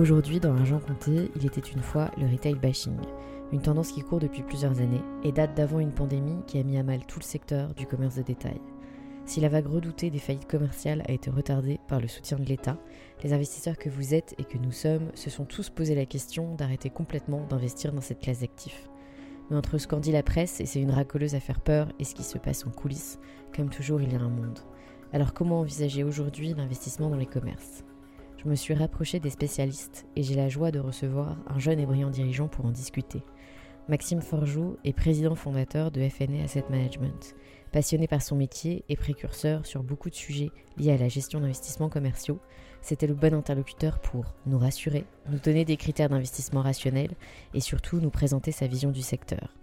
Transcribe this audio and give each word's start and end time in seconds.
Aujourd'hui, 0.00 0.40
dans 0.40 0.56
Argent 0.56 0.80
Compté, 0.80 1.30
il 1.36 1.44
était 1.44 1.60
une 1.60 1.82
fois 1.82 2.10
le 2.16 2.26
retail 2.26 2.54
bashing, 2.54 2.96
une 3.52 3.60
tendance 3.60 3.92
qui 3.92 4.00
court 4.00 4.18
depuis 4.18 4.42
plusieurs 4.42 4.80
années 4.80 5.02
et 5.24 5.30
date 5.30 5.54
d'avant 5.54 5.78
une 5.78 5.92
pandémie 5.92 6.42
qui 6.46 6.58
a 6.58 6.62
mis 6.62 6.78
à 6.78 6.82
mal 6.82 7.04
tout 7.04 7.18
le 7.18 7.24
secteur 7.24 7.74
du 7.74 7.84
commerce 7.84 8.14
de 8.14 8.22
détail. 8.22 8.62
Si 9.26 9.40
la 9.40 9.50
vague 9.50 9.66
redoutée 9.66 10.08
des 10.08 10.18
faillites 10.18 10.48
commerciales 10.48 11.02
a 11.06 11.12
été 11.12 11.28
retardée 11.28 11.80
par 11.86 12.00
le 12.00 12.08
soutien 12.08 12.38
de 12.38 12.46
l'État, 12.46 12.78
les 13.22 13.34
investisseurs 13.34 13.76
que 13.76 13.90
vous 13.90 14.14
êtes 14.14 14.34
et 14.38 14.44
que 14.44 14.56
nous 14.56 14.72
sommes 14.72 15.10
se 15.14 15.28
sont 15.28 15.44
tous 15.44 15.68
posé 15.68 15.94
la 15.94 16.06
question 16.06 16.54
d'arrêter 16.54 16.88
complètement 16.88 17.44
d'investir 17.50 17.92
dans 17.92 18.00
cette 18.00 18.20
classe 18.20 18.40
d'actifs. 18.40 18.88
Mais 19.50 19.56
entre 19.58 19.76
ce 19.76 19.86
qu'en 19.86 20.00
dit 20.00 20.12
la 20.12 20.22
presse 20.22 20.62
et 20.62 20.64
c'est 20.64 20.80
une 20.80 20.92
racoleuse 20.92 21.34
à 21.34 21.40
faire 21.40 21.60
peur 21.60 21.88
et 21.98 22.04
ce 22.04 22.14
qui 22.14 22.22
se 22.22 22.38
passe 22.38 22.66
en 22.66 22.70
coulisses, 22.70 23.18
comme 23.54 23.68
toujours 23.68 24.00
il 24.00 24.14
y 24.14 24.16
a 24.16 24.20
un 24.20 24.30
monde. 24.30 24.60
Alors 25.12 25.34
comment 25.34 25.60
envisager 25.60 26.04
aujourd'hui 26.04 26.54
l'investissement 26.54 27.10
dans 27.10 27.18
les 27.18 27.26
commerces? 27.26 27.84
Je 28.42 28.48
me 28.48 28.54
suis 28.54 28.72
rapproché 28.72 29.20
des 29.20 29.28
spécialistes 29.28 30.06
et 30.16 30.22
j'ai 30.22 30.34
la 30.34 30.48
joie 30.48 30.70
de 30.70 30.78
recevoir 30.78 31.36
un 31.46 31.58
jeune 31.58 31.78
et 31.78 31.84
brillant 31.84 32.08
dirigeant 32.08 32.48
pour 32.48 32.64
en 32.64 32.70
discuter. 32.70 33.22
Maxime 33.88 34.22
Forjou 34.22 34.78
est 34.82 34.94
président 34.94 35.34
fondateur 35.34 35.90
de 35.90 36.08
FNA 36.08 36.44
Asset 36.44 36.64
Management. 36.70 37.36
Passionné 37.70 38.08
par 38.08 38.22
son 38.22 38.36
métier 38.36 38.82
et 38.88 38.96
précurseur 38.96 39.66
sur 39.66 39.82
beaucoup 39.82 40.08
de 40.08 40.14
sujets 40.14 40.50
liés 40.78 40.92
à 40.92 40.96
la 40.96 41.08
gestion 41.08 41.40
d'investissements 41.40 41.90
commerciaux, 41.90 42.38
c'était 42.80 43.06
le 43.06 43.14
bon 43.14 43.34
interlocuteur 43.34 43.98
pour 43.98 44.34
nous 44.46 44.58
rassurer, 44.58 45.04
nous 45.28 45.38
donner 45.38 45.66
des 45.66 45.76
critères 45.76 46.08
d'investissement 46.08 46.62
rationnels 46.62 47.16
et 47.52 47.60
surtout 47.60 48.00
nous 48.00 48.10
présenter 48.10 48.52
sa 48.52 48.66
vision 48.66 48.90
du 48.90 49.02
secteur. 49.02 49.54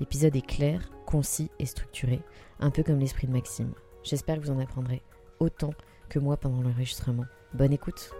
L'épisode 0.00 0.34
est 0.34 0.46
clair, 0.46 0.90
concis 1.06 1.52
et 1.60 1.66
structuré, 1.66 2.20
un 2.58 2.70
peu 2.70 2.82
comme 2.82 2.98
l'esprit 2.98 3.28
de 3.28 3.32
Maxime. 3.32 3.74
J'espère 4.02 4.40
que 4.40 4.46
vous 4.46 4.50
en 4.50 4.58
apprendrez 4.58 5.02
autant 5.38 5.72
que 6.08 6.18
moi 6.18 6.36
pendant 6.36 6.62
l'enregistrement. 6.62 7.26
Bonne 7.52 7.72
écoute 7.72 8.12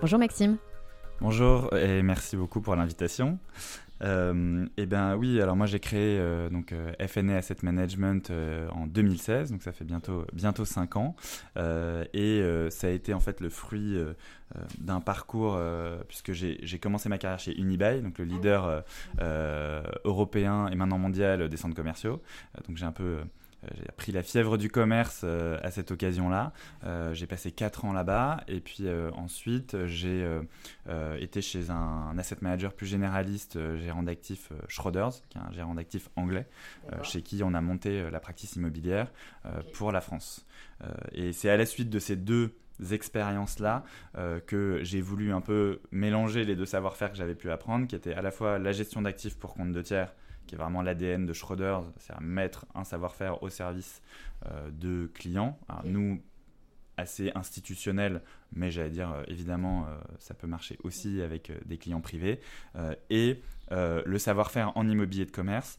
Bonjour 0.00 0.18
Maxime. 0.18 0.58
Bonjour 1.20 1.74
et 1.74 2.02
merci 2.02 2.36
beaucoup 2.36 2.60
pour 2.60 2.76
l'invitation. 2.76 3.38
Euh, 4.02 4.66
et 4.76 4.82
eh 4.82 4.86
ben 4.86 5.16
oui, 5.16 5.40
alors 5.40 5.56
moi 5.56 5.64
j'ai 5.64 5.80
créé 5.80 6.18
euh, 6.18 6.50
donc 6.50 6.72
euh, 6.72 6.92
FNA 7.06 7.36
Asset 7.36 7.56
Management 7.62 8.30
euh, 8.30 8.68
en 8.70 8.86
2016, 8.86 9.52
donc 9.52 9.62
ça 9.62 9.72
fait 9.72 9.86
bientôt 9.86 10.26
bientôt 10.34 10.66
5 10.66 10.96
ans, 10.96 11.16
et 12.12 12.42
ça 12.70 12.88
a 12.88 12.90
été 12.90 13.14
en 13.14 13.20
fait 13.20 13.40
le 13.40 13.48
fruit 13.48 13.96
d'un 14.78 15.00
parcours 15.00 15.58
puisque 16.08 16.32
j'ai 16.32 16.78
commencé 16.78 17.08
ma 17.08 17.18
carrière 17.18 17.38
chez 17.38 17.58
Unibail, 17.58 18.02
donc 18.02 18.18
le 18.18 18.24
leader 18.24 18.84
européen 20.04 20.68
et 20.68 20.74
maintenant 20.74 20.98
mondial 20.98 21.48
des 21.48 21.56
centres 21.56 21.74
commerciaux. 21.74 22.20
donc 22.68 22.76
j'ai 22.76 22.86
un 22.86 22.92
peu 22.92 23.04
euh, 23.04 23.24
j'ai 23.74 23.88
appris 23.88 24.12
la 24.12 24.22
fièvre 24.22 24.58
du 24.58 24.70
commerce 24.70 25.22
euh, 25.24 25.58
à 25.62 25.70
cette 25.70 25.90
occasion-là. 25.90 26.52
Euh, 26.84 27.14
j'ai 27.14 27.26
passé 27.26 27.50
4 27.50 27.84
ans 27.84 27.92
là-bas 27.92 28.44
et 28.48 28.60
puis 28.60 28.86
ensuite 29.14 29.86
j'ai 29.86 30.26
été 31.18 31.42
chez 31.42 31.70
un, 31.70 32.16
asset 32.18 32.36
manager 32.40 32.72
plus 32.72 32.86
généraliste, 32.86 33.58
gérant 33.78 34.02
d'actifs 34.02 34.52
Schroders, 34.68 35.12
qui 35.28 35.38
est 35.38 35.40
un 35.40 35.52
gérant 35.52 35.74
d'actifs 35.74 36.08
anglais, 36.16 36.46
chez 37.02 37.22
qui 37.22 37.42
on 37.42 37.54
a 37.54 37.60
monté 37.60 38.08
la 38.10 38.20
practice 38.20 38.56
immobilière 38.56 39.12
pour 39.72 39.92
la 39.92 40.00
France. 40.00 40.46
et 41.12 41.32
c'est 41.32 41.50
à 41.50 41.56
la 41.56 41.66
suite 41.66 41.90
de 41.90 41.98
ces 41.98 42.16
deux 42.16 42.54
expériences-là 42.90 43.84
que 44.46 44.80
j'ai 44.82 45.00
voulu 45.00 45.32
un 45.32 45.40
peu 45.40 45.80
mélanger 45.90 46.44
les 46.44 46.56
deux 46.56 46.66
savoir-faire 46.66 47.10
que 47.10 47.16
j'avais 47.16 47.34
pu 47.34 47.50
apprendre, 47.50 47.86
qui 47.86 47.96
étaient 47.96 48.14
à 48.14 48.22
la 48.22 48.30
fois 48.30 48.58
la 48.58 48.72
gestion 48.72 49.02
d'actifs 49.02 49.36
pour 49.36 49.54
compte 49.54 49.72
de 49.72 49.82
tiers 49.82 50.12
qui 50.46 50.54
est 50.54 50.58
vraiment 50.58 50.82
l'ADN 50.82 51.26
de 51.26 51.32
Schroeder, 51.32 51.78
c'est 51.98 52.12
à 52.12 52.20
mettre 52.20 52.66
un 52.74 52.84
savoir-faire 52.84 53.42
au 53.42 53.48
service 53.48 54.02
euh, 54.46 54.70
de 54.70 55.10
clients. 55.14 55.58
nous, 55.84 56.20
assez 56.98 57.30
institutionnel, 57.34 58.22
mais 58.54 58.70
j'allais 58.70 58.88
dire 58.88 59.12
euh, 59.12 59.22
évidemment 59.28 59.86
euh, 59.86 59.98
ça 60.18 60.32
peut 60.32 60.46
marcher 60.46 60.78
aussi 60.82 61.20
avec 61.20 61.52
des 61.66 61.76
clients 61.76 62.00
privés 62.00 62.40
et 63.10 63.42
le 63.70 64.18
savoir-faire 64.18 64.72
en 64.76 64.88
immobilier 64.88 65.26
de 65.26 65.32
commerce 65.32 65.76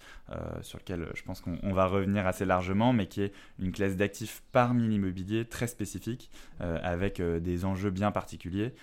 sur 0.62 0.78
lequel 0.78 1.08
je 1.16 1.24
pense 1.24 1.40
qu'on 1.40 1.72
va 1.72 1.86
revenir 1.86 2.28
assez 2.28 2.44
largement 2.44 2.92
mais 2.92 3.08
qui 3.08 3.22
est 3.22 3.34
une 3.60 3.72
classe 3.72 3.96
d'actifs 3.96 4.44
parmi 4.52 4.90
l'immobilier 4.90 5.46
très 5.46 5.68
spécifique 5.68 6.30
avec 6.60 7.22
des 7.22 7.64
enjeux 7.64 7.90
bien 7.90 8.12
particuliers 8.12 8.74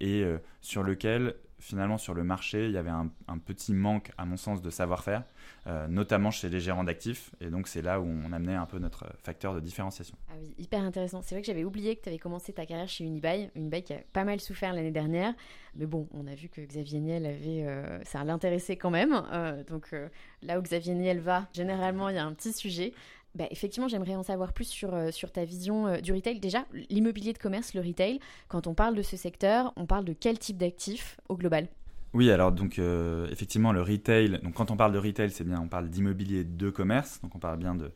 et 0.00 0.24
sur 0.60 0.82
lequel 0.82 1.36
finalement 1.60 1.98
sur 1.98 2.14
le 2.14 2.24
marché, 2.24 2.66
il 2.66 2.72
y 2.72 2.76
avait 2.76 2.90
un, 2.90 3.08
petit 3.44 3.72
manque, 3.72 4.10
à 4.18 4.24
mon 4.24 4.36
sens, 4.36 4.62
de 4.62 4.70
savoir-faire, 4.70 5.24
euh, 5.66 5.86
notamment 5.88 6.30
chez 6.30 6.48
les 6.48 6.60
gérants 6.60 6.84
d'actifs. 6.84 7.30
Et 7.40 7.50
donc, 7.50 7.68
c'est 7.68 7.82
là 7.82 8.00
où 8.00 8.04
on 8.04 8.32
amenait 8.32 8.54
un 8.54 8.66
peu 8.66 8.78
notre 8.78 9.06
facteur 9.22 9.54
de 9.54 9.60
différenciation. 9.60 10.16
Ah 10.30 10.34
oui, 10.40 10.54
hyper 10.58 10.82
intéressant. 10.82 11.22
C'est 11.22 11.34
vrai 11.34 11.42
que 11.42 11.46
j'avais 11.46 11.64
oublié 11.64 11.96
que 11.96 12.02
tu 12.02 12.08
avais 12.08 12.18
commencé 12.18 12.52
ta 12.52 12.66
carrière 12.66 12.88
chez 12.88 13.04
Unibail. 13.04 13.50
Unibail 13.54 13.82
qui 13.82 13.92
a 13.92 14.00
pas 14.12 14.24
mal 14.24 14.40
souffert 14.40 14.72
l'année 14.72 14.90
dernière. 14.90 15.34
Mais 15.76 15.86
bon, 15.86 16.08
on 16.12 16.26
a 16.26 16.34
vu 16.34 16.48
que 16.48 16.60
Xavier 16.60 17.00
Niel 17.00 17.26
avait. 17.26 17.64
Euh, 17.66 18.02
ça 18.04 18.24
l'intéressait 18.24 18.76
quand 18.76 18.90
même. 18.90 19.22
Euh, 19.32 19.62
donc, 19.64 19.94
là 20.42 20.58
où 20.58 20.62
Xavier 20.62 20.94
Niel 20.94 21.20
va, 21.20 21.46
généralement, 21.52 22.08
il 22.08 22.16
y 22.16 22.18
a 22.18 22.24
un 22.24 22.32
petit 22.32 22.52
sujet. 22.52 22.92
Bah, 23.36 23.44
effectivement, 23.50 23.86
j'aimerais 23.86 24.16
en 24.16 24.24
savoir 24.24 24.52
plus 24.52 24.64
sur, 24.64 24.92
euh, 24.92 25.10
sur 25.12 25.30
ta 25.30 25.44
vision 25.44 25.86
euh, 25.86 26.00
du 26.00 26.12
retail. 26.12 26.40
Déjà, 26.40 26.64
l'immobilier 26.88 27.32
de 27.32 27.38
commerce, 27.38 27.74
le 27.74 27.80
retail, 27.80 28.18
quand 28.48 28.66
on 28.66 28.74
parle 28.74 28.96
de 28.96 29.02
ce 29.02 29.16
secteur, 29.16 29.72
on 29.76 29.86
parle 29.86 30.04
de 30.04 30.12
quel 30.12 30.38
type 30.38 30.56
d'actifs 30.56 31.16
au 31.28 31.36
global? 31.36 31.68
Oui, 32.12 32.28
alors 32.32 32.50
donc 32.50 32.80
euh, 32.80 33.28
effectivement 33.30 33.70
le 33.70 33.82
retail. 33.82 34.40
Donc 34.42 34.54
quand 34.54 34.72
on 34.72 34.76
parle 34.76 34.92
de 34.92 34.98
retail, 34.98 35.30
c'est 35.30 35.44
bien, 35.44 35.60
on 35.60 35.68
parle 35.68 35.88
d'immobilier 35.88 36.42
de 36.42 36.68
commerce. 36.68 37.20
Donc 37.22 37.36
on 37.36 37.38
parle 37.38 37.58
bien 37.58 37.76
de 37.76 37.92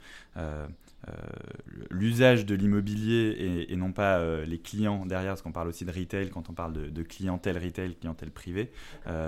l'usage 1.90 2.46
de 2.46 2.54
l'immobilier 2.54 3.66
et, 3.69 3.76
non 3.76 3.90
pas 3.90 4.44
les 4.46 4.58
clients 4.58 5.04
derrière, 5.04 5.32
parce 5.32 5.42
qu'on 5.42 5.52
parle 5.52 5.69
aussi 5.69 5.84
de 5.84 5.90
retail 5.90 6.31
quand 6.31 6.48
on 6.48 6.54
parle 6.54 6.72
de, 6.72 6.88
de 6.88 7.02
clientèle 7.02 7.58
retail, 7.58 7.96
clientèle 7.96 8.31
privée. 8.31 8.70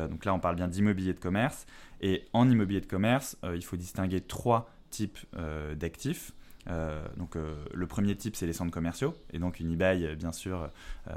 donc 0.09 0.25
là, 0.25 0.33
on 0.33 0.39
parle 0.39 0.55
bien 0.55 0.69
d'immobilier 0.69 1.15
de 1.15 1.21
commerce. 1.21 1.67
Et 2.01 2.25
en 2.33 2.49
immobilier 2.49 2.81
de 2.81 2.87
commerce, 2.87 3.37
il 3.55 3.65
faut 3.65 3.77
distinguer 3.77 4.21
trois 4.21 4.71
types 4.97 5.19
euh, 5.37 5.75
d'actifs. 5.75 6.33
Euh, 6.69 7.07
donc 7.17 7.37
euh, 7.37 7.55
le 7.73 7.87
premier 7.87 8.17
type 8.17 8.35
c'est 8.35 8.47
les 8.47 8.53
centres 8.53 8.73
commerciaux 8.73 9.15
et 9.33 9.39
donc 9.39 9.61
Unibail 9.61 10.17
bien 10.17 10.33
sûr 10.33 10.69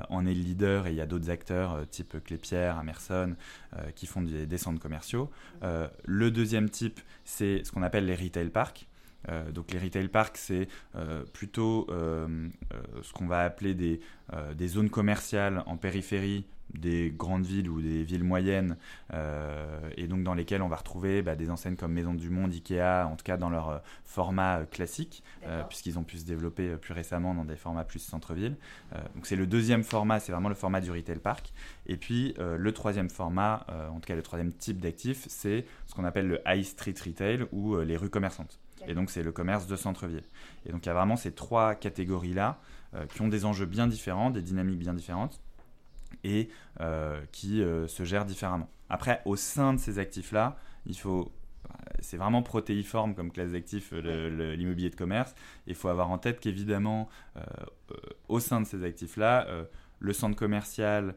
en 0.10 0.28
est 0.28 0.36
le 0.36 0.42
leader 0.42 0.86
et 0.86 0.92
il 0.92 0.96
y 0.96 1.02
a 1.02 1.08
d'autres 1.08 1.32
acteurs 1.32 1.90
type 1.90 2.24
Clépierre, 2.24 2.78
Amerson 2.78 3.36
qui 3.96 4.06
font 4.06 4.22
des, 4.22 4.58
centres 4.60 4.80
commerciaux. 4.80 5.32
le 6.06 6.30
deuxième 6.30 6.70
type 6.70 7.00
c'est 7.26 7.64
ce 7.64 7.72
qu'on 7.72 7.82
appelle 7.82 8.06
les 8.06 8.16
retail 8.16 8.50
parks. 8.50 8.88
donc 9.52 9.72
les 9.72 9.80
retail 9.80 10.08
parks, 10.08 10.38
c'est 10.38 10.68
plutôt 11.34 11.88
ce 11.90 13.14
qu'on 13.14 13.26
va 13.26 13.40
appeler 13.40 13.74
des, 13.74 14.02
des 14.56 14.68
zones 14.68 14.92
commerciales 14.92 15.64
en 15.66 15.78
périphérie 15.78 16.46
des 16.74 17.14
grandes 17.16 17.46
villes 17.46 17.70
ou 17.70 17.82
des 17.82 18.04
villes 18.04 18.24
moyennes, 18.24 18.78
euh, 19.14 19.90
et 19.98 20.08
donc 20.08 20.24
dans 20.24 20.34
lesquelles 20.34 20.62
on 20.62 20.68
va 20.68 20.76
retrouver 20.76 21.22
bah, 21.22 21.36
des 21.36 21.50
enseignes 21.50 21.76
comme 21.76 21.94
Maison 21.94 22.14
du 22.14 22.30
Monde, 22.30 22.52
Ikea, 22.52 23.06
en 23.06 23.16
tout 23.16 23.24
cas 23.24 23.38
dans 23.38 23.50
leur 23.50 23.70
euh, 23.70 23.78
format 24.06 24.60
euh, 24.60 24.66
classique, 24.66 25.24
puisqu'ils 25.68 25.98
ont 25.98 26.04
pu 26.04 26.18
se 26.18 26.26
développer 26.26 26.76
plus 26.78 26.94
récemment 26.94 27.34
dans 27.34 27.46
des 27.46 27.56
formats 27.56 27.84
plus 27.84 28.00
centre-ville. 28.00 28.56
donc 29.16 29.26
c'est 29.26 29.36
le 29.36 29.48
deuxième 29.48 29.84
format, 29.84 30.20
c'est 30.20 30.32
vraiment 30.32 30.50
le 30.50 30.56
format 30.56 30.82
du 30.82 30.92
retail 30.92 31.18
park. 31.18 31.54
Et 31.88 31.98
puis 31.98 32.36
le 32.38 32.72
troisième 32.72 33.10
format, 33.10 33.66
en 33.90 33.96
tout 33.96 34.08
cas 34.08 34.16
le 34.16 34.22
troisième 34.22 34.54
type 34.54 34.80
d'actif, 34.80 35.26
c'est 35.28 35.66
ce 35.88 35.96
qu'on 35.96 36.04
appelle 36.04 36.28
le 36.28 36.40
high 36.46 36.64
street 36.64 36.96
retail 37.04 37.46
ou 37.52 37.78
les 37.78 37.98
rues 37.98 38.10
commerçantes. 38.10 38.60
Et 38.88 38.94
donc 38.94 39.10
c'est 39.10 39.24
le 39.24 39.32
commerce 39.32 39.66
de 39.66 39.76
centre-ville. 39.76 40.26
Et 40.66 40.72
donc 40.72 40.86
il 40.86 40.88
y 40.88 40.92
a 40.92 40.96
vraiment 40.96 41.16
ces 41.16 41.32
trois 41.32 41.74
catégories-là 41.76 42.60
qui 43.10 43.22
ont 43.22 43.28
des 43.28 43.46
enjeux 43.46 43.66
bien 43.66 43.88
différents, 43.88 44.30
des 44.30 44.42
dynamiques 44.42 44.80
bien 44.80 44.94
différentes 44.94 45.42
et 46.24 46.50
euh, 46.82 47.22
qui 47.32 47.62
euh, 47.62 47.88
se 47.88 48.04
gèrent 48.04 48.26
différemment. 48.26 48.70
Après, 48.90 49.22
au 49.26 49.36
sein 49.36 49.74
de 49.74 49.80
ces 49.80 50.00
actifs-là, 50.00 50.58
il 50.86 50.98
faut 50.98 51.32
c'est 52.00 52.18
vraiment 52.18 52.42
protéiforme 52.42 53.14
comme 53.14 53.32
classe 53.32 53.52
d'actifs 53.52 53.92
l'immobilier 53.92 54.90
de 54.90 54.96
commerce. 54.96 55.36
Il 55.68 55.76
faut 55.76 55.90
avoir 55.90 56.10
en 56.10 56.18
tête 56.18 56.40
qu'évidemment, 56.40 57.10
euh, 57.36 57.42
au 58.28 58.40
sein 58.40 58.62
de 58.62 58.66
ces 58.66 58.84
actifs-là, 58.84 59.48
le 60.00 60.14
centre 60.14 60.36
commercial, 60.36 61.16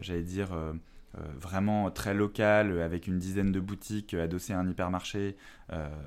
j'allais 0.00 0.22
dire 0.22 0.50
vraiment 1.14 1.90
très 1.90 2.14
local, 2.14 2.70
euh, 2.70 2.84
avec 2.84 3.06
une 3.06 3.18
dizaine 3.18 3.52
de 3.52 3.60
boutiques 3.60 4.14
euh, 4.14 4.24
adossées 4.24 4.52
à 4.52 4.58
un 4.58 4.68
hypermarché. 4.68 5.36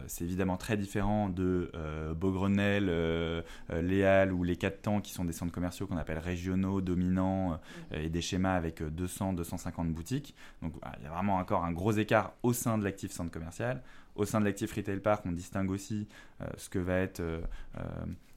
c'est 0.07 0.23
évidemment 0.23 0.57
très 0.57 0.75
différent 0.75 1.29
de 1.29 1.71
Beaugrenelle, 2.15 3.43
Léal 3.69 4.33
ou 4.33 4.43
les 4.43 4.55
Quatre 4.55 4.81
Temps, 4.81 5.01
qui 5.01 5.11
sont 5.13 5.23
des 5.23 5.33
centres 5.33 5.51
commerciaux 5.51 5.85
qu'on 5.85 5.97
appelle 5.97 6.17
régionaux, 6.17 6.81
dominants, 6.81 7.59
et 7.91 8.09
des 8.09 8.21
schémas 8.21 8.55
avec 8.55 8.81
200-250 8.81 9.93
boutiques. 9.93 10.33
Donc 10.63 10.73
il 10.97 11.03
y 11.03 11.07
a 11.07 11.11
vraiment 11.11 11.35
encore 11.35 11.63
un 11.63 11.71
gros 11.71 11.91
écart 11.91 12.33
au 12.41 12.53
sein 12.53 12.79
de 12.79 12.83
l'actif 12.83 13.11
centre 13.11 13.29
commercial. 13.29 13.83
Au 14.15 14.25
sein 14.25 14.39
de 14.39 14.45
l'actif 14.45 14.73
retail 14.73 14.99
park, 14.99 15.25
on 15.27 15.31
distingue 15.31 15.69
aussi 15.69 16.07
ce 16.57 16.67
que 16.67 16.79
va 16.79 16.95
être 16.95 17.21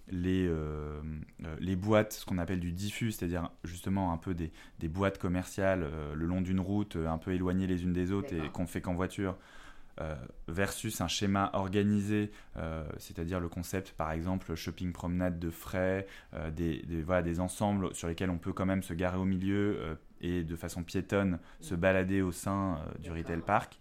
les, 0.09 0.47
euh, 0.47 1.01
euh, 1.45 1.57
les 1.59 1.77
boîtes, 1.77 2.13
ce 2.13 2.27
qu'on 2.27 2.39
appelle 2.39 2.61
du 2.61 2.73
diffus, 2.73 3.13
c'est-à-dire 3.13 3.51
justement 3.65 4.13
un 4.13 4.17
peu 4.17 4.35
des, 4.35 4.53
des 4.79 4.89
boîtes 4.89 5.19
commerciales 5.19 5.83
euh, 5.85 6.15
le 6.15 6.27
long 6.27 6.41
d'une 6.41 6.61
route, 6.61 6.97
un 6.97 7.19
peu 7.19 7.33
éloignées 7.33 7.67
les 7.67 7.85
unes 7.85 7.93
des 7.93 8.13
autres 8.13 8.35
et 8.35 8.51
qu'on 8.51 8.67
fait 8.67 8.81
qu'en 8.81 8.95
voiture, 8.95 9.37
versus 10.49 11.01
un 11.01 11.07
schéma 11.07 11.51
organisé, 11.53 12.33
c'est-à-dire 12.99 13.39
le 13.39 13.49
concept 13.49 13.93
par 13.93 14.11
exemple 14.11 14.57
shopping 14.57 14.93
promenade 14.93 15.39
de 15.39 15.51
frais, 15.51 16.09
des, 16.51 16.83
des, 16.83 17.01
voilà, 17.03 17.23
des 17.23 17.39
ensembles 17.39 17.95
sur 17.95 18.09
lesquels 18.09 18.31
on 18.31 18.39
peut 18.39 18.53
quand 18.53 18.67
même 18.67 18.83
se 18.83 18.93
garer 18.93 19.19
au 19.19 19.25
milieu 19.25 19.97
et 20.21 20.43
de 20.43 20.57
façon 20.57 20.83
piétonne 20.83 21.39
se 21.61 21.77
balader 21.77 22.23
au 22.23 22.33
sein 22.33 22.81
du 22.99 23.13
retail 23.13 23.41
park. 23.41 23.79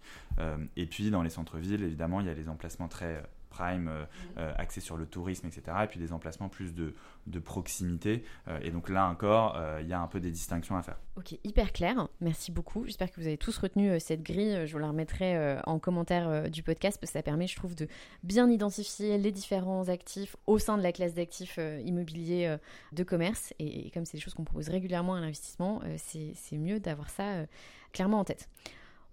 et 0.76 0.86
puis 0.86 1.10
dans 1.10 1.24
les 1.24 1.30
centres-villes, 1.30 1.82
évidemment, 1.82 2.20
il 2.20 2.28
y 2.28 2.30
a 2.30 2.34
les 2.34 2.48
emplacements 2.48 2.86
très 2.86 3.20
prime, 3.54 3.88
euh, 3.88 4.04
euh, 4.38 4.52
axé 4.56 4.80
sur 4.80 4.96
le 4.96 5.06
tourisme, 5.06 5.46
etc. 5.46 5.62
Et 5.84 5.86
puis 5.86 5.98
des 5.98 6.12
emplacements 6.12 6.48
plus 6.48 6.74
de, 6.74 6.94
de 7.26 7.38
proximité. 7.38 8.24
Euh, 8.48 8.58
et 8.62 8.70
donc 8.70 8.88
là 8.88 9.08
encore, 9.08 9.56
il 9.80 9.86
y 9.86 9.92
a 9.92 10.00
un 10.00 10.06
peu 10.06 10.20
des 10.20 10.30
distinctions 10.30 10.76
à 10.76 10.82
faire. 10.82 10.96
Ok, 11.16 11.38
hyper 11.44 11.72
clair. 11.72 12.08
Merci 12.20 12.50
beaucoup. 12.50 12.84
J'espère 12.84 13.10
que 13.10 13.20
vous 13.20 13.26
avez 13.26 13.38
tous 13.38 13.56
retenu 13.58 13.98
cette 14.00 14.22
grille. 14.22 14.66
Je 14.66 14.72
vous 14.72 14.78
la 14.78 14.88
remettrai 14.88 15.58
en 15.64 15.78
commentaire 15.78 16.50
du 16.50 16.62
podcast 16.62 16.98
parce 17.00 17.12
que 17.12 17.18
ça 17.18 17.22
permet, 17.22 17.46
je 17.46 17.56
trouve, 17.56 17.74
de 17.74 17.86
bien 18.22 18.50
identifier 18.50 19.18
les 19.18 19.32
différents 19.32 19.88
actifs 19.88 20.36
au 20.46 20.58
sein 20.58 20.76
de 20.76 20.82
la 20.82 20.92
classe 20.92 21.14
d'actifs 21.14 21.58
immobiliers 21.84 22.56
de 22.92 23.02
commerce. 23.04 23.52
Et, 23.58 23.90
comme 23.90 24.04
c'est 24.04 24.16
des 24.16 24.22
choses 24.22 24.34
qu'on 24.34 24.44
propose 24.44 24.68
régulièrement 24.68 25.14
à 25.14 25.20
l'investissement, 25.20 25.80
c'est 25.96 26.58
mieux 26.58 26.80
d'avoir 26.80 27.10
ça 27.10 27.46
clairement 27.92 28.20
en 28.20 28.24
tête. 28.24 28.48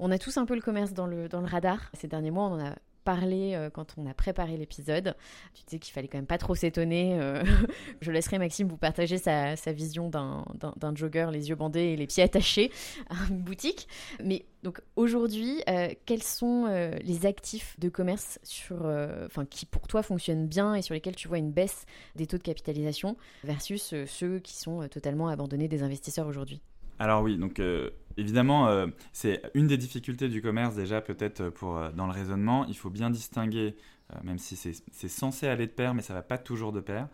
On 0.03 0.09
a 0.09 0.17
tous 0.17 0.37
un 0.37 0.45
peu 0.45 0.55
le 0.55 0.61
commerce 0.61 0.93
dans 0.93 1.05
le, 1.05 1.29
dans 1.29 1.41
le 1.41 1.45
radar. 1.45 1.91
Ces 1.93 2.07
derniers 2.07 2.31
mois, 2.31 2.45
on 2.45 2.53
en 2.53 2.65
a 2.65 2.75
parlé 3.03 3.55
euh, 3.55 3.69
quand 3.69 3.95
on 3.97 4.05
a 4.05 4.13
préparé 4.13 4.57
l'épisode. 4.57 5.15
Tu 5.53 5.63
disais 5.65 5.79
qu'il 5.79 5.93
fallait 5.93 6.07
quand 6.07 6.17
même 6.17 6.27
pas 6.27 6.37
trop 6.37 6.55
s'étonner. 6.55 7.19
Euh, 7.19 7.43
je 8.01 8.11
laisserai 8.11 8.37
Maxime 8.37 8.67
vous 8.67 8.77
partager 8.77 9.17
sa, 9.17 9.55
vision 9.71 10.09
d'un 10.09 10.95
jogger, 10.95 11.29
les 11.31 11.49
yeux 11.49 11.55
bandés 11.55 11.79
et 11.79 11.95
les 11.95 12.07
pieds 12.07 12.23
attachés 12.23 12.71
à 13.09 13.15
une 13.29 13.41
boutique. 13.41 13.87
Mais 14.23 14.45
donc 14.63 14.81
aujourd'hui, 14.95 15.63
euh, 15.69 15.89
quels 16.05 16.23
sont 16.23 16.65
les 17.03 17.25
actifs 17.25 17.79
de 17.79 17.89
commerce 17.89 18.39
sur, 18.43 18.85
enfin, 19.25 19.45
qui 19.45 19.65
pour 19.65 19.87
toi 19.87 20.03
fonctionnent 20.03 20.47
bien 20.47 20.75
et 20.75 20.81
sur 20.81 20.93
lesquels 20.93 21.15
tu 21.15 21.27
vois 21.27 21.37
une 21.37 21.51
baisse 21.51 21.85
des 22.15 22.27
taux 22.27 22.37
de 22.37 22.43
capitalisation 22.43 23.17
versus 23.43 23.93
ceux 24.05 24.39
qui 24.39 24.55
sont 24.55 24.87
totalement 24.87 25.27
abandonnés 25.27 25.67
des 25.67 25.83
investisseurs 25.83 26.27
aujourd'hui? 26.27 26.61
Alors 27.01 27.23
oui, 27.23 27.35
donc 27.35 27.59
euh, 27.59 27.89
évidemment, 28.15 28.67
euh, 28.67 28.85
c'est 29.11 29.41
une 29.55 29.65
des 29.65 29.77
difficultés 29.77 30.29
du 30.29 30.39
commerce 30.39 30.75
déjà 30.75 31.01
peut-être 31.01 31.49
pour 31.49 31.75
euh, 31.75 31.91
dans 31.91 32.05
le 32.05 32.11
raisonnement. 32.11 32.63
Il 32.67 32.77
faut 32.77 32.91
bien 32.91 33.09
distinguer, 33.09 33.75
même 34.23 34.37
si 34.37 34.55
c'est 34.55 35.07
censé 35.07 35.47
aller 35.47 35.65
de 35.65 35.71
pair, 35.71 35.95
mais 35.95 36.03
ça 36.03 36.13
va 36.13 36.21
pas 36.21 36.37
toujours 36.37 36.71
de 36.73 36.79
pair, 36.81 37.07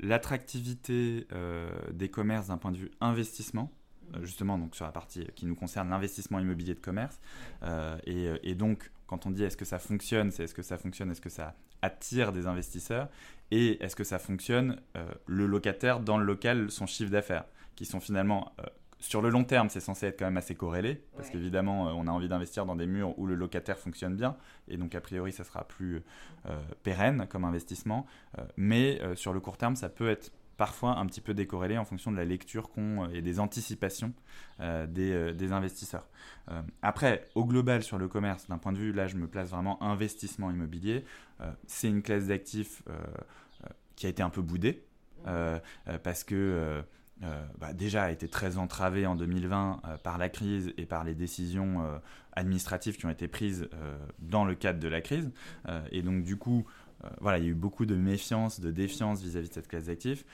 l'attractivité 0.00 1.26
des 1.92 2.10
commerces 2.10 2.48
d'un 2.48 2.58
point 2.58 2.72
de 2.72 2.76
vue 2.76 2.90
investissement. 3.00 3.72
Justement, 4.20 4.58
donc 4.58 4.76
sur 4.76 4.84
la 4.84 4.92
partie 4.92 5.26
qui 5.34 5.46
nous 5.46 5.56
concerne, 5.56 5.88
l'investissement 5.88 6.38
immobilier 6.38 6.74
de 6.74 6.80
commerce. 6.80 7.18
Et, 8.06 8.28
et, 8.42 8.54
donc, 8.54 8.92
quand 9.06 9.24
on 9.24 9.30
dit 9.30 9.44
est-ce 9.44 9.56
que 9.56 9.64
ça 9.64 9.78
fonctionne, 9.78 10.30
c'est 10.30 10.44
est-ce 10.44 10.54
que 10.54 10.62
ça 10.62 10.76
fonctionne, 10.76 11.10
est-ce 11.10 11.22
que 11.22 11.30
ça 11.30 11.56
attire 11.80 12.32
des 12.32 12.46
investisseurs, 12.46 13.08
et 13.50 13.82
est-ce 13.82 13.96
que 13.96 14.04
ça 14.04 14.18
fonctionne 14.18 14.78
le 15.24 15.46
locataire 15.46 16.00
dans 16.00 16.18
le 16.18 16.26
local, 16.26 16.70
son 16.70 16.84
chiffre 16.84 17.10
d'affaires? 17.10 17.46
Qui 17.76 17.84
sont 17.84 18.00
finalement 18.00 18.52
euh, 18.58 18.64
sur 18.98 19.20
le 19.20 19.28
long 19.28 19.44
terme, 19.44 19.68
c'est 19.68 19.80
censé 19.80 20.06
être 20.06 20.18
quand 20.18 20.24
même 20.24 20.38
assez 20.38 20.54
corrélé, 20.54 21.04
parce 21.16 21.28
qu'évidemment, 21.28 21.88
euh, 21.88 21.92
on 21.92 22.06
a 22.06 22.10
envie 22.10 22.28
d'investir 22.28 22.64
dans 22.64 22.74
des 22.74 22.86
murs 22.86 23.16
où 23.18 23.26
le 23.26 23.34
locataire 23.34 23.78
fonctionne 23.78 24.16
bien, 24.16 24.36
et 24.68 24.78
donc 24.78 24.94
a 24.94 25.00
priori, 25.02 25.32
ça 25.32 25.44
sera 25.44 25.64
plus 25.64 26.02
euh, 26.46 26.58
pérenne 26.82 27.26
comme 27.28 27.44
investissement. 27.44 28.06
mais 28.56 29.00
sur 29.14 29.32
le 29.32 29.40
court 29.40 29.58
terme, 29.58 29.76
ça 29.76 29.88
peut 29.88 30.08
être 30.08 30.32
parfois 30.56 30.96
un 30.96 31.04
petit 31.04 31.20
peu 31.20 31.34
décorrélé 31.34 31.76
en 31.76 31.84
fonction 31.84 32.10
de 32.10 32.16
la 32.16 32.24
lecture 32.24 32.70
qu'on 32.70 33.10
et 33.10 33.20
des 33.20 33.38
anticipations 33.40 34.14
des, 34.58 35.34
des, 35.34 35.52
investisseurs. 35.52 36.08
après, 36.80 37.28
au 37.34 37.44
global, 37.44 37.82
sur 37.82 37.98
le 37.98 38.08
commerce, 38.08 38.48
d'un 38.48 38.56
point 38.56 38.72
de 38.72 38.78
vue, 38.78 38.92
là, 38.92 39.06
je 39.06 39.16
me 39.16 39.26
place 39.26 39.50
vraiment 39.50 39.82
investissement 39.82 40.50
immobilier. 40.50 41.04
c'est 41.66 41.88
une 41.88 42.02
classe 42.02 42.28
d'actifs 42.28 42.82
qui 43.96 44.06
a 44.06 44.08
été 44.08 44.22
un 44.22 44.30
peu 44.30 44.40
boudée, 44.40 44.82
parce 46.02 46.24
que 46.24 46.82
euh, 47.22 47.46
bah, 47.58 47.72
déjà 47.72 48.04
a 48.04 48.10
été 48.10 48.28
très 48.28 48.58
entravé 48.58 49.06
en 49.06 49.16
2020 49.16 49.80
euh, 49.84 49.96
par 49.96 50.18
la 50.18 50.28
crise 50.28 50.74
et 50.76 50.84
par 50.84 51.02
les 51.02 51.14
décisions 51.14 51.82
euh, 51.82 51.98
administratives 52.32 52.96
qui 52.96 53.06
ont 53.06 53.10
été 53.10 53.26
prises 53.26 53.68
dans 54.18 54.44
le 54.44 54.54
cadre 54.54 54.78
de 54.78 54.88
la 54.88 55.00
crise. 55.00 55.32
et 55.90 56.02
donc 56.02 56.22
du 56.22 56.36
coup, 56.36 56.66
voilà, 57.18 57.38
il 57.38 57.44
y 57.44 57.46
a 57.46 57.50
eu 57.50 57.54
beaucoup 57.54 57.86
de 57.86 57.94
méfiance, 57.94 58.60
de 58.60 58.70
défiance 58.70 59.22
vis-à-vis 59.22 59.48
de 59.48 59.54
cette 59.54 59.68
classe 59.68 59.84
d'actifs, 59.84 60.26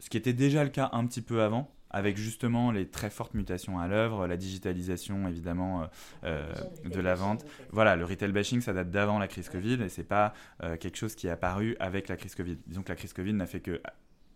ce 0.00 0.10
qui 0.10 0.16
était 0.16 0.32
déjà 0.32 0.64
le 0.64 0.70
cas 0.70 0.88
un 0.90 1.06
petit 1.06 1.22
peu 1.22 1.42
avant, 1.42 1.70
avec 1.90 2.16
justement 2.16 2.72
les 2.72 2.88
très 2.88 3.08
fortes 3.08 3.34
mutations 3.34 3.78
à 3.78 3.86
l'œuvre, 3.86 4.26
la 4.26 4.36
digitalisation 4.36 5.28
évidemment 5.28 5.88
de 6.24 7.00
la 7.00 7.14
vente. 7.14 7.44
Voilà, 7.70 7.94
le 7.94 8.04
retail 8.04 8.32
bashing, 8.32 8.60
ça 8.60 8.72
date 8.72 8.90
d'avant 8.90 9.20
la 9.20 9.28
crise 9.28 9.48
Covid 9.48 9.80
et 9.80 9.88
c'est 9.88 10.02
pas 10.02 10.34
quelque 10.80 10.96
chose 10.96 11.14
qui 11.14 11.28
est 11.28 11.30
apparu 11.30 11.76
avec 11.78 12.08
la 12.08 12.16
crise 12.16 12.34
Covid. 12.34 12.58
Disons 12.66 12.82
que 12.82 12.88
la 12.88 12.96
crise 12.96 13.12
Covid 13.12 13.34
n'a 13.34 13.46
fait 13.46 13.60
que 13.60 13.80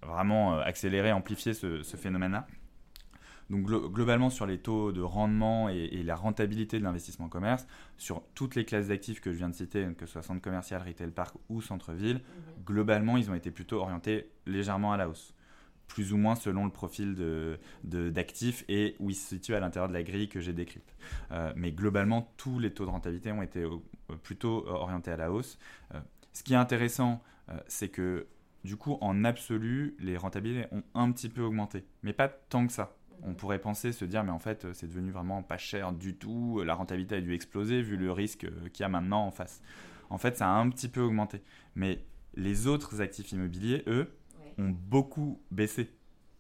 vraiment 0.07 0.55
euh, 0.55 0.63
accélérer, 0.63 1.13
amplifier 1.13 1.55
ce, 1.55 1.83
phénomène-là. 1.83 2.47
Donc 3.51 3.67
globalement 3.67 4.31
sur 4.31 4.47
les 4.47 4.59
taux 4.59 4.93
de 4.93 5.03
rendement 5.03 5.69
et, 5.69 6.03
la 6.03 6.17
rentabilité 6.17 6.79
de 6.79 6.85
l'investissement 6.85 7.29
commerce, 7.29 7.67
sur 7.99 8.23
toutes 8.35 8.55
les 8.55 8.65
classes 8.65 8.89
d'actifs 8.89 9.21
que 9.21 9.31
je 9.31 9.39
viens 9.39 9.51
de 9.51 9.55
citer, 9.55 9.87
que 9.99 10.07
ce 10.07 10.13
soit 10.13 10.23
centre 10.23 10.41
commercial, 10.41 10.81
retail 10.81 11.11
park 11.11 11.35
ou 11.51 11.61
centre-ville, 11.61 12.17
mhm. 12.17 12.65
globalement 12.65 13.19
ils 13.19 13.31
ont 13.31 13.35
été 13.35 13.51
plutôt 13.51 13.79
orientés 13.81 14.31
légèrement 14.47 14.93
à 14.93 14.97
la 14.97 15.09
hausse. 15.09 15.35
Plus 15.87 16.15
ou 16.15 16.17
moins 16.17 16.35
selon 16.35 16.65
le 16.65 16.71
profil 16.71 17.15
d'actifs 17.85 18.67
de, 18.67 18.73
et 18.73 18.97
où 19.01 19.11
ils 19.11 19.15
se 19.15 19.29
situent 19.29 19.55
à 19.55 19.61
l'intérieur 19.61 19.89
de 19.89 19.93
la 19.93 20.03
grille 20.03 20.29
que 20.29 20.41
j'ai 20.41 20.55
décrite. 20.55 20.97
Euh, 21.33 21.53
mais 21.55 21.73
globalement, 21.73 22.33
tous 22.39 22.59
les 22.59 22.73
taux 22.73 22.87
de 22.87 22.91
rentabilité 22.91 23.33
ont 23.33 23.43
été 23.43 23.65
euh, 23.65 23.77
plutôt 24.23 24.67
orientés 24.67 25.11
à 25.11 25.19
la 25.19 25.31
hausse. 25.31 25.59
ce 26.33 26.43
qui 26.43 26.55
est 26.55 26.57
intéressant, 26.57 27.23
c'est 27.67 27.91
que 27.91 28.27
du 28.65 28.77
coup, 28.77 28.97
en 29.01 29.25
absolu, 29.25 29.97
les 29.99 30.17
rentabilités 30.17 30.67
ont 30.73 30.83
un 30.95 31.11
petit 31.13 31.29
peu 31.29 31.43
augmenté, 31.43 31.85
mais 32.03 32.13
pas 32.13 32.29
tant 32.29 32.67
que 32.67 32.73
ça. 32.73 32.97
On 33.25 33.35
pourrait 33.35 33.61
penser, 33.61 33.93
se 33.93 34.05
dire, 34.05 34.25
mais 34.25 34.31
en 34.31 34.39
fait, 34.39 34.67
c'est 34.73 34.89
devenu 34.89 35.11
vraiment 35.11 35.43
pas 35.43 35.59
cher 35.59 35.93
du 35.93 36.17
tout, 36.17 36.63
la 36.65 36.75
rentabilité 36.75 37.17
a 37.17 37.21
dû 37.21 37.35
exploser 37.35 37.83
vu 37.83 37.97
le 37.97 38.11
risque 38.11 38.47
qu'il 38.73 38.83
y 38.83 38.85
a 38.85 38.89
maintenant 38.89 39.27
en 39.27 39.31
face. 39.31 39.63
En 40.11 40.19
fait, 40.19 40.37
ça 40.37 40.49
a 40.49 40.53
un 40.53 40.69
petit 40.71 40.89
peu 40.89 41.01
augmenté. 41.01 41.43
Mais 41.75 42.05
les 42.35 42.67
autres 42.67 43.01
actifs 43.01 43.33
immobiliers, 43.33 43.83
eux, 43.87 44.13
ont 44.59 44.71
beaucoup 44.71 45.41
baissé 45.51 45.91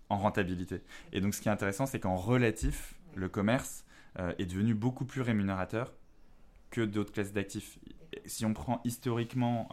en 0.08 0.18
rentabilité. 0.18 0.82
Et 1.12 1.20
donc, 1.20 1.34
ce 1.34 1.40
qui 1.40 1.48
est 1.48 1.52
intéressant, 1.52 1.86
c'est 1.86 2.00
qu'en 2.00 2.16
relatif, 2.16 2.94
le 3.14 3.28
commerce 3.28 3.84
euh, 4.18 4.34
est 4.38 4.46
devenu 4.46 4.74
beaucoup 4.74 5.04
plus 5.04 5.22
rémunérateur 5.22 5.92
que 6.70 6.82
d'autres 6.82 7.12
classes 7.12 7.32
d'actifs. 7.32 7.78
Si 8.24 8.44
on 8.44 8.54
prend 8.54 8.80
historiquement 8.84 9.68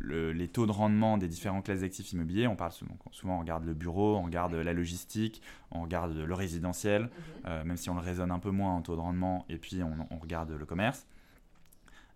les 0.00 0.48
taux 0.48 0.66
de 0.66 0.72
rendement 0.72 1.18
des 1.18 1.28
différentes 1.28 1.64
classes 1.64 1.80
d'actifs 1.80 2.12
immobiliers, 2.12 2.46
on 2.46 2.56
parle 2.56 2.72
souvent, 2.72 2.96
souvent, 3.10 3.36
on 3.36 3.40
regarde 3.40 3.64
le 3.64 3.74
bureau, 3.74 4.16
on 4.16 4.22
regarde 4.22 4.54
la 4.54 4.72
logistique, 4.72 5.42
on 5.70 5.82
regarde 5.82 6.16
le 6.16 6.34
résidentiel, 6.34 7.10
mhm. 7.44 7.62
même 7.64 7.76
si 7.76 7.90
on 7.90 7.94
le 7.94 8.00
raisonne 8.00 8.30
un 8.30 8.38
peu 8.38 8.50
moins 8.50 8.74
en 8.74 8.82
taux 8.82 8.96
de 8.96 9.00
rendement, 9.00 9.44
et 9.48 9.58
puis 9.58 9.82
on, 9.82 10.18
regarde 10.18 10.50
le 10.50 10.66
commerce. 10.66 11.06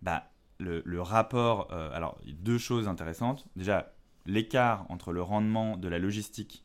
Bah, 0.01 0.29
le, 0.59 0.81
le 0.85 1.01
rapport, 1.01 1.71
alors 1.71 2.19
deux 2.27 2.57
choses 2.57 2.87
intéressantes. 2.87 3.47
Déjà, 3.55 3.93
l'écart 4.27 4.85
entre 4.89 5.13
le 5.13 5.21
rendement 5.21 5.77
de 5.77 5.87
la 5.87 5.99
logistique 5.99 6.63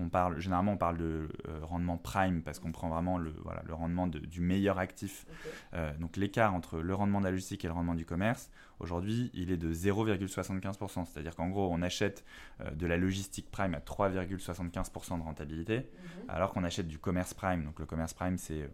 qu'on 0.00 0.08
parle, 0.08 0.40
généralement 0.40 0.72
on 0.72 0.76
parle 0.76 0.96
de 0.96 1.28
euh, 1.48 1.60
rendement 1.62 1.98
prime 1.98 2.42
parce 2.42 2.58
qu'on 2.58 2.72
prend 2.72 2.88
vraiment 2.88 3.18
le, 3.18 3.34
voilà, 3.44 3.62
le 3.66 3.74
rendement 3.74 4.06
du 4.06 4.40
meilleur 4.40 4.78
actif. 4.78 5.26
Euh, 5.74 5.96
donc 5.98 6.16
l'écart 6.16 6.54
entre 6.54 6.80
le 6.80 6.94
rendement 6.94 7.20
de 7.20 7.24
la 7.24 7.30
logistique 7.30 7.64
et 7.64 7.68
le 7.68 7.74
rendement 7.74 7.94
du 7.94 8.06
commerce, 8.06 8.50
aujourd'hui 8.78 9.30
il 9.34 9.50
est 9.50 9.56
de 9.56 9.72
0,75%. 9.72 11.04
C'est-à-dire 11.06 11.36
qu'en 11.36 11.48
gros 11.48 11.68
on 11.70 11.82
achète 11.82 12.24
euh, 12.60 12.70
de 12.70 12.86
la 12.86 12.96
logistique 12.96 13.50
prime 13.50 13.74
à 13.74 13.80
3,75% 13.80 15.18
de 15.18 15.22
rentabilité, 15.22 15.76
mhm. 15.78 15.84
alors 16.28 16.52
qu'on 16.52 16.64
achète 16.64 16.88
du 16.88 16.98
commerce 16.98 17.34
prime. 17.34 17.64
Donc 17.64 17.78
le 17.78 17.86
commerce 17.86 18.14
prime 18.14 18.38
c'est, 18.38 18.70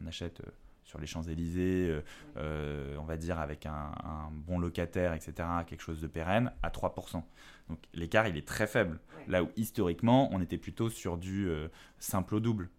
on 0.00 0.06
achète 0.06 0.42
sur 0.86 1.00
les 1.00 1.06
Champs-Élysées, 1.06 1.88
euh, 1.90 2.00
euh, 2.36 2.96
on 2.98 3.04
va 3.04 3.16
dire 3.16 3.38
avec 3.40 3.66
un, 3.66 3.92
bon 4.30 4.58
locataire, 4.58 5.12
etc., 5.12 5.34
quelque 5.66 5.82
chose 5.82 6.00
de 6.00 6.06
pérenne, 6.06 6.52
à 6.62 6.70
3%. 6.70 7.22
Donc 7.68 7.78
l'écart, 7.92 8.28
il 8.28 8.36
est 8.36 8.46
très 8.46 8.68
faible. 8.68 9.00
Là 9.26 9.42
où 9.42 9.50
historiquement, 9.56 10.28
on 10.32 10.40
était 10.40 10.58
plutôt 10.58 10.88
sur 10.88 11.18
du 11.18 11.48
euh, 11.48 11.68
simple 11.98 12.36
au 12.36 12.40
double 12.40 12.70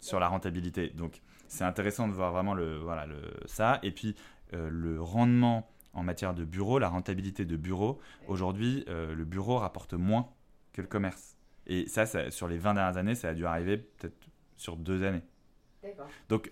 sur 0.00 0.18
la 0.18 0.28
rentabilité. 0.28 0.88
Donc 0.88 1.20
c'est 1.46 1.64
intéressant 1.64 2.08
de 2.08 2.14
voir 2.14 2.32
vraiment 2.32 2.54
le, 2.54 2.78
voilà, 2.78 3.04
le, 3.04 3.20
ça. 3.44 3.78
Et 3.82 3.92
puis 3.92 4.16
le 4.52 5.00
rendement 5.00 5.70
en 5.92 6.02
matière 6.02 6.34
de 6.34 6.44
bureau, 6.44 6.80
la 6.80 6.88
rentabilité 6.88 7.44
de 7.44 7.56
bureau, 7.56 8.00
aujourd'hui, 8.26 8.84
le 8.88 9.24
bureau 9.24 9.58
rapporte 9.58 9.94
moins 9.94 10.28
que 10.72 10.80
le 10.80 10.88
commerce. 10.88 11.36
Et 11.66 11.86
ça, 11.86 12.06
ça, 12.06 12.30
sur 12.30 12.48
les 12.48 12.56
20 12.56 12.74
dernières 12.74 12.96
années, 12.96 13.14
ça 13.14 13.28
a 13.28 13.34
dû 13.34 13.46
arriver 13.46 13.76
peut-être 13.76 14.16
sur 14.56 14.76
deux 14.76 15.04
années. 15.04 15.22
Donc 16.28 16.50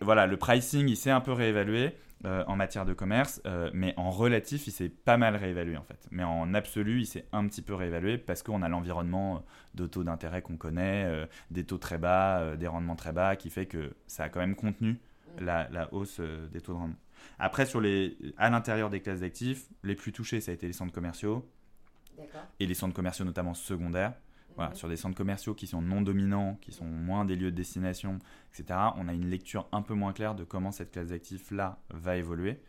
voilà, 0.00 0.26
le 0.26 0.36
pricing, 0.36 0.88
il 0.88 0.96
s'est 0.96 1.10
un 1.10 1.20
peu 1.20 1.32
réévalué 1.32 1.94
euh, 2.26 2.42
en 2.46 2.56
matière 2.56 2.86
de 2.86 2.94
commerce, 2.94 3.42
euh, 3.44 3.68
mais 3.74 3.92
en 3.98 4.10
relatif, 4.10 4.66
il 4.66 4.70
s'est 4.70 4.88
pas 4.88 5.18
mal 5.18 5.36
réévalué 5.36 5.76
en 5.76 5.82
fait. 5.82 6.08
Mais 6.10 6.24
en 6.24 6.54
absolu, 6.54 7.00
il 7.00 7.06
s'est 7.06 7.26
un 7.32 7.46
petit 7.46 7.60
peu 7.60 7.74
réévalué 7.74 8.16
parce 8.16 8.42
qu'on 8.42 8.62
a 8.62 8.68
l'environnement 8.68 9.44
de 9.74 9.86
taux 9.86 10.04
d'intérêt 10.04 10.40
qu'on 10.40 10.56
connaît, 10.56 11.04
euh, 11.04 11.26
des 11.50 11.64
taux 11.64 11.76
très 11.76 11.98
bas, 11.98 12.56
des 12.56 12.66
rendements 12.66 12.96
très 12.96 13.12
bas, 13.12 13.36
qui 13.36 13.50
fait 13.50 13.66
que 13.66 13.94
ça 14.06 14.24
a 14.24 14.28
quand 14.30 14.40
même 14.40 14.54
contenu 14.54 14.98
la, 15.38 15.68
hausse 15.92 16.20
des 16.50 16.62
taux 16.62 16.72
de 16.72 16.78
rendement. 16.78 16.96
Après, 17.38 17.66
sur 17.66 17.82
les, 17.82 18.16
à 18.38 18.48
l'intérieur 18.48 18.88
des 18.88 19.00
classes 19.00 19.20
d'actifs, 19.20 19.66
les 19.82 19.94
plus 19.94 20.12
touchés, 20.12 20.40
ça 20.40 20.50
a 20.50 20.54
été 20.54 20.66
les 20.66 20.72
centres 20.72 20.92
commerciaux. 20.94 21.46
Et 22.58 22.66
les 22.66 22.74
centres 22.74 22.94
commerciaux 22.94 23.26
notamment 23.26 23.52
secondaires. 23.52 24.14
Voilà, 24.56 24.74
sur 24.74 24.88
des 24.88 24.96
centres 24.96 25.16
commerciaux 25.16 25.54
qui 25.54 25.66
sont 25.66 25.82
non 25.82 26.00
dominants, 26.00 26.58
qui 26.60 26.70
sont 26.70 26.84
moins 26.84 27.24
des 27.24 27.34
lieux 27.34 27.50
de 27.50 27.56
destination, 27.56 28.18
etc., 28.52 28.78
on 28.96 29.08
a 29.08 29.12
une 29.12 29.28
lecture 29.28 29.66
un 29.72 29.82
peu 29.82 29.94
moins 29.94 30.12
claire 30.12 30.34
de 30.34 30.44
comment 30.44 30.70
cette 30.70 30.92
classe 30.92 31.08
d'actifs-là 31.08 31.80
va 31.90 32.16
évoluer. 32.16 32.60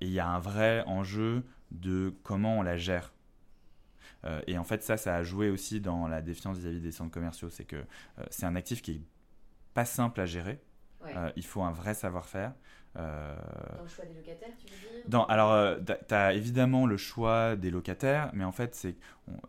Et 0.00 0.06
il 0.06 0.12
y 0.12 0.20
a 0.20 0.26
un 0.26 0.38
vrai 0.38 0.82
enjeu 0.86 1.44
de 1.70 2.14
comment 2.22 2.58
on 2.58 2.62
la 2.62 2.76
gère. 2.76 3.12
Euh, 4.24 4.40
et 4.46 4.58
en 4.58 4.64
fait, 4.64 4.82
ça, 4.82 4.96
ça 4.96 5.16
a 5.16 5.22
joué 5.22 5.50
aussi 5.50 5.80
dans 5.80 6.08
la 6.08 6.22
défiance 6.22 6.58
vis-à-vis 6.58 6.80
des 6.80 6.92
centres 6.92 7.10
commerciaux. 7.10 7.50
C'est 7.50 7.64
que 7.64 7.76
euh, 7.76 8.24
c'est 8.30 8.46
un 8.46 8.56
actif 8.56 8.80
qui 8.80 8.92
est 8.92 9.02
pas 9.74 9.84
simple 9.84 10.20
à 10.20 10.26
gérer. 10.26 10.60
Euh, 11.06 11.30
il 11.36 11.44
faut 11.44 11.62
un 11.62 11.72
vrai 11.72 11.92
savoir-faire. 11.92 12.54
Euh, 12.96 13.34
dans 13.76 13.82
le 13.82 13.88
choix 13.88 14.04
des 14.04 14.14
locataires, 14.14 14.52
tu 14.58 14.66
veux 14.66 15.02
dire? 15.10 15.26
Alors, 15.28 15.52
euh, 15.52 15.78
tu 16.08 16.14
as 16.14 16.32
évidemment 16.32 16.86
le 16.86 16.96
choix 16.96 17.56
des 17.56 17.70
locataires, 17.70 18.30
mais 18.34 18.44
en 18.44 18.52
fait, 18.52 18.74
c'est 18.74 18.96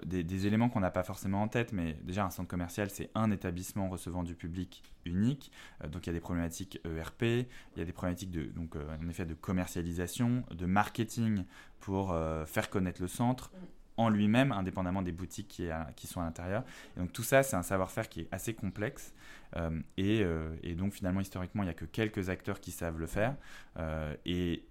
des, 0.05 0.47
éléments 0.47 0.69
qu'on 0.69 0.79
n'a 0.79 0.91
pas 0.91 1.03
forcément 1.03 1.41
en 1.41 1.47
tête. 1.47 1.71
Mais 1.71 1.93
déjà, 2.03 2.25
un 2.25 2.29
centre 2.29 2.49
commercial, 2.49 2.89
c'est 2.89 3.09
un 3.13 3.31
établissement 3.31 3.89
recevant 3.89 4.23
du 4.23 4.35
public 4.35 4.83
unique. 5.05 5.51
Euh, 5.83 5.87
donc, 5.87 6.07
il 6.07 6.09
y 6.09 6.11
a 6.11 6.13
des 6.13 6.21
problématiques 6.21 6.79
ERP, 6.85 7.21
il 7.21 7.47
y 7.77 7.81
a 7.81 7.85
des 7.85 7.93
problématiques 7.93 8.31
de, 8.31 8.45
donc, 8.45 8.75
en 8.75 9.09
effet, 9.09 9.25
de 9.25 9.35
commercialisation, 9.35 10.43
de 10.51 10.65
marketing 10.65 11.43
pour 11.79 12.15
faire 12.47 12.71
connaître 12.71 12.99
le 12.99 13.07
centre. 13.07 13.51
En 13.97 14.09
lui-même, 14.09 14.51
indépendamment 14.51 15.01
des 15.01 15.13
boutiques 15.13 15.47
qui, 15.47 15.69
qui 15.95 16.07
sont 16.07 16.19
à 16.19 16.25
l'intérieur. 16.25 16.63
Et 16.95 16.99
donc 16.99 17.13
tout 17.13 17.23
ça, 17.23 17.43
c'est 17.43 17.55
un 17.55 17.63
savoir-faire 17.63 18.09
qui 18.09 18.21
est 18.21 18.27
assez 18.31 18.53
complexe. 18.53 19.13
Euh, 19.57 19.79
euh, 19.99 20.55
et, 20.63 20.75
donc 20.75 20.93
finalement, 20.93 21.21
historiquement, 21.21 21.63
il 21.63 21.67
n'y 21.67 21.71
a 21.71 21.75
que 21.75 21.85
quelques 21.85 22.29
acteurs 22.29 22.59
qui 22.59 22.71
savent 22.71 22.99
le 22.99 23.07
faire. 23.07 23.35
Euh, 23.77 24.13
et 24.25 24.65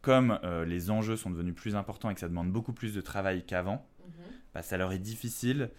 comme 0.00 0.38
les 0.66 0.90
enjeux 0.90 1.16
sont 1.16 1.30
devenus 1.30 1.54
plus 1.54 1.74
importants 1.74 2.08
et 2.08 2.14
que 2.14 2.20
ça 2.20 2.28
demande 2.28 2.52
beaucoup 2.52 2.72
plus 2.72 2.94
de 2.94 3.00
travail 3.00 3.44
qu'avant, 3.44 3.86
mhm. 4.06 4.12
bah, 4.54 4.62
ça 4.62 4.76
leur 4.76 4.92
est 4.92 4.98
difficile 4.98 5.70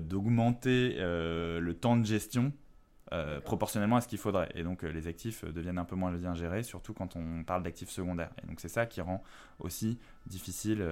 d'augmenter 0.00 0.96
le 0.98 1.72
temps 1.72 1.96
de 1.96 2.04
gestion 2.04 2.52
proportionnellement 3.44 3.96
à 3.96 4.00
ce 4.00 4.08
qu'il 4.08 4.18
faudrait. 4.18 4.50
Et 4.54 4.62
donc 4.62 4.82
les 4.82 5.08
actifs 5.08 5.44
deviennent 5.44 5.78
un 5.78 5.84
peu 5.84 5.96
moins 5.96 6.12
bien 6.12 6.34
gérés, 6.34 6.62
surtout 6.62 6.92
quand 6.92 7.16
on 7.16 7.42
parle 7.42 7.62
d'actifs 7.62 7.90
secondaires. 7.90 8.30
Et 8.42 8.46
donc 8.46 8.60
c'est 8.60 8.68
ça 8.68 8.86
qui 8.86 9.00
rend 9.00 9.22
aussi 9.60 9.98
difficile 10.26 10.86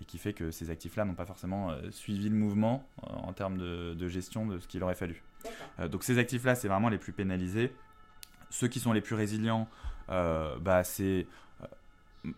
et 0.00 0.04
qui 0.04 0.18
fait 0.18 0.32
que 0.32 0.50
ces 0.50 0.70
actifs-là 0.70 1.04
n'ont 1.04 1.14
pas 1.14 1.26
forcément 1.26 1.72
suivi 1.90 2.28
le 2.28 2.36
mouvement 2.36 2.88
en 3.02 3.32
termes 3.32 3.58
de 3.58 4.08
gestion 4.08 4.46
de 4.46 4.58
ce 4.58 4.68
qu'il 4.68 4.82
aurait 4.82 4.94
fallu. 4.94 5.22
Euh, 5.80 5.88
donc 5.88 6.04
ces 6.04 6.18
actifs-là, 6.18 6.54
c'est 6.54 6.68
vraiment 6.68 6.88
les 6.88 6.98
plus 6.98 7.12
pénalisés. 7.12 7.74
Ceux 8.50 8.68
qui 8.68 8.80
sont 8.80 8.92
les 8.92 9.00
plus 9.00 9.14
résilients, 9.14 9.68
euh, 10.10 10.56
bah, 10.58 10.84
c'est 10.84 11.26
euh, 11.62 12.30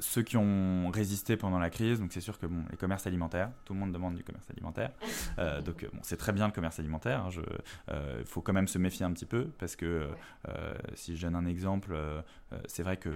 ceux 0.00 0.22
qui 0.22 0.36
ont 0.36 0.90
résisté 0.90 1.36
pendant 1.36 1.58
la 1.58 1.70
crise, 1.70 2.00
donc 2.00 2.12
c'est 2.12 2.20
sûr 2.20 2.38
que 2.38 2.46
bon, 2.46 2.64
les 2.70 2.76
commerces 2.76 3.06
alimentaires, 3.06 3.50
tout 3.64 3.74
le 3.74 3.80
monde 3.80 3.92
demande 3.92 4.14
du 4.14 4.24
commerce 4.24 4.48
alimentaire. 4.50 4.92
donc 5.64 5.86
bon, 5.92 5.98
c'est 6.02 6.16
très 6.16 6.32
bien 6.32 6.46
le 6.46 6.52
commerce 6.52 6.78
alimentaire. 6.78 7.28
Il 7.30 7.40
hein, 7.92 7.96
faut 8.24 8.40
quand 8.40 8.52
même 8.52 8.68
se 8.68 8.78
méfier 8.78 9.04
un 9.04 9.12
petit 9.12 9.26
peu 9.26 9.46
parce 9.58 9.76
que 9.76 10.08
si 10.94 11.16
je 11.16 11.26
donne 11.26 11.36
un 11.36 11.46
exemple, 11.46 11.96
c'est 12.66 12.82
vrai 12.82 12.96
que 12.96 13.10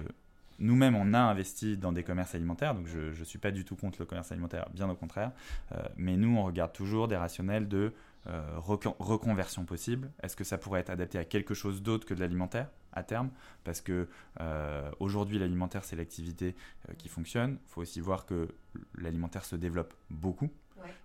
nous-mêmes, 0.59 0.95
on 0.95 1.13
a 1.13 1.19
investi 1.19 1.77
dans 1.77 1.91
des 1.91 2.03
commerces 2.03 2.33
alimentaires, 2.33 2.73
donc 2.73 2.87
je 2.87 3.17
ne 3.17 3.25
suis 3.25 3.39
pas 3.39 3.51
du 3.51 3.63
tout 3.63 3.75
contre 3.75 3.99
le 3.99 4.05
commerce 4.05 4.31
alimentaire, 4.31 4.69
bien 4.73 4.89
au 4.89 4.95
contraire. 4.95 5.31
mais 5.97 6.17
nous, 6.17 6.35
on 6.37 6.43
regarde 6.43 6.73
toujours 6.73 7.07
des 7.07 7.17
rationnels 7.17 7.67
de 7.67 7.93
euh, 8.29 8.59
reconversion 8.59 9.63
possible 9.63 10.11
Est-ce 10.21 10.35
que 10.35 10.43
ça 10.43 10.57
pourrait 10.57 10.81
être 10.81 10.89
adapté 10.89 11.17
à 11.17 11.23
quelque 11.23 11.53
chose 11.53 11.81
d'autre 11.81 12.05
que 12.05 12.13
de 12.13 12.19
l'alimentaire 12.19 12.67
à 12.91 13.03
terme? 13.03 13.29
Parce 13.63 13.79
que 13.79 14.09
euh, 14.41 14.91
aujourd'hui, 14.99 15.39
l'alimentaire, 15.39 15.85
c'est 15.85 15.95
l'activité 15.95 16.53
euh, 16.89 16.93
qui 16.95 17.07
fonctionne. 17.07 17.57
Il 17.65 17.69
faut 17.69 17.81
aussi 17.81 18.01
voir 18.01 18.25
que 18.25 18.49
l'alimentaire 18.97 19.45
se 19.45 19.55
développe 19.55 19.93
beaucoup, 20.09 20.49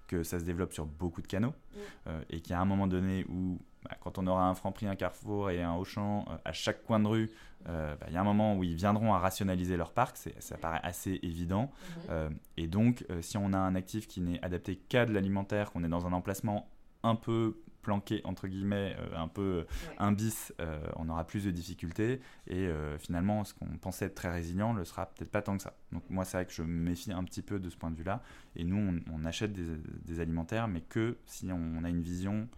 que 0.08 0.24
ça 0.24 0.40
se 0.40 0.44
développe 0.44 0.72
sur 0.72 0.84
beaucoup 0.84 1.22
de 1.22 1.26
canaux, 1.28 1.54
mm. 1.74 2.10
et 2.30 2.40
qu'il 2.40 2.52
y 2.52 2.54
a 2.54 2.60
un 2.60 2.64
moment 2.64 2.86
donné 2.86 3.24
où, 3.28 3.58
bah, 3.84 3.96
quand 4.00 4.18
on 4.18 4.26
aura 4.26 4.48
un 4.48 4.54
Franprix, 4.54 4.86
un 4.86 4.96
Carrefour 4.96 5.50
et 5.50 5.62
un 5.62 5.74
Auchan 5.74 6.26
à 6.44 6.52
chaque 6.52 6.82
coin 6.84 6.98
de 7.00 7.06
rue, 7.06 7.30
bah, 7.64 7.96
il 8.08 8.12
y 8.12 8.16
a 8.16 8.20
un 8.20 8.24
moment 8.24 8.56
où 8.56 8.64
ils 8.64 8.74
viendront 8.74 9.14
à 9.14 9.18
rationaliser 9.18 9.76
leur 9.76 9.92
parc, 9.92 10.16
ça 10.16 10.58
paraît 10.58 10.80
assez 10.82 11.20
évident. 11.22 11.70
Mm-hmm. 12.10 12.32
et 12.58 12.66
donc, 12.66 13.06
si 13.20 13.38
on 13.38 13.52
a 13.52 13.58
un 13.58 13.74
actif 13.74 14.06
qui 14.06 14.20
n'est 14.20 14.42
adapté 14.44 14.76
qu'à 14.76 15.06
de 15.06 15.12
l'alimentaire, 15.14 15.70
qu'on 15.70 15.84
est 15.84 15.88
dans 15.88 16.06
un 16.06 16.12
emplacement 16.12 16.68
un 17.02 17.14
peu 17.14 17.56
planqué 17.82 18.20
entre 18.24 18.48
guillemets 18.48 18.96
euh, 18.98 19.16
un 19.16 19.28
peu 19.28 19.66
un 19.98 20.12
bis 20.12 20.54
euh, 20.60 20.80
on 20.96 21.08
aura 21.08 21.26
plus 21.26 21.44
de 21.44 21.50
difficultés. 21.50 22.20
Et 22.46 22.66
euh, 22.66 22.96
finalement 22.98 23.44
ce 23.44 23.52
qu'on 23.54 23.66
pensait 23.78 24.06
être 24.06 24.14
très 24.14 24.30
résilient 24.30 24.72
le 24.72 24.84
sera 24.84 25.06
peut-être 25.06 25.30
pas 25.30 25.42
tant 25.42 25.56
que 25.56 25.62
ça. 25.62 25.74
Donc 25.90 26.04
moi 26.08 26.24
c'est 26.24 26.38
vrai 26.38 26.46
que 26.46 26.52
je 26.52 26.62
me 26.62 26.68
méfie 26.68 27.12
un 27.12 27.24
petit 27.24 27.42
peu 27.42 27.58
de 27.58 27.68
ce 27.68 27.76
point 27.76 27.90
de 27.90 27.96
vue 27.96 28.04
là 28.04 28.22
et 28.56 28.64
nous 28.64 29.00
on, 29.12 29.24
achète 29.24 29.52
des, 29.52 30.20
alimentaires 30.20 30.68
mais 30.68 30.80
que 30.80 31.18
si 31.26 31.50
on, 31.52 31.84
a 31.84 31.88
une 31.88 32.02
vision 32.02 32.48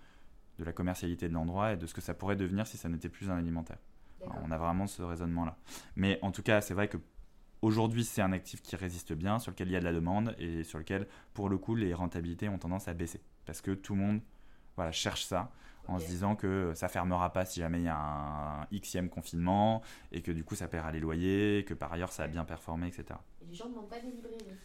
de 0.58 0.64
la 0.64 0.72
commercialité 0.72 1.28
de 1.28 1.34
l'endroit 1.34 1.72
et 1.72 1.76
de 1.76 1.86
ce 1.86 1.94
que 1.94 2.00
ça 2.00 2.14
pourrait 2.14 2.36
devenir 2.36 2.66
si 2.66 2.76
ça 2.76 2.88
n'était 2.88 3.08
plus 3.08 3.30
un 3.30 3.38
alimentaire. 3.38 3.78
On 4.42 4.50
a 4.50 4.56
vraiment 4.56 4.86
ce 4.86 5.02
raisonnement 5.02 5.44
là 5.44 5.56
mais 5.96 6.18
en 6.22 6.30
tout 6.30 6.42
cas 6.42 6.60
c'est 6.60 6.74
vrai 6.74 6.88
que 6.88 6.98
Aujourd'hui, 7.62 8.04
c'est 8.04 8.20
un 8.20 8.32
actif 8.32 8.60
qui 8.60 8.76
résiste 8.76 9.14
bien, 9.14 9.38
sur 9.38 9.50
lequel 9.50 9.68
il 9.68 9.70
y 9.72 9.76
a 9.76 9.80
de 9.80 9.86
la 9.86 9.94
demande 9.94 10.36
et 10.38 10.64
sur 10.64 10.78
lequel, 10.78 11.08
pour 11.32 11.48
le 11.48 11.56
coup, 11.56 11.74
les 11.74 11.94
rentabilités 11.94 12.46
ont 12.50 12.58
tendance 12.58 12.88
à 12.88 12.92
baisser. 12.92 13.22
Parce 13.46 13.62
que 13.62 13.70
tout 13.70 13.94
le 13.94 14.00
monde 14.02 14.20
voilà, 14.76 14.92
cherche 14.92 15.24
ça 15.24 15.50
en 15.86 15.98
se 15.98 16.06
disant 16.06 16.34
que 16.34 16.72
ça 16.74 16.88
fermera 16.88 17.32
pas 17.32 17.44
si 17.44 17.60
jamais 17.60 17.80
il 17.80 17.84
y 17.84 17.88
a 17.88 17.96
un 17.96 18.66
xème 18.72 19.08
confinement 19.08 19.82
et 20.12 20.22
que 20.22 20.32
du 20.32 20.44
coup 20.44 20.54
ça 20.54 20.66
paiera 20.66 20.90
les 20.90 21.00
loyers, 21.00 21.64
que 21.66 21.74
par 21.74 21.92
ailleurs 21.92 22.12
ça 22.12 22.24
a 22.24 22.26
bien 22.26 22.44
performé, 22.44 22.88
etc. 22.88 23.04
Et 23.42 23.46
les 23.46 23.54
gens 23.54 23.66
ne 23.66 23.70
demandent 23.70 23.88
pas 23.88 24.00
des 24.00 24.10
librairies. 24.10 24.56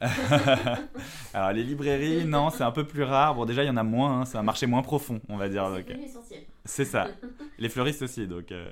Alors 1.34 1.52
les 1.52 1.62
librairies, 1.62 2.24
non, 2.26 2.50
c'est 2.50 2.64
un 2.64 2.72
peu 2.72 2.86
plus 2.86 3.04
rare. 3.04 3.34
Bon 3.34 3.44
déjà 3.44 3.62
il 3.62 3.68
y 3.68 3.70
en 3.70 3.76
a 3.76 3.82
moins, 3.82 4.20
hein, 4.20 4.24
c'est 4.24 4.36
un 4.36 4.42
marché 4.42 4.66
moins 4.66 4.82
profond, 4.82 5.20
on 5.28 5.36
va 5.36 5.48
dire. 5.48 5.70
C'est 6.64 6.84
ça. 6.84 7.08
les 7.58 7.68
fleuristes 7.68 8.02
aussi, 8.02 8.26
donc. 8.26 8.52
Euh. 8.52 8.70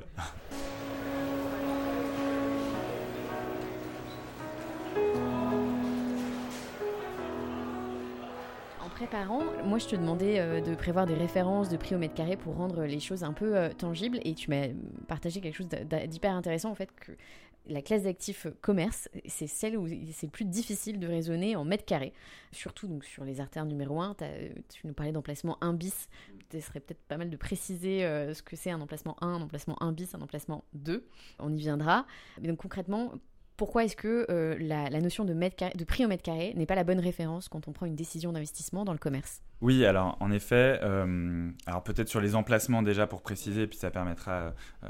Préparant, 9.06 9.40
moi 9.64 9.78
je 9.78 9.86
te 9.86 9.96
demandais 9.96 10.38
euh, 10.38 10.60
de 10.60 10.74
prévoir 10.74 11.06
des 11.06 11.14
références 11.14 11.70
de 11.70 11.78
prix 11.78 11.94
au 11.94 11.98
mètre 11.98 12.12
carré 12.12 12.36
pour 12.36 12.54
rendre 12.54 12.84
les 12.84 13.00
choses 13.00 13.24
un 13.24 13.32
peu 13.32 13.56
euh, 13.56 13.70
tangibles 13.70 14.20
et 14.24 14.34
tu 14.34 14.50
m'as 14.50 14.66
partagé 15.08 15.40
quelque 15.40 15.56
chose 15.56 15.68
d'hyper 15.68 16.34
intéressant 16.34 16.70
en 16.70 16.74
fait 16.74 16.90
que 16.94 17.12
la 17.66 17.80
classe 17.80 18.02
d'actifs 18.02 18.46
commerce, 18.60 19.08
c'est 19.24 19.46
celle 19.46 19.78
où 19.78 19.88
c'est 19.88 20.26
le 20.26 20.30
plus 20.30 20.44
difficile 20.44 21.00
de 21.00 21.06
raisonner 21.06 21.56
en 21.56 21.64
mètre 21.64 21.86
carré. 21.86 22.12
Surtout 22.52 22.88
donc 22.88 23.06
sur 23.06 23.24
les 23.24 23.40
artères 23.40 23.64
numéro 23.64 24.02
1, 24.02 24.16
tu 24.68 24.86
nous 24.86 24.92
parlais 24.92 25.12
d'emplacement 25.12 25.56
1 25.62 25.72
bis. 25.74 26.08
Ce 26.52 26.60
serait 26.60 26.80
peut-être 26.80 27.02
pas 27.06 27.16
mal 27.16 27.30
de 27.30 27.36
préciser 27.36 28.00
ce 28.00 28.42
que 28.42 28.56
c'est 28.56 28.70
un 28.70 28.80
emplacement 28.80 29.16
1, 29.22 29.26
un 29.26 29.42
emplacement 29.42 29.80
1 29.82 29.92
bis, 29.92 30.14
un 30.14 30.22
emplacement 30.22 30.64
2. 30.72 31.06
On 31.38 31.52
y 31.52 31.58
viendra. 31.58 32.06
Mais 32.40 32.48
donc 32.48 32.58
concrètement, 32.58 33.12
pourquoi 33.60 33.84
est-ce 33.84 33.94
que 33.94 34.24
euh, 34.30 34.56
la, 34.58 34.88
notion 35.02 35.26
de, 35.26 35.34
prix 35.84 36.06
au 36.06 36.08
mètre 36.08 36.22
carré 36.22 36.54
n'est 36.56 36.64
pas 36.64 36.74
la 36.74 36.82
bonne 36.82 36.98
référence 36.98 37.50
quand 37.50 37.68
on 37.68 37.72
prend 37.72 37.84
une 37.84 37.94
décision 37.94 38.32
d'investissement 38.32 38.86
dans 38.86 38.94
le 38.94 38.98
commerce? 38.98 39.42
Oui, 39.60 39.84
alors 39.84 40.16
en 40.20 40.30
effet, 40.30 40.80
euh, 40.82 41.50
alors 41.66 41.82
peut-être 41.82 42.08
sur 42.08 42.22
les 42.22 42.34
emplacements 42.34 42.80
déjà 42.80 43.06
pour 43.06 43.20
préciser, 43.20 43.66
puis 43.66 43.76
ça 43.76 43.90
permettra 43.90 44.54
euh, 44.82 44.88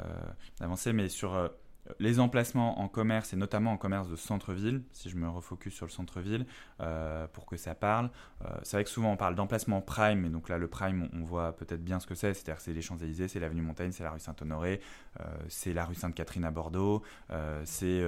d'avancer, 0.61 0.93
mais 0.93 1.09
sur 1.09 1.51
les 1.99 2.19
emplacements 2.19 2.79
en 2.79 2.87
commerce 2.87 3.33
et 3.33 3.35
notamment 3.35 3.71
en 3.71 3.77
commerce 3.77 4.07
de 4.07 4.15
centre-ville, 4.15 4.83
si 4.91 5.09
je 5.09 5.15
me 5.15 5.27
refocus 5.27 5.73
sur 5.73 5.85
le 5.85 5.91
centre-ville 5.91 6.45
euh, 6.79 7.27
pour 7.27 7.45
que 7.45 7.57
ça 7.57 7.75
parle, 7.75 8.09
euh, 8.45 8.49
c'est 8.63 8.77
vrai 8.77 8.83
que 8.83 8.89
souvent 8.89 9.11
on 9.11 9.17
parle 9.17 9.35
d'emplacement 9.35 9.81
prime, 9.81 10.25
et 10.25 10.29
donc 10.29 10.49
là 10.49 10.57
le 10.57 10.67
prime 10.67 11.09
on, 11.13 11.23
voit 11.23 11.55
peut-être 11.55 11.83
bien 11.83 11.99
ce 11.99 12.07
que 12.07 12.15
c'est, 12.15 12.33
c'est-à-dire 12.33 12.61
c'est 12.61 12.73
les 12.73 12.81
Champs-Élysées, 12.81 13.27
c'est 13.27 13.39
l'avenue 13.39 13.61
Montaigne, 13.61 13.91
c'est 13.91 14.03
la 14.03 14.11
rue 14.11 14.19
Saint-Honoré, 14.19 14.81
euh, 15.19 15.23
c'est 15.47 15.73
la 15.73 15.85
rue 15.85 15.95
Sainte-Catherine 15.95 16.45
à 16.45 16.51
Bordeaux, 16.51 17.01
c'est 17.63 18.03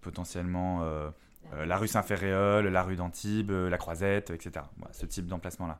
potentiellement 0.00 0.84
la 1.52 1.76
rue 1.76 1.88
Saint-Ferréol, 1.88 2.68
la 2.68 2.82
rue 2.82 2.96
d'Antibes, 2.96 3.50
la 3.50 3.78
Croisette, 3.78 4.30
etc. 4.30 4.64
ce 4.92 5.06
type 5.06 5.26
d'emplacement-là. 5.26 5.78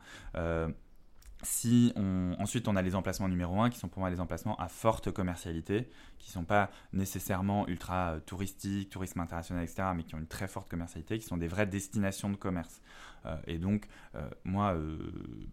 Si 1.42 1.92
on, 1.96 2.34
ensuite 2.38 2.68
on 2.68 2.76
a 2.76 2.82
les 2.82 2.94
emplacements 2.94 3.28
numéro 3.28 3.60
1 3.60 3.70
qui 3.70 3.78
sont 3.78 3.88
pour 3.88 4.00
moi 4.00 4.10
des 4.10 4.20
emplacements 4.20 4.56
à 4.56 4.68
forte 4.68 5.10
commercialité, 5.10 5.90
qui 6.18 6.30
ne 6.30 6.32
sont 6.32 6.44
pas 6.44 6.70
nécessairement 6.92 7.68
ultra 7.68 8.12
euh, 8.12 8.20
touristiques, 8.20 8.90
tourisme 8.90 9.20
international, 9.20 9.62
etc., 9.64 9.88
mais 9.94 10.04
qui 10.04 10.14
ont 10.14 10.18
une 10.18 10.26
très 10.26 10.48
forte 10.48 10.70
commercialité, 10.70 11.18
qui 11.18 11.26
sont 11.26 11.36
des 11.36 11.48
vraies 11.48 11.66
destinations 11.66 12.30
de 12.30 12.36
commerce. 12.36 12.80
Euh, 13.26 13.36
et 13.46 13.58
donc, 13.58 13.86
euh, 14.14 14.28
moi, 14.44 14.76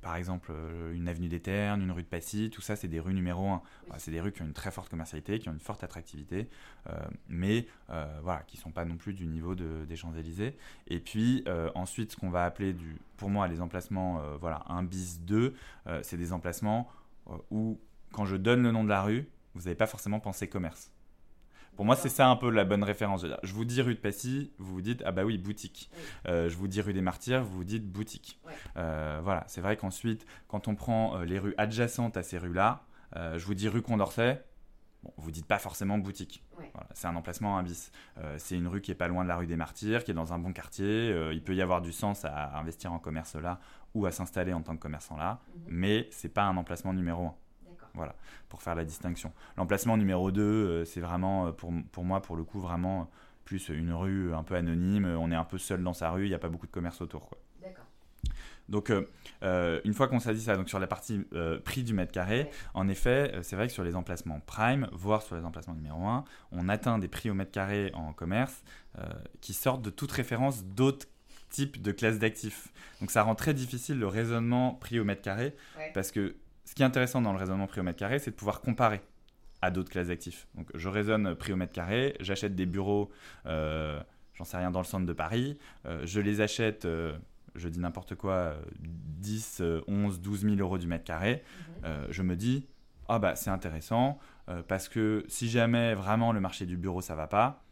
par 0.02 0.16
exemple, 0.16 0.52
une 0.94 1.08
avenue 1.08 1.28
des 1.28 1.40
Ternes, 1.40 1.82
une 1.82 1.92
rue 1.92 2.04
de 2.04 2.08
Passy, 2.08 2.50
tout 2.50 2.62
ça, 2.62 2.76
c'est 2.76 2.88
des 2.88 3.00
rues 3.00 3.14
numéro 3.14 3.48
1. 3.48 3.62
c'est 3.98 4.12
des 4.12 4.22
rues 4.22 4.32
qui 4.32 4.42
ont 4.42 4.46
une 4.46 4.54
très 4.54 4.72
forte 4.72 4.90
commercialité, 4.90 5.40
qui 5.40 5.50
ont 5.50 5.54
une 5.54 5.60
forte 5.60 5.84
attractivité, 5.84 6.50
mais 7.28 7.68
voilà, 8.22 8.44
qui 8.48 8.58
ne 8.58 8.62
sont 8.62 8.72
pas 8.72 8.86
non 8.86 8.98
plus 8.98 9.14
du 9.14 9.28
niveau 9.28 9.56
des 9.56 9.96
Champs-Élysées. 9.96 10.58
Et 10.88 11.00
puis, 11.00 11.46
ensuite, 11.76 12.12
ce 12.12 12.18
qu'on 12.18 12.30
va 12.30 12.46
appeler, 12.46 12.74
du, 12.74 12.98
pour 13.18 13.30
moi, 13.30 13.48
les 13.48 13.62
emplacements 13.62 14.22
voilà, 14.40 14.64
1 14.68 14.84
bis 14.84 15.22
2, 15.22 15.54
c'est 16.02 16.18
des 16.18 16.34
emplacements 16.34 16.90
où, 17.50 17.80
quand 18.12 18.26
je 18.26 18.36
donne 18.36 18.64
le 18.64 18.72
nom 18.72 18.84
de 18.84 18.90
la 18.90 19.02
rue, 19.02 19.30
vous 19.54 19.62
n'avez 19.62 19.76
pas 19.76 19.88
forcément 19.88 20.20
pensé 20.20 20.48
commerce. 20.48 20.91
Pour 21.82 21.88
moi, 21.88 21.96
c'est 21.96 22.10
ça 22.10 22.28
un 22.28 22.36
peu 22.36 22.52
la 22.52 22.64
bonne 22.64 22.84
référence. 22.84 23.26
Je 23.42 23.54
vous 23.56 23.66
dis 23.66 23.82
rue 23.82 23.96
de 23.96 24.00
Passy, 24.00 24.54
vous 24.60 24.76
vous 24.76 24.82
dites 24.84 25.02
ah 25.04 25.12
bah 25.12 25.26
oui 25.26 25.40
boutique. 25.40 25.90
Euh, 26.28 26.48
je 26.48 26.56
vous 26.56 26.68
dis 26.68 26.80
rue 26.80 26.94
des 26.94 27.02
Martyrs, 27.02 27.44
vous 27.44 27.58
vous 27.58 27.64
dites 27.64 27.92
boutique. 27.92 28.40
Euh, 28.78 29.20
voilà, 29.24 29.46
c'est 29.48 29.62
vrai 29.62 29.78
qu'ensuite, 29.78 30.28
quand 30.48 30.68
on 30.68 30.76
prend 30.76 31.18
euh, 31.18 31.26
les 31.26 31.40
rues 31.40 31.56
adjacentes 31.58 32.18
à 32.18 32.22
ces 32.22 32.38
rues-là, 32.38 32.84
je 33.16 33.44
vous 33.44 33.56
dis 33.56 33.68
rue 33.68 33.82
Condorcet, 33.82 34.46
Bon, 35.02 35.12
vous 35.18 35.32
dites 35.32 35.48
pas 35.48 35.58
forcément 35.58 35.98
boutique. 35.98 36.44
c'est 36.94 37.08
un 37.08 37.16
emplacement 37.16 37.58
un 37.58 37.64
bis. 37.64 37.92
c'est 38.38 38.56
une 38.56 38.68
rue 38.68 38.82
qui 38.82 38.92
est 38.92 38.96
pas 38.96 39.08
loin 39.08 39.24
de 39.24 39.30
la 39.30 39.38
rue 39.38 39.48
des 39.48 39.56
Martyrs, 39.56 40.04
qui 40.04 40.12
est 40.12 40.14
dans 40.14 40.34
un 40.34 40.38
bon 40.38 40.54
quartier. 40.54 41.10
il 41.34 41.44
peut 41.44 41.56
y 41.56 41.64
avoir 41.64 41.82
du 41.82 41.92
sens 41.92 42.26
à 42.26 42.60
investir 42.60 42.94
en 42.94 43.00
commerce 43.00 43.34
là 43.34 43.60
ou 43.96 44.06
à 44.06 44.12
s'installer 44.12 44.54
en 44.54 44.62
tant 44.62 44.76
que 44.76 44.82
commerçant 44.82 45.18
là, 45.18 45.42
mhm. 45.56 45.62
mais 45.66 46.08
c'est 46.12 46.30
pas 46.30 46.44
un 46.44 46.58
emplacement 46.58 46.94
numéro 46.94 47.26
un. 47.26 47.36
Voilà, 47.94 48.16
pour 48.50 48.62
faire 48.62 48.76
la 48.76 48.86
distinction. 48.86 49.34
L'emplacement 49.58 49.98
numéro 49.98 50.32
2, 50.32 50.42
euh, 50.42 50.86
c'est 50.86 51.02
vraiment, 51.02 51.48
euh, 51.48 51.52
pour, 51.52 51.74
pour, 51.92 52.04
moi, 52.04 52.22
pour 52.22 52.36
le 52.36 52.44
coup, 52.44 52.60
vraiment 52.60 53.10
plus 53.44 53.70
une 53.70 53.92
rue 53.92 54.34
un 54.34 54.44
peu 54.44 54.56
anonyme. 54.56 55.06
On 55.06 55.32
est 55.32 55.36
un 55.36 55.44
peu 55.44 55.58
seul 55.58 55.84
dans 55.84 55.94
sa 55.94 56.12
rue, 56.12 56.26
il 56.26 56.30
n'y 56.30 56.36
a 56.36 56.40
pas 56.40 56.48
beaucoup 56.48 56.68
de 56.68 56.72
commerce 56.72 57.02
autour. 57.02 57.28
Quoi. 57.28 57.38
D'accord. 57.62 57.86
Donc, 58.70 58.94
euh, 59.44 59.82
une 59.84 59.94
fois 59.94 60.08
qu'on 60.08 60.20
s'est 60.20 60.34
dit 60.34 60.42
ça, 60.42 60.56
donc 60.56 60.70
sur 60.70 60.80
la 60.80 60.88
partie 60.88 61.26
prix 61.66 61.84
du 61.84 61.94
mètre 61.94 62.14
carré, 62.14 62.50
en 62.74 62.88
effet, 62.88 63.34
c'est 63.42 63.58
vrai 63.58 63.68
que 63.68 63.74
sur 63.74 63.84
les 63.84 63.96
emplacements 63.96 64.40
prime, 64.46 64.88
voire 64.94 65.22
sur 65.22 65.36
les 65.36 65.44
emplacements 65.44 65.74
numéro 65.74 66.06
1, 66.06 66.24
on 66.54 66.70
atteint 66.70 66.98
des 66.98 67.10
prix 67.10 67.30
au 67.30 67.34
mètre 67.34 67.52
carré 67.52 67.92
en 67.94 68.14
commerce 68.14 68.64
qui 69.42 69.54
sortent 69.54 69.82
de 69.82 69.90
toute 69.90 70.12
référence 70.12 70.64
d'autres 70.64 71.08
types 71.50 71.82
de 71.82 71.92
classes 71.92 72.20
d'actifs. 72.20 72.70
Donc, 73.02 73.12
ça 73.12 73.24
rend 73.24 73.36
très 73.36 73.54
difficile 73.54 74.00
le 74.00 74.08
raisonnement 74.08 74.76
prix 74.76 75.00
au 75.00 75.04
mètre 75.04 75.24
carré 75.24 75.54
parce 75.94 76.12
que 76.12 76.36
ce 76.66 76.76
qui 76.76 76.84
est 76.84 76.86
intéressant 76.86 77.22
dans 77.22 77.34
le 77.34 77.40
raisonnement 77.40 77.68
prix 77.68 77.82
au 77.82 77.84
mètre 77.84 78.00
carré, 78.00 78.20
c'est 78.20 78.32
de 78.32 78.36
pouvoir 78.36 78.62
comparer 78.62 79.02
à 79.62 79.72
d'autres 79.72 79.90
classes 79.90 80.08
d'actifs. 80.08 80.48
Donc 80.56 80.70
je 80.74 80.90
raisonne 80.90 81.36
prix 81.36 81.54
au 81.54 81.56
mètre 81.56 81.74
carré, 81.74 82.16
j'achète 82.20 82.56
des 82.56 82.66
bureaux, 82.66 83.12
euh, 83.46 84.02
j'en 84.34 84.44
sais 84.44 84.58
rien, 84.58 84.72
dans 84.72 84.80
le 84.80 84.86
centre 84.86 85.06
de 85.06 85.14
Paris, 85.14 85.58
euh, 85.86 86.02
je 86.06 86.20
les 86.20 86.42
achète, 86.42 86.86
euh, 86.86 87.18
je 87.56 87.70
dis 87.70 87.80
n'importe 87.80 88.16
quoi, 88.16 88.56
10, 88.80 89.62
11, 89.88 90.22
12 90.22 90.42
000 90.42 90.56
euros 90.56 90.78
du 90.78 90.88
mètre 90.88 91.04
carré, 91.04 91.44
mhm. 91.84 92.08
je 92.10 92.22
me 92.24 92.36
dis, 92.36 92.68
ah 93.08 93.20
bah 93.20 93.36
c'est 93.36 93.50
intéressant, 93.50 94.20
parce 94.68 94.90
que 94.90 95.26
si 95.28 95.50
jamais 95.50 95.94
vraiment 95.94 96.32
le 96.32 96.40
marché 96.40 96.66
du 96.66 96.78
bureau 96.78 97.02
ça 97.02 97.14
va 97.14 97.28
pas, 97.28 97.64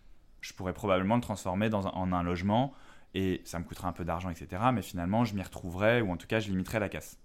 je 0.42 0.54
pourrais 0.54 0.74
probablement 0.74 1.16
le 1.16 1.22
transformer 1.22 1.70
dans 1.70 1.86
en 1.86 2.12
un 2.12 2.24
logement, 2.24 2.74
et 3.14 3.42
ça 3.46 3.60
me 3.60 3.64
coûtera 3.64 3.88
un 3.88 3.94
peu 3.94 4.06
d'argent, 4.06 4.30
etc. 4.30 4.62
Mais 4.74 4.82
finalement, 4.82 5.26
je 5.26 5.34
m'y 5.34 5.42
retrouverai, 5.42 6.02
ou 6.02 6.12
en 6.12 6.18
tout 6.18 6.28
cas, 6.28 6.40
je 6.40 6.50
limiterai 6.50 6.80
la 6.80 6.90
casse. 6.90 7.18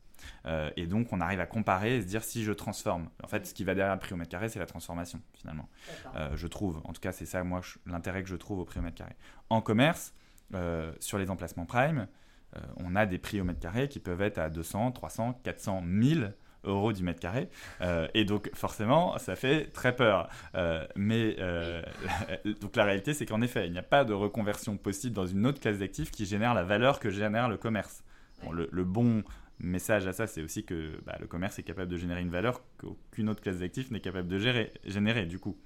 Euh, 0.46 0.70
et 0.76 0.86
donc, 0.86 1.12
on 1.12 1.20
arrive 1.20 1.40
à 1.40 1.46
comparer 1.46 1.96
et 1.96 2.02
se 2.02 2.06
dire 2.06 2.24
si 2.24 2.44
je 2.44 2.52
transforme. 2.52 3.08
En 3.22 3.28
fait, 3.28 3.46
ce 3.46 3.54
qui 3.54 3.64
va 3.64 3.74
derrière 3.74 3.94
le 3.94 4.00
prix 4.00 4.14
au 4.14 4.16
mètre 4.16 4.30
carré, 4.30 4.48
c'est 4.48 4.58
la 4.58 4.66
transformation, 4.66 5.20
finalement. 5.34 5.68
Euh, 6.16 6.30
je 6.36 6.46
trouve. 6.46 6.80
En 6.84 6.92
tout 6.92 7.00
cas, 7.00 7.12
c'est 7.12 7.26
ça, 7.26 7.42
moi, 7.44 7.60
l'intérêt 7.86 8.22
que 8.22 8.28
je 8.28 8.36
trouve 8.36 8.58
au 8.58 8.64
prix 8.64 8.80
au 8.80 8.82
mètre 8.82 8.96
carré. 8.96 9.14
En 9.50 9.60
commerce, 9.60 10.14
euh, 10.54 10.92
sur 11.00 11.18
les 11.18 11.30
emplacements 11.30 11.66
prime, 11.66 12.06
on 12.76 12.94
a 12.94 13.04
des 13.04 13.18
prix 13.18 13.40
au 13.40 13.44
mètre 13.44 13.58
carré 13.58 13.88
qui 13.88 13.98
peuvent 13.98 14.22
être 14.22 14.38
à 14.38 14.48
200, 14.48 14.92
300, 14.92 15.40
400, 15.42 15.80
1000 15.80 16.34
euros 16.62 16.92
du 16.92 17.02
mètre 17.02 17.18
carré. 17.18 17.48
et 18.14 18.24
donc, 18.24 18.48
forcément, 18.54 19.18
ça 19.18 19.34
fait 19.34 19.72
très 19.72 19.96
peur. 19.96 20.28
mais 20.94 21.34
donc, 22.60 22.76
la 22.76 22.84
réalité, 22.84 23.12
c'est 23.12 23.26
qu'en 23.26 23.42
effet, 23.42 23.66
il 23.66 23.72
n'y 23.72 23.78
a 23.78 23.82
pas 23.82 24.04
de 24.04 24.12
reconversion 24.12 24.76
possible 24.76 25.16
dans 25.16 25.26
une 25.26 25.44
autre 25.48 25.58
classe 25.58 25.78
d'actifs 25.78 26.12
qui 26.12 26.26
génère 26.26 26.54
la 26.54 26.62
valeur 26.62 27.00
que 27.00 27.10
génère 27.10 27.48
le 27.48 27.56
commerce. 27.56 28.04
le, 28.52 28.84
bon 28.84 29.24
message 29.64 30.06
à 30.06 30.12
ça, 30.12 30.26
c'est 30.26 30.42
aussi 30.42 30.64
que 30.64 31.00
bah, 31.04 31.16
le 31.20 31.26
commerce 31.26 31.58
est 31.58 31.62
capable 31.62 31.90
de 31.90 31.96
générer 31.96 32.20
une 32.20 32.30
valeur 32.30 32.62
qu'aucune 32.78 33.28
autre 33.28 33.42
classe 33.42 33.58
d'actifs 33.58 33.90
n'est 33.90 34.00
capable 34.00 34.28
de 34.28 34.38
gérer, 34.38 34.72
générer, 34.84 35.26
du 35.26 35.38
coup. 35.38 35.56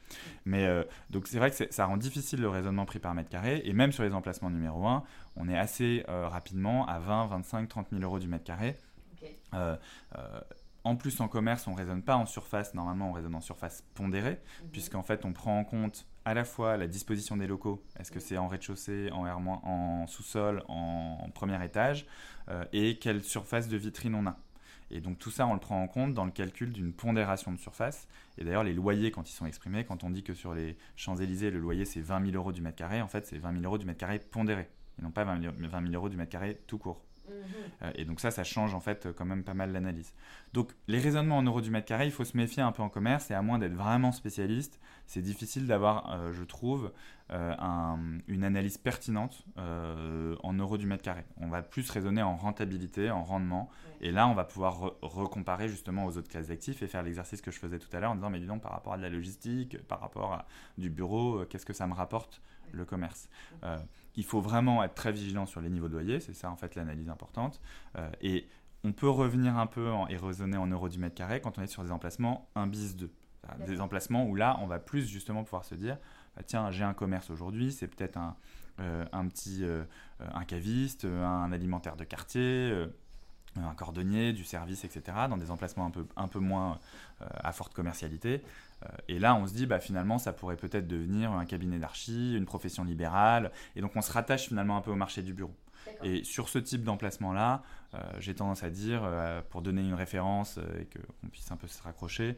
Mais 0.44 0.66
euh, 0.66 0.84
donc 1.10 1.26
c'est 1.26 1.38
vrai 1.38 1.50
que 1.50 1.56
ça 1.70 1.84
rend 1.86 1.96
difficile 1.96 2.40
le 2.40 2.48
raisonnement 2.48 2.86
prix 2.86 2.98
par 2.98 3.14
mètre 3.14 3.28
carré, 3.28 3.62
et 3.64 3.72
même 3.72 3.92
sur 3.92 4.04
les 4.04 4.14
emplacements 4.14 4.50
numéro 4.50 4.86
1, 4.86 5.04
on 5.36 5.48
est 5.48 5.58
assez 5.58 6.04
euh, 6.08 6.28
rapidement 6.28 6.86
à 6.86 6.98
20, 6.98 7.26
25, 7.26 7.68
30 7.68 7.88
000 7.90 8.02
euros 8.02 8.18
du 8.18 8.28
mètre 8.28 8.44
carré. 8.44 8.76
Euh, 9.54 9.76
en 10.84 10.96
plus, 10.96 11.20
en 11.20 11.28
commerce, 11.28 11.66
on 11.66 11.72
ne 11.72 11.76
raisonne 11.76 12.02
pas 12.02 12.16
en 12.16 12.24
surface. 12.24 12.72
Normalement, 12.74 13.10
on 13.10 13.12
raisonne 13.12 13.34
en 13.34 13.40
surface 13.40 13.84
pondérée, 13.94 14.40
mhm. 14.62 14.70
puisqu'en 14.70 15.02
fait, 15.02 15.24
on 15.24 15.32
prend 15.32 15.58
en 15.58 15.64
compte 15.64 16.06
à 16.28 16.34
la 16.34 16.44
fois 16.44 16.76
la 16.76 16.86
disposition 16.86 17.38
des 17.38 17.46
locaux, 17.46 17.82
est-ce 17.98 18.12
que 18.12 18.20
c'est 18.20 18.36
en 18.36 18.48
rez-de-chaussée, 18.48 19.10
en, 19.12 19.24
en 19.24 20.06
sous-sol, 20.06 20.62
en, 20.68 21.30
premier 21.34 21.64
étage, 21.64 22.06
euh, 22.50 22.66
et 22.74 22.98
quelle 22.98 23.24
surface 23.24 23.66
de 23.66 23.78
vitrine 23.78 24.14
on 24.14 24.26
a. 24.26 24.36
Et 24.90 25.00
donc 25.00 25.18
tout 25.18 25.30
ça, 25.30 25.46
on 25.46 25.54
le 25.54 25.58
prend 25.58 25.82
en 25.82 25.88
compte 25.88 26.12
dans 26.12 26.26
le 26.26 26.30
calcul 26.30 26.70
d'une 26.70 26.92
pondération 26.92 27.50
de 27.50 27.56
surface. 27.56 28.08
Et 28.36 28.44
d'ailleurs, 28.44 28.62
les 28.62 28.74
loyers, 28.74 29.10
quand 29.10 29.30
ils 29.30 29.32
sont 29.32 29.46
exprimés, 29.46 29.86
quand 29.86 30.04
on 30.04 30.10
dit 30.10 30.22
que 30.22 30.34
sur 30.34 30.52
les 30.52 30.76
Champs-Élysées, 30.96 31.50
le 31.50 31.60
loyer 31.60 31.86
c'est 31.86 32.02
20 32.02 32.26
000 32.26 32.36
euros 32.36 32.52
du 32.52 32.60
mètre 32.60 32.76
carré, 32.76 33.00
en 33.00 33.08
fait 33.08 33.26
c'est 33.26 33.38
20 33.38 33.52
000 33.52 33.64
euros 33.64 33.78
du 33.78 33.86
mètre 33.86 33.98
carré 33.98 34.18
pondéré, 34.18 34.68
et 34.98 35.02
non 35.02 35.10
pas 35.10 35.24
20 35.24 35.40
000, 35.40 35.94
euros 35.94 36.10
du 36.10 36.18
mètre 36.18 36.30
carré 36.30 36.60
tout 36.66 36.76
court. 36.76 37.07
Mhm. 37.28 37.44
Euh, 37.82 37.92
et 37.94 38.04
donc 38.04 38.20
ça, 38.20 38.30
ça 38.30 38.44
change 38.44 38.74
en 38.74 38.80
fait 38.80 39.08
quand 39.16 39.24
même 39.24 39.44
pas 39.44 39.54
mal 39.54 39.72
l'analyse. 39.72 40.12
Donc 40.52 40.72
les 40.86 40.98
raisonnements 40.98 41.38
en 41.38 41.42
euros 41.42 41.60
du 41.60 41.70
mètre 41.70 41.86
carré, 41.86 42.06
il 42.06 42.12
faut 42.12 42.24
se 42.24 42.36
méfier 42.36 42.62
un 42.62 42.72
peu 42.72 42.82
en 42.82 42.88
commerce, 42.88 43.30
et 43.30 43.34
à 43.34 43.42
moins 43.42 43.58
d'être 43.58 43.74
vraiment 43.74 44.12
spécialiste, 44.12 44.80
c'est 45.06 45.22
difficile 45.22 45.66
d'avoir, 45.66 46.12
euh, 46.12 46.32
je 46.32 46.44
trouve, 46.44 46.92
euh, 47.30 47.54
une 48.26 48.44
analyse 48.44 48.78
pertinente 48.78 49.44
euh, 49.58 50.34
en 50.42 50.52
euros 50.54 50.78
du 50.78 50.86
mètre 50.86 51.02
carré. 51.02 51.24
On 51.38 51.48
va 51.48 51.62
plus 51.62 51.88
raisonner 51.90 52.22
en 52.22 52.36
rentabilité, 52.36 53.10
en 53.10 53.24
rendement, 53.24 53.70
et 54.00 54.10
là, 54.10 54.28
on 54.28 54.34
va 54.34 54.44
pouvoir 54.44 54.92
recomparer 55.02 55.68
justement 55.68 56.04
aux 56.06 56.16
autres 56.16 56.28
classes 56.28 56.48
d'actifs 56.48 56.82
et 56.82 56.86
faire 56.86 57.02
l'exercice 57.02 57.40
que 57.40 57.50
je 57.50 57.58
faisais 57.58 57.78
tout 57.78 57.94
à 57.94 58.00
l'heure 58.00 58.12
en 58.12 58.14
disant, 58.14 58.30
mais 58.30 58.38
dis 58.38 58.46
donc, 58.46 58.62
par 58.62 58.72
rapport 58.72 58.94
à 58.94 58.96
de 58.96 59.02
la 59.02 59.10
logistique, 59.10 59.82
par 59.88 60.00
rapport 60.00 60.32
à 60.32 60.46
du 60.78 60.90
bureau, 60.90 61.44
qu'est-ce 61.48 61.66
que 61.66 61.72
ça 61.72 61.86
me 61.86 61.94
rapporte 61.94 62.40
le 62.72 62.84
commerce? 62.84 63.28
Il 64.18 64.24
faut 64.24 64.40
vraiment 64.40 64.82
être 64.82 64.94
très 64.94 65.12
vigilant 65.12 65.46
sur 65.46 65.60
les 65.60 65.70
niveaux 65.70 65.88
de 65.88 65.94
loyer, 65.94 66.20
c'est 66.20 66.34
ça 66.34 66.50
en 66.50 66.56
fait 66.56 66.74
l'analyse 66.74 67.08
importante. 67.08 67.60
et 68.20 68.46
on 68.84 68.92
peut 68.92 69.08
revenir 69.08 69.56
un 69.56 69.66
peu 69.66 69.90
et 70.08 70.16
raisonner 70.16 70.56
en 70.56 70.66
euros 70.66 70.88
du 70.88 70.98
mètre 70.98 71.14
carré 71.14 71.40
quand 71.40 71.58
on 71.58 71.62
est 71.62 71.66
sur 71.66 71.82
des 71.82 71.90
emplacements 71.90 72.48
1 72.54 72.66
bis 72.66 72.96
2 72.96 73.10
des 73.66 73.80
emplacements 73.80 74.26
où 74.26 74.34
là, 74.34 74.58
on 74.60 74.66
va 74.66 74.78
plus 74.78 75.08
justement 75.08 75.42
pouvoir 75.42 75.64
se 75.64 75.74
dire, 75.74 75.96
bah, 76.36 76.42
tiens, 76.44 76.70
j'ai 76.70 76.84
un 76.84 76.92
commerce 76.92 77.30
aujourd'hui, 77.30 77.72
c'est 77.72 77.86
peut-être 77.88 78.18
un, 78.18 78.36
un 78.78 79.26
petit 79.26 79.64
un 80.18 80.44
caviste, 80.44 81.06
un 81.06 81.50
alimentaire 81.50 81.96
de 81.96 82.04
quartier 82.04 82.86
un 83.64 83.74
cordonnier, 83.74 84.32
du 84.32 84.44
service, 84.44 84.84
etc., 84.84 85.16
dans 85.28 85.36
des 85.36 85.50
emplacements 85.50 85.86
un 85.86 85.90
peu, 85.90 86.06
un 86.16 86.28
peu 86.28 86.38
moins 86.38 86.78
à 87.20 87.52
forte 87.52 87.74
commercialité. 87.74 88.42
et 89.08 89.18
là, 89.18 89.34
on 89.34 89.46
se 89.46 89.54
dit, 89.54 89.66
bah, 89.66 89.80
finalement, 89.80 90.18
ça 90.18 90.32
pourrait 90.32 90.56
peut-être 90.56 90.86
devenir 90.86 91.32
un 91.32 91.44
cabinet 91.46 91.78
d'archi, 91.78 92.36
une 92.36 92.44
profession 92.44 92.84
libérale. 92.84 93.50
Et 93.74 93.80
donc, 93.80 93.96
on 93.96 94.02
se 94.02 94.12
rattache 94.12 94.48
finalement 94.48 94.76
un 94.76 94.80
peu 94.80 94.90
au 94.90 94.96
marché 94.96 95.22
du 95.22 95.34
bureau. 95.34 95.54
Et 96.02 96.24
sur 96.24 96.48
ce 96.48 96.58
type 96.58 96.84
d'emplacement-là, 96.84 97.62
euh, 97.94 97.98
j'ai 98.18 98.34
tendance 98.34 98.62
à 98.62 98.70
dire, 98.70 99.02
euh, 99.04 99.40
pour 99.50 99.62
donner 99.62 99.82
une 99.82 99.94
référence 99.94 100.58
euh, 100.58 100.80
et 100.80 100.86
qu'on 100.86 101.28
puisse 101.28 101.50
un 101.50 101.56
peu 101.56 101.66
se 101.66 101.82
raccrocher, 101.82 102.36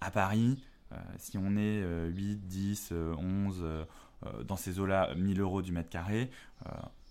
à 0.00 0.10
Paris, 0.10 0.60
si 1.16 1.38
on 1.38 1.56
est 1.56 1.84
8, 2.08 2.48
10, 2.48 2.92
11, 2.92 3.64
dans 4.44 4.56
ces 4.56 4.80
eaux-là, 4.80 5.14
1000 5.14 5.40
euros 5.40 5.62
du 5.62 5.72
mètre 5.72 5.90
carré, 5.90 6.30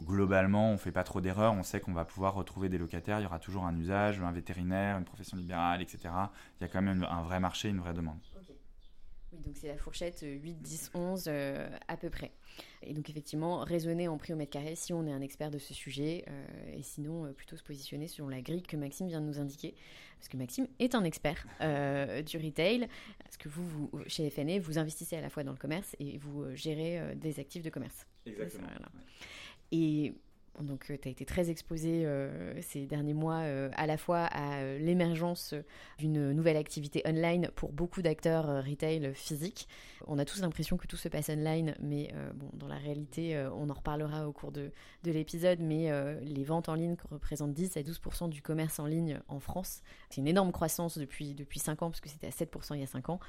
globalement, 0.02 0.70
on 0.70 0.74
ne 0.74 0.78
fait 0.78 0.92
pas 0.92 1.04
trop 1.04 1.22
d'erreurs, 1.22 1.54
on 1.54 1.64
sait 1.64 1.80
qu'on 1.80 1.94
va 1.94 2.06
pouvoir 2.06 2.34
retrouver 2.34 2.68
des 2.68 2.78
locataires, 2.78 3.20
il 3.20 3.24
y 3.24 3.26
aura 3.26 3.40
toujours 3.40 3.66
un 3.66 3.76
usage, 3.78 4.20
un 4.20 4.32
vétérinaire, 4.32 4.98
une 4.98 5.06
profession 5.06 5.38
libérale, 5.38 5.82
etc. 5.82 6.00
Il 6.60 6.64
y 6.64 6.66
a 6.66 6.68
quand 6.68 6.82
même 6.82 7.06
un 7.10 7.22
vrai 7.22 7.40
marché, 7.40 7.70
une 7.70 7.80
vraie 7.80 7.94
demande. 7.94 8.20
Oui, 9.36 9.42
donc 9.44 9.58
c'est 9.58 9.68
la 9.68 9.78
fourchette 9.78 10.24
8, 10.24 10.62
10, 10.62 10.92
11 10.94 11.30
à 11.88 11.98
peu 11.98 12.10
près. 12.10 12.32
Et 12.84 12.94
donc 12.94 13.10
effectivement, 13.10 13.60
raisonner 13.60 14.08
en 14.08 14.18
prix 14.18 14.34
au 14.34 14.36
mètre 14.36 14.52
carré 14.52 14.76
si 14.76 14.94
on 14.94 15.06
est 15.08 15.12
un 15.12 15.22
expert 15.22 15.52
de 15.52 15.58
ce 15.58 15.74
sujet, 15.74 16.24
euh, 16.28 16.78
et 16.78 16.84
sinon 16.84 17.26
euh, 17.26 17.32
plutôt 17.32 17.58
se 17.58 17.64
positionner 17.64 18.08
selon 18.08 18.30
la 18.30 18.42
grille 18.42 18.64
que 18.64 18.78
Maxime 18.78 19.08
vient 19.08 19.22
de 19.22 19.26
nous 19.26 19.40
indiquer, 19.40 19.74
parce 20.18 20.30
que 20.30 20.38
Maxime 20.38 20.68
est 20.80 20.96
un 20.96 21.04
expert 21.04 21.46
euh, 21.62 22.22
du 22.22 22.38
retail, 22.38 22.88
parce 23.24 23.38
que 23.38 23.50
vous, 23.50 23.68
vous, 23.68 24.04
chez 24.08 24.30
FNE, 24.30 24.60
vous 24.60 24.78
investissez 24.78 25.16
à 25.18 25.22
la 25.22 25.30
fois 25.30 25.44
dans 25.44 25.52
le 25.52 25.58
commerce 25.58 25.96
et 26.00 26.18
vous 26.18 26.46
gérez 26.54 27.16
des 27.16 27.40
actifs 27.40 27.64
de 27.64 27.70
commerce. 27.70 28.06
Exactement. 28.26 28.68
Et 29.72 30.14
donc, 30.62 30.90
euh, 30.90 30.98
tu 31.02 31.08
as 31.08 31.12
été 31.12 31.26
très 31.26 31.50
exposé 31.50 32.06
euh, 32.06 32.60
ces 32.62 32.86
derniers 32.86 33.14
mois 33.14 33.42
euh, 33.42 33.70
à 33.76 33.86
la 33.86 33.98
fois 33.98 34.26
à 34.26 34.64
l'émergence 34.78 35.54
d'une 35.98 36.32
nouvelle 36.32 36.58
activité 36.58 37.02
online 37.06 37.50
pour 37.56 37.72
beaucoup 37.72 38.02
d'acteurs 38.02 38.64
retail 38.64 39.14
physiques. 39.14 39.68
On 40.08 40.18
a 40.20 40.26
tous 40.26 40.42
l'impression 40.42 40.78
que 40.78 40.88
tout 40.88 40.98
se 40.98 41.10
passe 41.10 41.30
online, 41.30 41.76
mais 41.80 42.14
bon, 42.36 42.50
dans 42.54 42.68
la 42.68 42.76
réalité, 42.76 43.44
on 43.56 43.70
en 43.70 43.74
reparlera 43.74 44.28
au 44.28 44.32
cours 44.32 44.52
de, 44.52 44.72
de 45.04 45.12
l'épisode, 45.12 45.60
mais 45.60 45.90
les 46.22 46.44
ventes 46.44 46.70
en 46.70 46.76
ligne 46.76 46.96
représentent 47.10 47.54
10 47.54 47.78
à 47.78 47.82
12% 47.82 48.30
du 48.30 48.42
commerce 48.42 48.80
en 48.80 48.86
ligne 48.86 49.20
en 49.28 49.40
France. 49.40 49.82
C'est 50.10 50.22
une 50.22 50.28
énorme 50.28 50.52
croissance 50.52 50.98
depuis, 50.98 51.34
depuis 51.34 51.60
5 51.60 51.82
ans, 51.82 51.90
parce 51.90 52.02
que 52.02 52.10
c'était 52.10 52.28
à 52.28 52.32
7% 52.32 52.76
il 52.76 52.82
y 52.82 52.84
a 52.84 52.88
5 52.88 53.10
ans, 53.10 53.20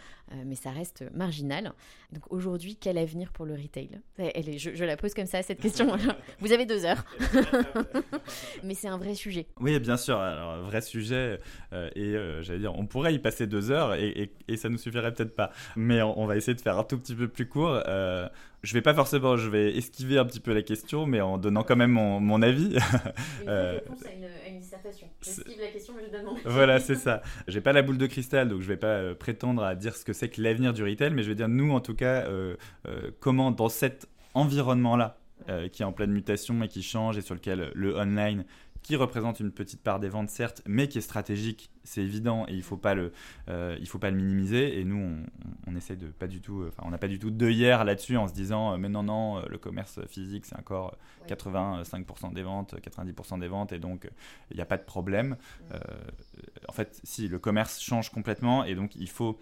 mais 0.44 0.56
ça 0.56 0.70
reste 0.70 1.04
marginal. 1.14 1.72
Donc 2.12 2.30
aujourd'hui, 2.30 2.76
quel 2.76 2.98
avenir 2.98 3.32
pour 3.32 3.46
le 3.46 3.54
retail? 3.54 4.00
Elle 4.18 4.48
est, 4.48 4.58
je, 4.58 4.74
je, 4.74 4.84
la 4.84 4.96
pose 4.96 5.14
comme 5.14 5.26
ça, 5.26 5.42
cette 5.42 5.60
question. 5.60 5.96
Vous 6.40 6.52
avez 6.52 6.66
deux 6.66 6.84
heures. 6.84 7.04
Mais 8.64 8.74
c'est 8.74 8.88
un 8.88 8.98
vrai 8.98 9.14
sujet. 9.14 9.46
Oui, 9.60 9.78
bien 9.78 9.96
sûr. 9.96 10.18
Alors, 10.18 10.60
vrai 10.62 10.80
sujet. 10.80 11.38
Euh, 11.72 11.90
et 11.94 12.14
euh, 12.14 12.42
j'allais 12.42 12.60
dire, 12.60 12.78
on 12.78 12.86
pourrait 12.86 13.14
y 13.14 13.18
passer 13.18 13.46
deux 13.46 13.70
heures 13.70 13.94
et, 13.94 14.30
et, 14.48 14.56
ça 14.56 14.68
nous 14.68 14.78
suffirait 14.78 15.12
peut-être 15.12 15.34
pas. 15.34 15.50
Mais 15.76 16.02
on, 16.02 16.26
va 16.26 16.36
essayer 16.36 16.54
de 16.54 16.60
faire 16.60 16.78
un 16.78 16.84
tout 16.84 16.98
petit 16.98 17.14
peu 17.14 17.28
plus 17.28 17.48
court. 17.48 17.82
Euh, 17.86 18.28
je 18.62 18.72
vais 18.74 18.82
pas 18.82 18.94
forcément, 18.94 19.36
je 19.36 19.48
vais 19.48 19.76
esquiver 19.76 20.18
un 20.18 20.24
petit 20.24 20.40
peu 20.40 20.52
la 20.52 20.62
question, 20.62 21.06
mais 21.06 21.20
en 21.20 21.38
donnant 21.38 21.62
quand 21.62 21.76
même 21.76 21.92
mon, 21.92 22.20
mon 22.20 22.42
avis. 22.42 22.76
Réponse 23.46 24.04
à 24.06 24.12
une, 24.12 24.24
à 24.24 24.48
une 24.48 24.58
dissertation. 24.58 25.08
J'esquive 25.22 25.60
la 25.60 25.68
question, 25.68 25.94
mais 25.96 26.04
je 26.06 26.10
donne 26.10 26.24
mon 26.24 26.32
avis. 26.32 26.42
Voilà, 26.44 26.80
c'est 26.80 26.96
ça. 26.96 27.22
J'ai 27.48 27.60
pas 27.60 27.72
la 27.72 27.82
boule 27.82 27.98
de 27.98 28.06
cristal, 28.06 28.48
donc 28.48 28.62
je 28.62 28.68
vais 28.68 28.76
pas 28.76 29.14
prétendre 29.14 29.62
à 29.62 29.74
dire 29.74 29.94
ce 29.94 30.04
que 30.04 30.12
c'est 30.12 30.28
que 30.28 30.40
l'avenir 30.40 30.72
du 30.72 30.82
retail, 30.82 31.12
mais 31.12 31.22
je 31.22 31.28
vais 31.28 31.34
dire 31.34 31.48
nous, 31.48 31.72
en 31.72 31.80
tout 31.80 31.94
cas, 31.94 32.26
comment 33.20 33.50
dans 33.50 33.68
cet 33.68 34.08
environnement-là, 34.34 35.18
euh, 35.48 35.68
qui 35.68 35.82
est 35.82 35.84
en 35.84 35.92
pleine 35.92 36.12
mutation 36.12 36.62
et 36.62 36.68
qui 36.68 36.82
change 36.82 37.18
et 37.18 37.20
sur 37.20 37.34
lequel 37.34 37.70
le 37.74 37.94
online 37.94 38.44
qui 38.82 38.96
représente 38.96 39.38
une 39.38 39.52
petite 39.52 39.82
part 39.82 40.00
des 40.00 40.08
ventes 40.08 40.30
certes, 40.30 40.62
mais 40.64 40.88
qui 40.88 40.98
est 40.98 41.02
stratégique, 41.02 41.70
c'est 41.84 42.00
évident 42.00 42.46
et 42.48 42.54
il 42.54 42.62
faut 42.62 42.78
pas 42.78 42.94
le, 42.94 43.12
euh, 43.48 43.76
il 43.78 43.86
faut 43.86 43.98
pas 43.98 44.10
le 44.10 44.16
minimiser. 44.16 44.80
Et 44.80 44.84
nous, 44.84 44.96
on, 44.96 45.26
on 45.66 45.76
essaie 45.76 45.96
de 45.96 46.06
pas 46.06 46.26
du 46.26 46.40
tout, 46.40 46.64
enfin, 46.66 46.84
on 46.86 46.90
n'a 46.90 46.98
pas 46.98 47.08
du 47.08 47.18
tout 47.18 47.30
d'œillère 47.30 47.84
là-dessus 47.84 48.16
en 48.16 48.28
se 48.28 48.32
disant, 48.32 48.72
euh, 48.72 48.76
mais 48.76 48.88
non 48.88 49.02
non, 49.02 49.42
le 49.46 49.58
commerce 49.58 50.00
physique 50.06 50.46
c'est 50.46 50.56
encore 50.56 50.96
85% 51.28 52.32
des 52.32 52.42
ventes, 52.42 52.74
90% 52.74 53.38
des 53.38 53.48
ventes 53.48 53.72
et 53.72 53.78
donc 53.78 54.08
il 54.50 54.56
n'y 54.56 54.62
a 54.62 54.66
pas 54.66 54.78
de 54.78 54.84
problème. 54.84 55.36
en 56.68 56.72
fait, 56.72 57.00
si 57.04 57.28
le 57.28 57.38
commerce 57.38 57.80
change 57.80 58.10
complètement 58.10 58.64
et 58.64 58.74
donc 58.74 58.96
il 58.96 59.08
faut 59.08 59.38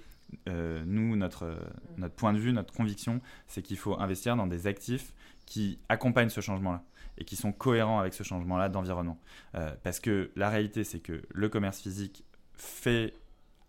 nous, 0.46 1.16
notre, 1.16 1.57
notre 1.96 2.14
point 2.14 2.33
de 2.33 2.38
vue, 2.38 2.52
notre 2.52 2.74
conviction, 2.74 3.20
c'est 3.46 3.62
qu'il 3.62 3.76
faut 3.76 3.98
investir 4.00 4.37
dans 4.37 4.46
des 4.46 4.66
actifs 4.66 5.12
qui 5.46 5.78
accompagnent 5.88 6.30
ce 6.30 6.40
changement-là 6.40 6.83
et 7.18 7.24
qui 7.24 7.37
sont 7.37 7.52
cohérents 7.52 8.00
avec 8.00 8.14
ce 8.14 8.22
changement-là 8.22 8.68
d'environnement. 8.68 9.18
Euh, 9.54 9.72
parce 9.83 10.00
que 10.00 10.30
la 10.37 10.48
réalité, 10.48 10.85
c'est 10.85 11.00
que 11.00 11.22
le 11.30 11.48
commerce 11.48 11.80
physique 11.80 12.24
fait, 12.54 13.14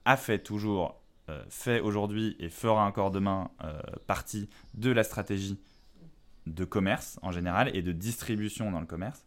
a 0.05 0.17
fait 0.17 0.39
toujours, 0.39 1.01
euh, 1.29 1.43
fait 1.49 1.79
aujourd'hui 1.79 2.35
et 2.39 2.49
fera 2.49 2.85
encore 2.85 3.11
demain 3.11 3.51
euh, 3.63 3.79
partie 4.07 4.49
de 4.73 4.91
la 4.91 5.03
stratégie 5.03 5.59
de 6.47 6.63
commerce 6.63 7.19
en 7.23 7.31
général 7.31 7.75
et 7.75 7.81
de 7.81 7.91
distribution 7.91 8.69
dans 8.69 8.79
le 8.79 8.85
commerce. 8.85 9.25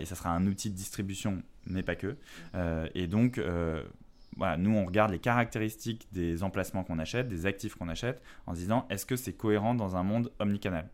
et 0.00 0.06
ça 0.06 0.14
sera 0.14 0.30
un 0.30 0.46
outil 0.46 0.70
de 0.70 0.74
distribution, 0.74 1.42
mais 1.66 1.82
pas 1.82 1.96
que. 1.96 2.16
et 2.94 3.06
donc, 3.06 3.38
nous, 3.38 4.74
on 4.74 4.86
regarde 4.86 5.10
les 5.10 5.18
caractéristiques 5.18 6.08
des 6.12 6.42
emplacements 6.42 6.82
qu'on 6.82 6.98
achète, 6.98 7.28
des 7.28 7.44
actifs 7.44 7.74
qu'on 7.74 7.90
achète, 7.90 8.22
en 8.46 8.54
se 8.54 8.60
disant, 8.60 8.86
est-ce 8.88 9.04
que 9.04 9.16
c'est 9.16 9.34
cohérent 9.34 9.74
dans 9.74 9.96
un 9.96 10.02
monde 10.02 10.32
omnicanal? 10.38 10.88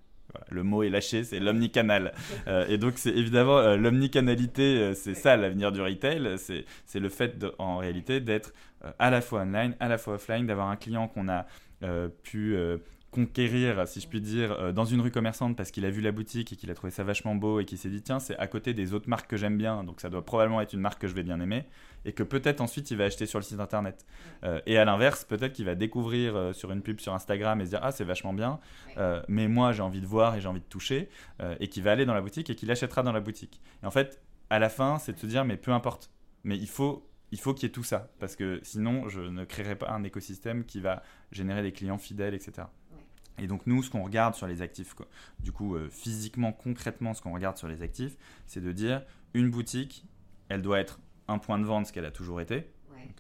Le 0.51 0.63
mot 0.63 0.83
est 0.83 0.91
lâché, 0.91 1.25
c'est 1.25 1.41
l'omnicanal. 1.41 2.13
Euh, 2.47 2.67
et 2.69 2.79
donc, 2.79 2.95
c'est 2.97 3.11
évidemment 3.11 3.59
euh, 3.59 3.77
l'omnicanalité, 3.77 4.79
euh, 4.79 4.95
c'est 4.95 5.15
ça 5.15 5.37
l'avenir 5.37 5.73
du 5.73 5.81
retail. 5.81 6.37
C'est 6.39 7.01
le 7.01 7.09
fait, 7.09 7.45
en 7.59 7.79
réalité, 7.79 8.21
d'être 8.21 8.53
à 8.99 9.11
la 9.11 9.21
fois 9.21 9.43
online, 9.43 9.75
à 9.81 9.89
la 9.89 9.99
fois 9.99 10.15
offline, 10.15 10.47
d'avoir 10.47 10.69
un 10.69 10.77
client 10.77 11.09
qu'on 11.09 11.29
a 11.29 11.47
pu 12.23 12.57
conquérir, 13.13 13.87
si 13.87 14.01
je 14.01 14.09
puis 14.09 14.23
dire, 14.23 14.53
euh, 14.53 14.73
dans 14.73 14.87
une 14.87 15.03
rue 15.03 15.11
commerçante 15.11 15.55
parce 15.55 15.71
qu'il 15.71 15.85
a 15.85 15.91
vu 15.91 16.01
la 16.01 16.13
boutique 16.13 16.53
et 16.53 16.57
qu'il 16.57 16.71
a 16.71 16.75
trouvé 16.75 16.91
ça 16.91 17.05
vachement 17.05 17.35
beau 17.35 17.61
et 17.61 17.67
qu'il 17.67 17.77
s'est 17.77 17.91
dit 17.91 18.01
tiens, 18.01 18.19
c'est 18.19 18.37
à 18.39 18.47
côté 18.47 18.73
des 18.73 18.95
autres 18.95 19.09
marques 19.09 19.29
que 19.29 19.37
j'aime 19.37 19.59
bien, 19.59 19.85
donc 19.85 20.01
ça 20.01 20.09
doit 20.09 20.25
probablement 20.25 20.63
être 20.63 20.73
une 20.73 20.81
marque 20.81 21.01
que 21.01 21.07
je 21.07 21.15
vais 21.15 21.23
bien 21.23 21.39
aimer 21.39 21.67
et 22.07 22.15
que 22.15 22.23
peut-être 22.23 22.63
ensuite 22.63 22.91
il 22.91 22.97
va 22.97 23.05
acheter 23.05 23.27
sur 23.27 23.39
le 23.39 23.45
site 23.45 23.61
internet. 23.61 24.07
Euh, 24.45 24.61
et 24.65 24.79
à 24.79 24.87
l'inverse, 24.87 25.25
peut-être 25.25 25.53
qu'il 25.53 25.67
va 25.67 25.75
découvrir 25.75 26.35
euh, 26.35 26.53
sur 26.55 26.73
une 26.73 26.81
pub 26.81 27.01
sur 27.01 27.13
Instagram 27.13 27.61
et 27.61 27.67
se 27.67 27.71
dire 27.71 27.81
ah, 27.83 27.93
c'est 27.93 28.05
vachement 28.05 28.33
bien, 28.33 28.59
mais 29.29 29.47
moi 29.47 29.73
j'ai 29.73 29.83
envie 29.83 30.01
de 30.01 30.07
voir 30.07 30.35
et 30.35 30.41
j'ai 30.41 30.49
envie 30.49 30.61
de 30.61 30.65
toucher 30.65 31.11
et 31.61 31.69
qu'il 31.69 31.83
va 31.83 31.93
aller 31.93 32.07
dans 32.07 32.15
la 32.15 32.23
boutique 32.23 32.49
et 32.49 32.55
qu'il 32.55 32.71
achètera 32.71 33.03
dans 33.03 33.13
la 33.13 33.21
boutique. 33.21 33.61
Et 33.83 33.87
en 33.87 33.91
fait, 33.91 34.23
à 34.49 34.59
la 34.59 34.71
fin, 34.71 34.99
c'est 34.99 35.13
de 35.13 35.19
se 35.19 35.27
dire 35.27 35.45
mais 35.45 35.59
peu 35.59 35.73
importe, 35.73 36.11
mais 36.45 36.57
il 36.57 36.69
faut 36.69 37.07
il 37.33 37.41
faut 37.41 37.55
qu'il 37.55 37.65
y 37.65 37.67
ait 37.67 37.73
tout 37.73 37.83
ça, 37.83 38.11
parce 38.21 38.37
que 38.37 38.61
sinon, 38.63 39.09
je 39.09 39.21
ne 39.21 39.45
créerai 39.45 39.75
pas 39.75 39.91
un 39.91 40.05
écosystème 40.05 40.65
qui 40.65 40.81
va 40.81 41.03
générer 41.33 41.63
des 41.63 41.73
clients 41.73 41.97
fidèles, 41.97 42.35
etc. 42.35 42.67
Et 43.39 43.47
donc 43.47 43.67
nous, 43.67 43.83
ce 43.83 43.91
qu'on 43.91 44.03
regarde 44.03 44.35
sur 44.35 44.47
les 44.47 44.63
actifs, 44.63 44.95
du 45.41 45.53
coup 45.53 45.75
euh, 45.75 45.89
physiquement, 45.91 46.53
concrètement, 46.53 47.15
ce 47.15 47.23
qu'on 47.23 47.33
regarde 47.33 47.57
sur 47.57 47.69
les 47.69 47.83
actifs, 47.83 48.17
c'est 48.47 48.61
de 48.61 48.73
dire 48.73 49.03
une 49.35 49.51
boutique, 49.51 50.05
elle 50.49 50.63
doit 50.63 50.81
être 50.81 51.01
un 51.29 51.39
point 51.39 51.59
de 51.59 51.65
vente, 51.65 51.87
ce 51.87 51.93
qu'elle 51.93 52.05
a 52.05 52.11
toujours 52.11 52.41
été, 52.41 52.71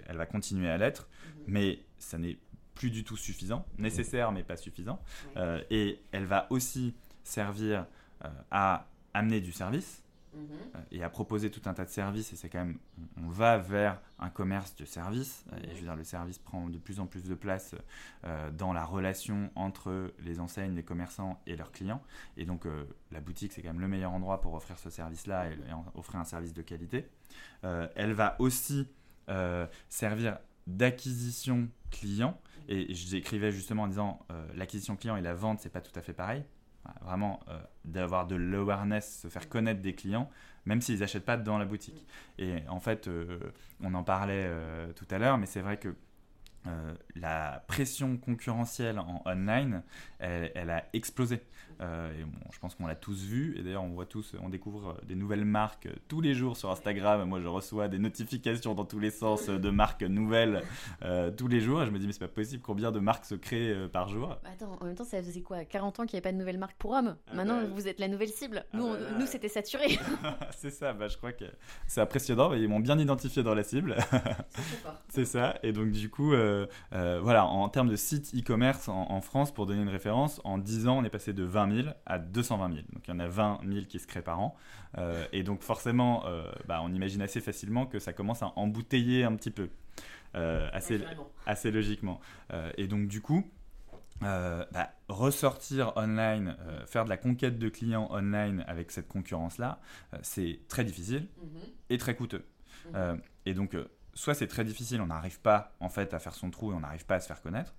elle 0.07 0.16
va 0.16 0.27
continuer 0.27 0.68
à 0.68 0.77
l'être, 0.79 1.09
mhm. 1.09 1.44
mais 1.48 1.79
ça 1.98 2.18
n'est 2.18 2.38
plus 2.75 2.90
du 2.90 3.05
tout 3.05 3.16
suffisant, 3.16 3.66
nécessaire 3.79 4.33
mais 4.33 4.42
pas 4.42 4.57
suffisant, 4.57 5.01
euh, 5.37 5.62
et 5.70 6.01
elle 6.12 6.25
va 6.25 6.46
aussi 6.51 6.94
servir 7.25 7.87
euh, 8.25 8.29
à 8.51 8.88
amener 9.14 9.40
du 9.40 9.53
service, 9.53 10.02
Mhm. 10.35 10.42
Euh, 10.75 10.79
et 10.90 11.03
à 11.03 11.11
proposer 11.11 11.51
tout 11.51 11.62
un 11.66 11.75
tas 11.75 11.85
de 11.85 11.90
services. 11.90 12.33
Et 12.33 12.37
c'est 12.37 12.49
quand 12.49 12.61
même, 12.61 12.79
on 13.16 13.29
va 13.29 13.59
vers 13.59 14.01
un 14.18 14.31
commerce 14.31 14.75
de 14.77 14.85
services. 14.85 15.45
Et 15.62 15.71
je 15.71 15.77
veux 15.77 15.83
dire, 15.83 15.97
le 15.97 16.05
service 16.05 16.38
prend 16.38 16.68
de 16.68 16.79
plus 16.79 17.01
en 17.01 17.07
plus 17.07 17.25
de 17.25 17.35
place 17.35 17.75
euh, 18.25 18.51
dans 18.51 18.73
la 18.73 18.85
relation 18.85 19.51
entre 19.55 20.12
les 20.21 20.40
enseignes, 20.40 20.75
les 20.75 20.83
commerçants 20.83 21.40
et 21.47 21.57
leurs 21.57 21.73
clients. 21.73 22.03
Et 22.37 22.45
donc, 22.45 22.66
euh, 22.66 22.85
la 23.11 23.21
boutique, 23.21 23.53
c'est 23.53 23.62
quand 23.62 23.68
même 23.68 23.81
le 23.81 23.88
meilleur 23.88 24.12
endroit 24.12 24.40
pour 24.40 24.55
offrir 24.55 24.79
ce 24.79 24.90
service-là 24.90 25.51
et, 25.51 25.59
offrir 25.95 26.21
un 26.21 26.25
service 26.25 26.55
de 26.55 26.62
qualité. 26.62 27.09
elle 27.62 28.12
va 28.12 28.37
aussi 28.38 28.88
servir 29.88 30.38
d'acquisition 30.66 31.68
client. 31.90 32.40
Et 32.68 32.95
j'écrivais 32.95 33.51
justement 33.51 33.85
en 33.85 33.88
disant 33.88 34.27
l'acquisition 34.55 34.97
client 34.97 35.16
et 35.16 35.21
la 35.21 35.35
vente, 35.35 35.61
c'est 35.61 35.73
pas 35.73 35.81
tout 35.81 35.97
à 35.99 36.03
fait 36.03 36.12
pareil 36.12 36.45
vraiment 37.03 37.40
euh, 37.49 37.59
d'avoir 37.85 38.27
de 38.27 38.37
l'awareness, 38.37 39.21
se 39.23 39.29
faire 39.29 39.49
connaître 39.49 39.81
des 39.81 39.95
clients, 39.95 40.29
même 40.66 40.81
s'ils 40.81 41.01
n'achètent 41.01 41.25
pas 41.25 41.37
dans 41.37 41.59
la 41.59 41.64
boutique. 41.64 42.07
Et 42.38 42.57
en 42.68 42.81
fait, 42.81 43.09
euh, 43.09 43.38
on 43.81 43.95
en 43.95 44.05
parlait 44.05 44.47
euh, 44.47 44.92
tout 44.92 45.07
à 45.11 45.18
l'heure, 45.18 45.38
mais 45.38 45.47
c'est 45.47 45.61
vrai 45.61 45.77
que 45.77 45.95
la 47.16 47.64
pression 47.66 48.16
concurrentielle 48.16 48.98
en 48.98 49.22
online, 49.27 49.83
elle 50.18 50.70
a 50.70 50.85
explosé. 50.92 51.42
Euh, 51.83 52.12
et 52.20 52.25
bon, 52.25 52.38
je 52.53 52.59
pense 52.59 52.75
qu'on 52.75 52.87
l'a 52.87 52.94
tous 52.94 53.22
vu. 53.25 53.57
Et 53.59 53.62
d'ailleurs, 53.62 53.83
on 53.83 53.90
voit 53.90 54.07
tous, 54.07 54.35
on 54.42 54.48
découvre 54.48 54.96
des 55.07 55.14
nouvelles 55.14 55.44
marques 55.44 55.88
tous 56.09 56.20
les 56.20 56.35
jours 56.35 56.57
sur 56.57 56.70
Instagram. 56.70 57.29
Moi, 57.29 57.40
je 57.40 57.48
reçois 57.48 57.88
des 57.88 57.98
notifications 57.98 58.75
dans 58.75 58.85
tous 58.85 58.98
les 58.98 59.11
sens 59.11 59.46
de 59.46 59.70
marques 59.70 60.03
nouvelles 60.03 60.62
euh, 61.03 61.31
tous 61.31 61.48
les 61.48 61.61
jours. 61.61 61.83
Et 61.83 61.87
je 61.87 61.90
me 61.90 61.98
dis, 61.98 62.07
mais 62.07 62.12
c'est 62.12 62.20
pas 62.20 62.29
possible, 62.29 62.62
combien 62.62 62.92
de 62.92 63.01
marques 63.01 63.25
se 63.25 63.35
créent 63.35 63.72
euh, 63.72 63.88
par 63.88 64.09
jour? 64.09 64.29
Bah, 64.29 64.51
Attends, 64.53 64.79
en 64.81 64.85
même 64.85 64.94
temps, 64.94 65.05
ça 65.05 65.22
faisait 65.22 65.42
quoi? 65.42 65.64
40 65.64 66.01
ans 66.01 66.07
qu'il 66.07 66.16
n'y 66.16 66.18
avait 66.18 66.31
pas 66.31 66.33
de 66.33 66.38
nouvelle 66.38 66.59
marque 66.59 66.77
pour 66.77 66.92
hommes. 66.92 67.16
Ah 67.29 67.35
Maintenant, 67.35 67.61
bah, 67.62 67.68
vous 67.75 67.88
êtes 67.88 67.98
la 67.98 68.09
nouvelle 68.09 68.31
cible. 68.31 68.64
Ah 68.72 68.77
nous, 68.77 68.92
bah, 68.92 68.98
nous 69.18 69.27
c'était 69.27 69.48
saturé. 69.48 69.98
c'est 70.57 70.70
ça, 70.70 70.92
bah, 70.92 71.09
je 71.09 71.16
crois 71.16 71.33
que 71.33 71.44
c'est 71.87 72.01
impressionnant. 72.01 72.53
Ils 72.55 72.68
m'ont 72.68 72.81
bien 72.81 72.98
identifié 72.98 73.42
dans 73.42 73.55
la 73.55 73.64
cible. 73.64 73.96
c'est 75.09 75.25
ça. 75.25 75.59
Et 75.62 75.72
donc, 75.72 75.90
du 75.90 76.11
coup, 76.11 76.33
voilà, 76.91 77.47
en 77.47 77.69
termes 77.69 77.88
de 77.88 77.97
site 77.97 78.35
e-commerce 78.35 78.88
en, 78.88 79.11
en, 79.11 79.21
France, 79.21 79.53
pour 79.53 79.67
donner 79.67 79.83
une 79.83 79.88
référence, 79.88 80.41
en 80.45 80.59
10 80.59 80.88
ans, 80.88 80.99
on 80.99 81.05
est 81.05 81.11
passé 81.11 81.33
de 81.33 81.45
20 81.45 81.83
000 81.83 81.88
à 82.07 82.19
220 82.19 82.69
000. 82.69 82.81
Donc 82.93 83.07
il 83.07 83.11
y 83.11 83.15
en 83.15 83.21
a 83.21 83.29
20 83.29 83.61
000 83.67 83.87
qui 83.87 83.99
se 83.99 84.07
créent 84.07 84.23
par 84.23 84.41
an. 84.41 84.57
Euh, 84.99 85.25
et 85.33 85.43
donc 85.43 85.62
forcément, 85.62 86.27
euh, 86.27 86.51
bah, 86.67 86.81
on 86.83 86.93
imagine 86.93 87.23
assez 87.23 87.41
facilement 87.41 87.87
que 87.87 87.99
ça 87.99 88.12
commence 88.12 88.43
à 88.43 88.53
embouteiller 88.57 89.25
un 89.25 89.35
petit 89.37 89.51
peu. 89.51 89.69
Euh, 90.35 90.67
assez, 90.73 90.99
assez 91.45 91.71
logiquement. 91.71 92.19
et 92.79 92.87
donc 92.87 93.07
du 93.07 93.21
coup, 93.21 93.45
bah, 94.21 94.69
ressortir 95.09 95.93
online, 95.97 96.57
faire 96.87 97.05
de 97.05 97.11
la 97.11 97.19
conquête 97.19 97.59
de 97.59 97.69
clients 97.69 98.09
online 98.11 98.65
avec 98.67 98.91
cette 98.91 99.09
concurrence-là, 99.09 99.81
c'est 100.23 100.61
très 100.69 100.85
difficile 100.85 101.27
mhm. 101.43 101.61
et 101.91 101.99
très 101.99 102.15
coûteux. 102.15 102.45
Mhm. 102.95 103.21
et 103.45 103.55
donc, 103.55 103.77
soit 104.14 104.35
c'est 104.35 104.46
très 104.46 104.64
difficile, 104.64 105.01
on 105.01 105.07
n'arrive 105.07 105.40
pas 105.40 105.75
en 105.81 105.88
fait 105.88 106.14
à 106.14 106.18
faire 106.18 106.35
son 106.35 106.51
trou 106.51 106.72
et 106.72 106.75
on 106.75 106.81
n'arrive 106.81 107.07
pas 107.07 107.16
à 107.16 107.20
se 107.20 107.27
faire 107.27 107.40
connaître. 107.40 107.75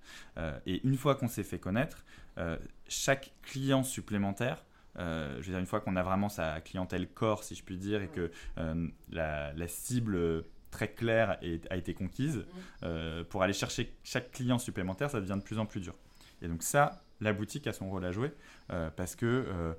et 0.66 0.86
une 0.86 0.96
fois 0.96 1.14
qu'on 1.14 1.28
s'est 1.28 1.44
fait 1.44 1.58
connaître, 1.58 2.04
euh, 2.38 2.56
chaque 2.88 3.32
client 3.42 3.82
supplémentaire, 3.82 4.64
euh, 4.98 5.36
je 5.40 5.46
veux 5.46 5.52
dire, 5.52 5.58
une 5.58 5.66
fois 5.66 5.80
qu'on 5.80 5.96
a 5.96 6.02
vraiment 6.02 6.28
sa 6.28 6.60
clientèle 6.60 7.08
corps, 7.08 7.44
si 7.44 7.54
je 7.54 7.64
puis 7.64 7.76
dire, 7.76 8.02
et 8.02 8.08
que 8.08 8.30
euh, 8.58 8.88
la, 9.10 9.68
cible 9.68 10.44
très 10.70 10.92
claire 10.92 11.38
a 11.70 11.76
été 11.76 11.94
conquise, 11.94 12.44
pour 13.30 13.42
aller 13.42 13.52
chercher 13.52 13.96
chaque 14.02 14.32
client 14.32 14.58
supplémentaire, 14.58 15.10
ça 15.10 15.20
devient 15.20 15.36
de 15.38 15.44
plus 15.44 15.58
en 15.58 15.66
plus 15.66 15.80
dur. 15.80 15.94
Et 16.42 16.48
donc 16.48 16.62
ça, 16.62 17.00
la 17.24 17.32
boutique 17.32 17.66
a 17.66 17.72
son 17.72 17.88
rôle 17.90 18.04
à 18.04 18.12
jouer 18.12 18.32
parce 18.96 19.16
que 19.16 19.76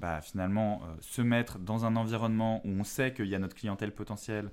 bah, 0.00 0.20
finalement, 0.20 0.82
se 1.00 1.22
mettre 1.22 1.58
dans 1.58 1.84
un 1.84 1.96
environnement 1.96 2.60
où 2.64 2.70
on 2.70 2.84
sait 2.84 3.12
qu'il 3.12 3.26
y 3.26 3.34
a 3.34 3.38
notre 3.38 3.54
clientèle 3.54 3.92
potentielle, 3.92 4.50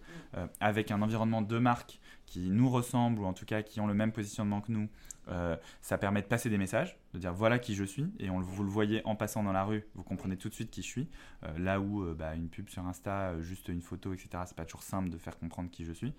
avec 0.59 0.91
un 0.91 1.01
environnement 1.01 1.41
de 1.41 1.57
marque 1.57 1.99
qui 2.25 2.49
nous 2.49 2.69
ressemble 2.69 3.19
ou 3.19 3.25
en 3.25 3.33
tout 3.33 3.45
cas 3.45 3.61
qui 3.61 3.79
ont 3.79 3.87
le 3.87 3.93
même 3.93 4.11
positionnement 4.11 4.61
que 4.61 4.71
nous, 4.71 4.89
euh, 5.29 5.55
ça 5.81 5.97
permet 5.97 6.21
de 6.21 6.27
passer 6.27 6.49
des 6.49 6.57
messages, 6.57 6.97
de 7.13 7.19
dire 7.19 7.33
voilà 7.33 7.59
qui 7.59 7.75
je 7.75 7.83
suis, 7.83 8.11
et 8.19 8.29
on, 8.29 8.39
vous 8.39 8.63
le 8.63 8.69
voyez 8.69 9.01
en 9.05 9.15
passant 9.15 9.43
dans 9.43 9.53
la 9.53 9.63
rue, 9.63 9.85
vous 9.95 10.03
comprenez 10.03 10.35
tout 10.35 10.49
de 10.49 10.53
suite 10.53 10.69
qui 10.69 10.81
je 10.81 10.87
suis. 10.87 11.09
Euh, 11.43 11.57
là 11.57 11.79
où 11.79 12.03
euh, 12.03 12.13
bah, 12.13 12.35
une 12.35 12.49
pub 12.49 12.69
sur 12.69 12.85
Insta, 12.85 13.39
juste 13.39 13.69
une 13.69 13.81
photo, 13.81 14.13
etc., 14.13 14.43
c'est 14.45 14.57
pas 14.57 14.65
toujours 14.65 14.83
simple 14.83 15.09
de 15.09 15.17
faire 15.17 15.37
comprendre 15.37 15.69
qui 15.71 15.85
je 15.85 15.93
suis. 15.93 16.13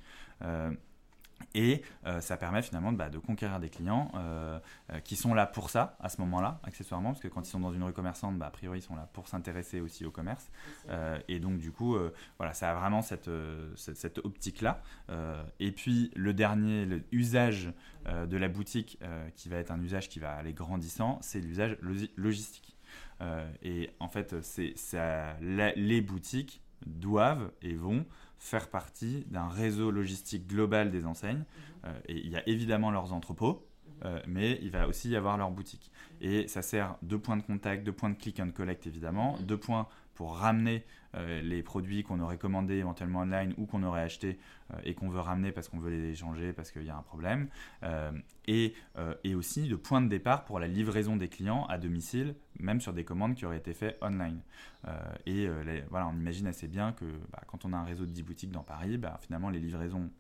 Et 1.54 1.82
euh, 2.06 2.20
ça 2.20 2.36
permet 2.36 2.62
finalement 2.62 2.92
bah, 2.92 3.08
de 3.08 3.18
conquérir 3.18 3.60
des 3.60 3.68
clients 3.68 4.10
euh, 4.14 4.58
euh, 4.90 4.98
qui 5.00 5.14
sont 5.14 5.34
là 5.34 5.46
pour 5.46 5.70
ça, 5.70 5.96
à 6.00 6.08
ce 6.08 6.20
moment-là, 6.20 6.60
accessoirement, 6.64 7.10
parce 7.10 7.22
que 7.22 7.28
quand 7.28 7.46
ils 7.46 7.50
sont 7.50 7.60
dans 7.60 7.72
une 7.72 7.84
rue 7.84 7.92
commerçante, 7.92 8.36
bah, 8.38 8.46
a 8.46 8.50
priori, 8.50 8.80
ils 8.80 8.82
sont 8.82 8.96
là 8.96 9.08
pour 9.12 9.28
s'intéresser 9.28 9.80
aussi 9.80 10.04
au 10.04 10.10
commerce. 10.10 10.50
et 11.28 11.38
donc, 11.38 11.58
du 11.58 11.70
coup, 11.70 11.96
voilà, 12.38 12.54
ça 12.54 12.70
a 12.70 12.74
vraiment 12.74 13.02
cette, 13.02 13.30
cette, 13.76 14.18
optique-là. 14.18 14.82
et 15.60 15.72
puis, 15.72 16.10
le 16.16 16.34
dernier, 16.34 16.86
l'usage 17.12 17.72
de 18.06 18.36
la 18.36 18.48
boutique, 18.48 18.98
qui 19.36 19.48
va 19.48 19.56
être 19.58 19.70
un 19.70 19.80
usage 19.82 20.08
qui 20.08 20.18
va 20.18 20.34
aller 20.34 20.52
grandissant, 20.52 21.18
c'est 21.22 21.40
l'usage 21.40 21.76
logistique. 22.16 22.76
et 23.62 23.90
en 24.00 24.08
fait, 24.08 24.42
c'est 24.42 24.74
les 25.40 26.00
boutiques 26.00 26.62
doivent 26.86 27.50
et 27.62 27.74
vont 27.74 28.04
faire 28.38 28.68
partie 28.68 29.24
d'un 29.30 29.48
réseau 29.48 29.90
logistique 29.90 30.46
global 30.46 30.90
des 30.90 31.06
enseignes. 31.06 31.38
Mhm. 31.38 31.44
Euh, 31.86 32.00
et 32.08 32.18
il 32.18 32.30
y 32.30 32.36
a 32.36 32.48
évidemment 32.48 32.90
leurs 32.90 33.12
entrepôts, 33.12 33.66
mhm. 33.86 33.92
euh, 34.04 34.20
mais 34.26 34.58
il 34.62 34.70
va 34.70 34.88
aussi 34.88 35.10
y 35.10 35.16
avoir 35.16 35.36
leurs 35.36 35.50
boutiques. 35.50 35.90
Et 36.20 36.48
ça 36.48 36.62
sert 36.62 36.96
de 37.02 37.16
point 37.16 37.36
de 37.36 37.42
contact, 37.42 37.84
de 37.84 37.90
point 37.90 38.10
de 38.10 38.16
click 38.16 38.40
and 38.40 38.50
collect 38.50 38.86
évidemment, 38.86 39.38
mhm. 39.38 39.46
de 39.46 39.56
points 39.56 39.88
pour 40.14 40.36
ramener 40.36 40.84
euh, 41.16 41.40
les 41.42 41.62
produits 41.62 42.02
qu'on 42.02 42.18
aurait 42.20 42.38
commandés 42.38 42.74
éventuellement 42.74 43.20
online 43.20 43.54
ou 43.56 43.66
qu'on 43.66 43.82
aurait 43.82 44.02
achetés 44.02 44.38
euh, 44.72 44.76
et 44.84 44.94
qu'on 44.94 45.08
veut 45.08 45.20
ramener 45.20 45.52
parce 45.52 45.68
qu'on 45.68 45.78
veut 45.78 45.90
les 45.90 46.14
changer 46.14 46.52
parce 46.52 46.72
qu'il 46.72 46.84
y 46.84 46.90
a 46.90 46.96
un 46.96 47.02
problème. 47.02 47.48
Euh, 47.82 48.10
et, 48.46 48.74
et, 49.22 49.34
aussi 49.34 49.68
de 49.68 49.76
point 49.76 50.02
de 50.02 50.08
départ 50.08 50.44
pour 50.44 50.58
la 50.58 50.68
livraison 50.68 51.16
des 51.16 51.28
clients 51.28 51.64
à 51.66 51.78
domicile, 51.78 52.34
même 52.58 52.80
sur 52.80 52.92
des 52.92 53.04
commandes 53.04 53.34
qui 53.34 53.46
auraient 53.46 53.56
été 53.56 53.72
faites 53.72 53.98
online. 54.02 54.40
et 55.26 55.48
voilà, 55.88 56.08
on 56.08 56.12
imagine 56.12 56.46
assez 56.46 56.68
bien 56.68 56.92
que 56.92 57.06
bah, 57.32 57.40
quand 57.46 57.64
on 57.64 57.72
a 57.72 57.76
un 57.76 57.84
réseau 57.84 58.04
de 58.04 58.10
10 58.10 58.22
boutiques 58.22 58.50
dans 58.50 58.62
Paris, 58.62 58.98
bah, 58.98 59.18
finalement 59.22 59.48
les 59.48 59.60
livraisons 59.60 60.10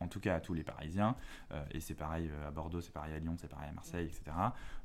en 0.00 0.08
tout 0.08 0.20
cas 0.20 0.36
à 0.36 0.40
tous 0.40 0.54
les 0.54 0.64
Parisiens, 0.64 1.14
euh, 1.52 1.62
et 1.70 1.80
c'est 1.80 1.94
pareil 1.94 2.28
euh, 2.30 2.48
à 2.48 2.50
Bordeaux, 2.50 2.80
c'est 2.80 2.92
pareil 2.92 3.14
à 3.14 3.18
Lyon, 3.18 3.36
c'est 3.38 3.48
pareil 3.48 3.68
à 3.68 3.72
Marseille, 3.72 4.06
etc., 4.06 4.36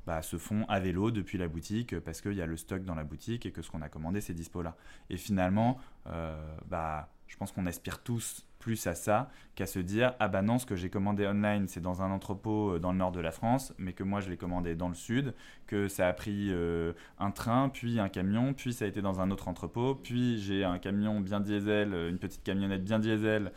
bah, 0.06 0.22
se 0.22 0.36
font 0.38 0.64
à 0.68 0.78
vélo 0.78 1.10
depuis 1.10 1.38
la 1.38 1.48
boutique 1.48 1.98
parce 2.00 2.20
qu'il 2.20 2.34
y 2.34 2.42
a 2.42 2.46
le 2.46 2.56
stock 2.56 2.84
dans 2.84 2.94
la 2.94 3.04
boutique 3.04 3.46
et 3.46 3.50
que 3.50 3.62
ce 3.62 3.70
qu'on 3.70 3.82
a 3.82 3.88
commandé, 3.88 4.20
c'est 4.20 4.34
dispo 4.34 4.62
là. 4.62 4.76
Et 5.10 5.16
finalement, 5.16 5.80
euh, 6.06 6.56
bah, 6.66 7.08
je 7.26 7.36
pense 7.36 7.50
qu'on 7.50 7.66
aspire 7.66 8.02
tous 8.02 8.45
plus 8.66 8.88
à 8.88 8.96
ça 8.96 9.30
qu'à 9.54 9.64
se 9.64 9.78
dire 9.78 10.14
ah 10.18 10.26
bah 10.26 10.42
non 10.42 10.58
ce 10.58 10.66
que 10.66 10.74
j'ai 10.74 10.90
commandé 10.90 11.24
online 11.24 11.68
c'est 11.68 11.80
dans 11.80 12.02
un 12.02 12.10
entrepôt 12.10 12.72
euh, 12.72 12.78
dans 12.80 12.90
le 12.90 12.98
nord 12.98 13.12
de 13.12 13.20
la 13.20 13.30
France 13.30 13.72
mais 13.78 13.92
que 13.92 14.02
moi 14.02 14.20
je 14.20 14.28
l'ai 14.28 14.36
commandé 14.36 14.74
dans 14.74 14.88
le 14.88 14.96
sud 14.96 15.34
que 15.68 15.86
ça 15.86 16.08
a 16.08 16.12
pris 16.12 16.48
euh, 16.50 16.92
un 17.20 17.30
train 17.30 17.68
puis 17.68 18.00
un 18.00 18.08
camion 18.08 18.54
puis 18.54 18.72
ça 18.72 18.84
a 18.84 18.88
été 18.88 19.02
dans 19.02 19.20
un 19.20 19.30
autre 19.30 19.46
entrepôt 19.46 19.94
puis 19.94 20.40
j'ai 20.40 20.64
un 20.64 20.80
camion 20.80 21.20
bien 21.20 21.38
diesel 21.38 21.94
euh, 21.94 22.10
une 22.10 22.18
petite 22.18 22.42
camionnette 22.42 22.82
bien 22.82 22.98
diesel 22.98 23.52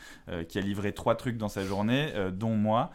qui 0.47 0.59
a 0.59 0.61
livré 0.61 0.93
trois 0.93 1.15
trucs 1.15 1.37
dans 1.37 1.49
sa 1.49 1.63
journée 1.63 2.13
dont 2.33 2.55
moi 2.55 2.91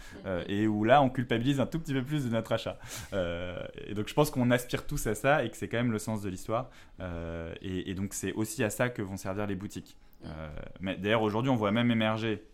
et 0.46 0.68
où 0.68 0.84
là 0.84 1.02
on 1.02 1.10
culpabilise 1.10 1.58
un 1.58 1.66
tout 1.66 1.80
petit 1.80 1.92
peu 1.92 2.04
plus 2.04 2.24
de 2.26 2.30
notre 2.30 2.52
achat. 2.52 2.78
Et 3.12 3.94
donc 3.94 4.08
je 4.08 4.14
pense 4.14 4.30
qu'on 4.30 4.50
aspire 4.52 4.86
tous 4.86 5.06
à 5.08 5.14
ça 5.14 5.44
et 5.44 5.50
que 5.50 5.56
c'est 5.56 5.68
quand 5.68 5.78
même 5.78 5.90
le 5.90 5.98
sens 5.98 6.22
de 6.22 6.28
l'histoire 6.28 6.70
et, 7.00 7.90
et 7.90 7.94
donc 7.94 8.14
c'est 8.14 8.32
aussi 8.34 8.62
à 8.62 8.70
ça 8.70 8.88
que 8.88 9.02
vont 9.02 9.16
servir 9.16 9.46
les 9.46 9.56
boutiques 9.56 9.96
euh, 10.26 10.48
mais 10.80 10.96
d'ailleurs, 10.96 11.22
aujourd'hui, 11.22 11.50
on 11.50 11.56
voit 11.56 11.72
même 11.72 11.90
émerger 11.90 12.44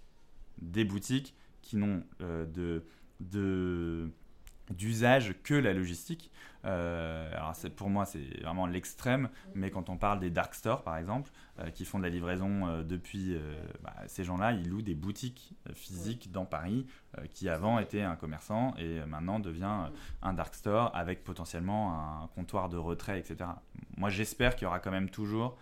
des 0.59 0.85
boutiques 0.85 1.35
qui 1.63 1.77
n'ont 1.77 2.03
euh, 2.21 2.47
d'usage 4.71 5.35
que 5.43 5.55
la 5.55 5.73
logistique. 5.73 6.31
Euh, 6.67 7.33
alors 7.35 7.55
pour 7.75 7.89
moi 7.89 8.05
c'est 8.05 8.43
vraiment 8.43 8.67
l'extrême, 8.67 9.31
mais 9.55 9.71
quand 9.71 9.89
on 9.89 9.97
parle 9.97 10.21
des 10.21 10.29
dark 10.29 10.55
stores 10.55 10.83
par 10.83 10.99
exemple, 10.99 11.31
qui 11.75 11.87
font 11.87 11.99
de 11.99 12.03
la 12.03 12.11
livraison 12.11 12.83
depuis, 12.83 13.35
bah, 13.83 13.95
ces 14.07 14.25
gens-là 14.25 14.53
ils 14.53 14.69
louent 14.69 14.83
des 14.83 14.95
boutiques 14.95 15.55
physiques 15.73 16.31
dans 16.31 16.45
Paris 16.45 16.87
qui 17.33 17.49
avant 17.49 17.79
étaient 17.79 18.03
un 18.03 18.17
commerçant 18.17 18.75
et 18.77 19.01
maintenant 19.07 19.41
devient 19.41 19.89
un 20.21 20.33
dark 20.35 20.55
store 20.55 20.91
avec 20.95 21.25
potentiellement 21.25 21.95
un 21.95 22.27
comptoir 22.35 22.69
de 22.69 22.77
retrait, 22.77 23.19
etc. 23.19 23.51
Moi 23.97 24.11
j'espère 24.11 24.55
qu'il 24.55 24.65
y 24.65 24.67
aura 24.67 24.81
quand 24.81 24.91
même 24.91 25.09
toujours 25.09 25.57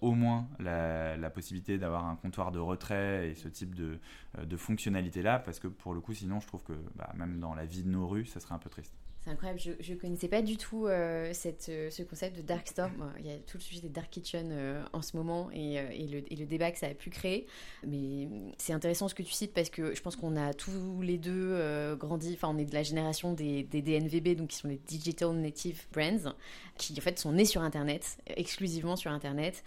au 0.00 0.12
moins 0.12 0.48
la, 0.58 1.30
possibilité 1.30 1.78
d'avoir 1.78 2.06
un 2.06 2.16
comptoir 2.16 2.50
de 2.50 2.58
retrait 2.58 3.28
et 3.28 3.34
ce 3.34 3.48
type 3.48 3.74
de, 3.74 3.98
euh, 4.38 4.56
fonctionnalité-là, 4.56 5.38
parce 5.38 5.58
que 5.58 5.68
pour 5.68 5.92
le 5.92 6.00
coup, 6.00 6.14
sinon, 6.14 6.40
je 6.40 6.46
trouve 6.46 6.62
que 6.62 6.72
bah, 6.94 7.12
même 7.14 7.40
dans 7.40 7.54
la 7.54 7.66
vie 7.66 7.82
de 7.82 7.88
nos 7.88 8.06
rues, 8.06 8.26
ça 8.26 8.40
serait 8.40 8.54
un 8.54 8.58
peu 8.58 8.70
triste. 8.70 8.94
C'est 9.26 9.32
incroyable, 9.32 9.58
je 9.58 9.92
ne 9.92 9.98
connaissais 9.98 10.28
pas 10.28 10.40
du 10.40 10.56
tout 10.56 10.86
euh, 10.86 11.32
euh, 11.68 11.90
ce 11.90 12.02
concept 12.04 12.36
de 12.36 12.42
dark 12.42 12.68
store. 12.68 12.90
il 13.18 13.26
y 13.26 13.30
a 13.32 13.36
tout 13.38 13.56
le 13.56 13.60
sujet 13.60 13.80
des 13.80 13.88
dark 13.88 14.08
kitchen 14.08 14.50
euh, 14.52 14.84
en 14.92 15.02
ce 15.02 15.16
moment 15.16 15.50
et, 15.52 15.80
le, 16.06 16.46
débat 16.46 16.70
que 16.70 16.78
ça 16.78 16.86
a 16.86 16.94
pu 16.94 17.10
créer. 17.10 17.48
Mais 17.84 18.28
c'est 18.56 18.72
intéressant 18.72 19.08
ce 19.08 19.16
que 19.16 19.24
tu 19.24 19.32
cites 19.32 19.52
parce 19.52 19.68
que 19.68 19.96
je 19.96 20.00
pense 20.00 20.14
qu'on 20.14 20.36
a 20.36 20.54
tous 20.54 21.02
les 21.02 21.18
deux 21.18 21.96
grandi, 21.96 22.34
enfin 22.34 22.54
on 22.54 22.58
est 22.58 22.66
de 22.66 22.74
la 22.74 22.84
génération 22.84 23.32
des, 23.32 23.64
DNVB, 23.64 24.36
donc 24.36 24.50
qui 24.50 24.58
sont 24.58 24.68
les 24.68 24.78
Digital 24.86 25.32
Native 25.32 25.88
Brands, 25.92 26.32
qui 26.78 26.94
en 26.96 27.00
fait 27.00 27.18
sont 27.18 27.32
nés 27.32 27.46
sur 27.46 27.62
Internet, 27.62 28.18
exclusivement 28.28 28.94
sur 28.94 29.10
Internet, 29.10 29.64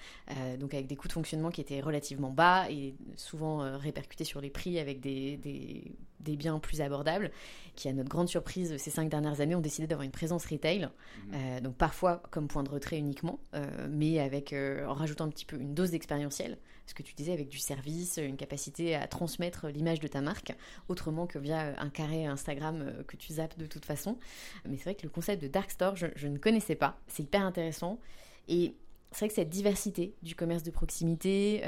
donc 0.58 0.74
avec 0.74 0.88
des 0.88 0.96
coûts 0.96 1.10
de 1.10 1.14
fonctionnement 1.14 1.52
qui 1.52 1.60
étaient 1.60 1.82
relativement 1.82 2.30
bas 2.30 2.72
et 2.72 2.96
souvent 3.18 3.78
répercutés 3.78 4.24
sur 4.24 4.40
les 4.40 4.50
prix 4.50 4.80
avec 4.80 5.02
des, 5.02 5.98
des 6.20 6.36
biens 6.36 6.60
plus 6.60 6.82
abordables, 6.82 7.32
qui 7.76 7.88
à 7.88 7.94
notre 7.94 8.10
grande 8.10 8.28
surprise 8.28 8.76
ces 8.78 8.92
cinq 8.92 9.10
dernières 9.10 9.42
années 9.42 9.56
ont 9.56 9.62
décidé 9.62 9.88
d'avoir 9.88 10.04
une 10.04 10.12
présence 10.12 10.46
retail, 10.46 10.82
mhm. 10.82 11.34
euh, 11.34 11.62
donc 11.62 11.76
parfois 11.76 12.22
comme 12.30 12.48
point 12.48 12.64
de 12.64 12.70
retrait 12.70 12.98
uniquement, 12.98 13.40
euh, 13.56 13.88
mais 13.90 14.20
avec 14.20 14.54
euh, 14.54 14.86
en 14.86 14.94
rajoutant 14.94 15.26
un 15.26 15.30
petit 15.30 15.46
peu 15.46 15.58
une 15.58 15.74
dose 15.74 15.92
d'expérientiel, 15.92 16.58
ce 16.86 16.94
que 16.94 17.04
tu 17.04 17.14
disais 17.14 17.32
avec 17.32 17.50
du 17.50 17.60
service, 17.60 18.18
une 18.18 18.36
capacité 18.36 18.96
à 18.96 19.08
transmettre 19.08 19.68
l'image 19.68 20.00
de 20.00 20.08
ta 20.08 20.22
marque, 20.22 20.56
autrement 20.88 21.28
que 21.28 21.38
via 21.38 21.80
un 21.80 21.90
carré 21.90 22.26
Instagram 22.26 23.04
que 23.08 23.16
tu 23.16 23.34
zappes 23.34 23.58
de 23.60 23.68
toute 23.68 23.86
façon. 23.86 24.18
Mais 24.68 24.76
c'est 24.78 24.86
vrai 24.86 24.96
que 24.96 25.04
le 25.04 25.10
concept 25.10 25.42
de 25.42 25.48
dark 25.48 25.70
store, 25.70 25.96
je, 25.96 26.08
je 26.16 26.28
ne 26.28 26.40
connaissais 26.40 26.76
pas, 26.76 27.00
c'est 27.08 27.24
hyper 27.24 27.44
intéressant 27.44 28.00
et 28.48 28.76
c'est 29.12 29.20
vrai 29.20 29.28
que 29.30 29.36
cette 29.36 29.50
diversité 29.50 30.16
du 30.24 30.36
commerce 30.36 30.64
de 30.64 30.72
proximité, 30.72 31.62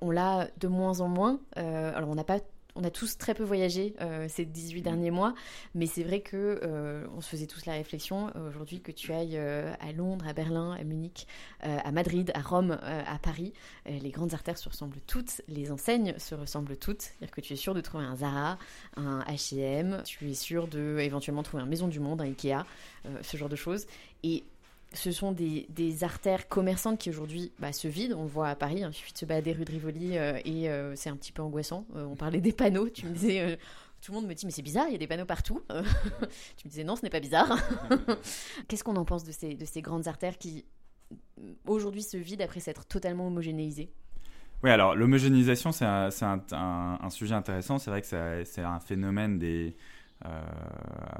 on 0.00 0.10
l'a 0.10 0.48
de 0.58 0.68
moins 0.68 1.00
en 1.00 1.08
moins. 1.08 1.40
alors 1.54 2.08
on 2.08 2.14
n'a 2.14 2.24
pas 2.24 2.40
on 2.78 2.84
a 2.84 2.90
tous 2.90 3.18
très 3.18 3.34
peu 3.34 3.42
voyagé 3.42 3.94
ces 4.28 4.44
18 4.44 4.82
derniers 4.82 5.10
mois, 5.10 5.34
mais 5.74 5.86
c'est 5.86 6.04
vrai 6.04 6.20
que 6.20 7.08
on 7.16 7.20
se 7.20 7.28
faisait 7.28 7.46
tous 7.46 7.66
la 7.66 7.72
réflexion 7.72 8.32
aujourd'hui 8.48 8.80
que 8.80 8.92
tu 8.92 9.12
ailles 9.12 9.36
à 9.36 9.92
Londres, 9.92 10.26
à 10.28 10.32
Berlin, 10.32 10.76
à 10.78 10.84
Munich, 10.84 11.26
à 11.60 11.90
Madrid, 11.90 12.30
à 12.34 12.40
Rome, 12.40 12.78
à 12.82 13.18
Paris, 13.18 13.52
les 13.86 14.10
grandes 14.10 14.32
artères 14.32 14.58
se 14.58 14.68
ressemblent 14.68 15.00
toutes, 15.06 15.42
les 15.48 15.72
enseignes 15.72 16.14
se 16.18 16.34
ressemblent 16.34 16.76
toutes, 16.76 17.02
c'est-à-dire 17.02 17.34
que 17.34 17.40
tu 17.40 17.52
es 17.52 17.56
sûr 17.56 17.74
de 17.74 17.80
trouver 17.80 18.04
un 18.04 18.16
Zara, 18.16 18.58
un 18.96 19.20
H&M, 19.22 20.02
tu 20.04 20.30
es 20.30 20.34
sûr 20.34 20.68
de 20.68 20.98
éventuellement 21.00 21.42
trouver 21.42 21.62
un 21.62 21.66
Maison 21.66 21.88
du 21.88 21.98
Monde, 21.98 22.20
un 22.20 22.26
Ikea, 22.26 22.64
ce 23.22 23.36
genre 23.36 23.48
de 23.48 23.56
choses, 23.56 23.86
et 24.22 24.44
ce 24.94 25.12
sont 25.12 25.32
des, 25.32 25.66
artères 26.02 26.48
commerçantes 26.48 26.98
qui 26.98 27.10
aujourd'hui 27.10 27.52
bah, 27.58 27.72
se 27.72 27.88
vident. 27.88 28.18
On 28.18 28.22
le 28.22 28.28
voit 28.28 28.48
à 28.48 28.56
Paris, 28.56 28.82
hein. 28.82 28.90
il 28.90 28.94
suffit 28.94 29.12
de 29.12 29.18
se 29.18 29.26
balader 29.26 29.52
rue 29.52 29.64
de 29.64 29.70
Rivoli 29.70 30.16
euh, 30.16 30.38
et 30.44 30.68
euh, 30.70 30.94
c'est 30.96 31.10
un 31.10 31.16
petit 31.16 31.32
peu 31.32 31.42
angoissant. 31.42 31.86
Euh, 31.96 32.04
on 32.04 32.16
parlait 32.16 32.40
des 32.40 32.52
panneaux, 32.52 32.88
tu 32.88 33.06
me 33.06 33.12
disais, 33.12 33.58
tout 34.00 34.12
le 34.12 34.18
monde 34.18 34.28
me 34.28 34.34
dit 34.34 34.46
mais 34.46 34.52
c'est 34.52 34.62
bizarre, 34.62 34.86
il 34.88 34.92
y 34.92 34.94
a 34.94 34.98
des 34.98 35.06
panneaux 35.06 35.26
partout. 35.26 35.62
tu 35.68 36.66
me 36.66 36.70
disais 36.70 36.84
non, 36.84 36.96
ce 36.96 37.02
n'est 37.02 37.10
pas 37.10 37.20
bizarre. 37.20 37.58
Qu'est-ce 38.68 38.84
qu'on 38.84 38.96
en 38.96 39.04
pense 39.04 39.24
de 39.24 39.32
ces, 39.32 39.54
de 39.54 39.64
ces 39.64 39.82
grandes 39.82 40.08
artères 40.08 40.38
qui 40.38 40.64
aujourd'hui 41.66 42.02
se 42.02 42.16
vident 42.16 42.44
après 42.44 42.60
s'être 42.60 42.86
totalement 42.86 43.26
homogénéisées? 43.26 43.90
Oui, 44.64 44.70
alors 44.70 44.96
l'homogénéisation, 44.96 45.70
c'est 45.70 45.84
un, 45.84 47.10
sujet 47.10 47.34
intéressant. 47.34 47.78
C'est 47.78 47.90
vrai 47.90 48.02
que 48.02 48.44
c'est 48.44 48.62
un 48.62 48.80
phénomène 48.80 49.38
des, 49.38 49.76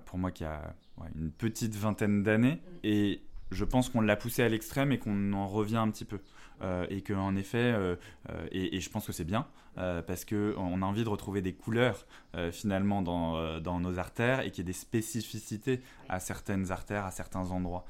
pour 0.07 0.19
moi 0.19 0.33
qui 0.33 0.45
a 0.45 0.75
une 1.15 1.31
petite 1.31 1.77
vingtaine 1.77 2.25
d'années. 2.25 2.55
Mm. 2.57 2.79
Et 2.83 3.23
je 3.51 3.65
pense 3.65 3.89
qu'on 3.89 4.01
l'a 4.01 4.17
poussé 4.17 4.43
à 4.43 4.49
l'extrême 4.49 4.93
et 4.93 4.99
qu'on 4.99 5.33
en 5.33 5.47
revient 5.47 5.77
un 5.77 5.91
petit 5.91 6.05
peu. 6.05 6.21
Euh, 6.61 6.87
et 6.91 7.03
qu'en 7.03 7.37
effet, 7.37 7.59
euh, 7.59 7.95
euh, 8.31 8.47
et, 8.51 8.81
je 8.81 8.91
pense 8.91 9.07
que 9.07 9.13
c'est 9.13 9.25
bien, 9.25 9.47
parce 9.77 10.25
qu'on 10.25 10.83
a 10.83 10.85
envie 10.85 11.05
de 11.05 11.09
retrouver 11.09 11.41
des 11.41 11.53
couleurs 11.53 12.05
finalement 12.51 13.01
dans, 13.01 13.79
nos 13.79 13.99
artères 14.01 14.41
et 14.41 14.51
qu'il 14.51 14.59
y 14.59 14.61
ait 14.63 14.73
des 14.73 14.73
spécificités 14.73 15.81
à 16.09 16.19
certaines 16.19 16.73
artères, 16.73 17.05
à 17.05 17.13
certains 17.13 17.53
endroits. 17.53 17.85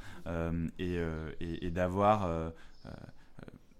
et 0.78 1.70
d'avoir 1.70 2.52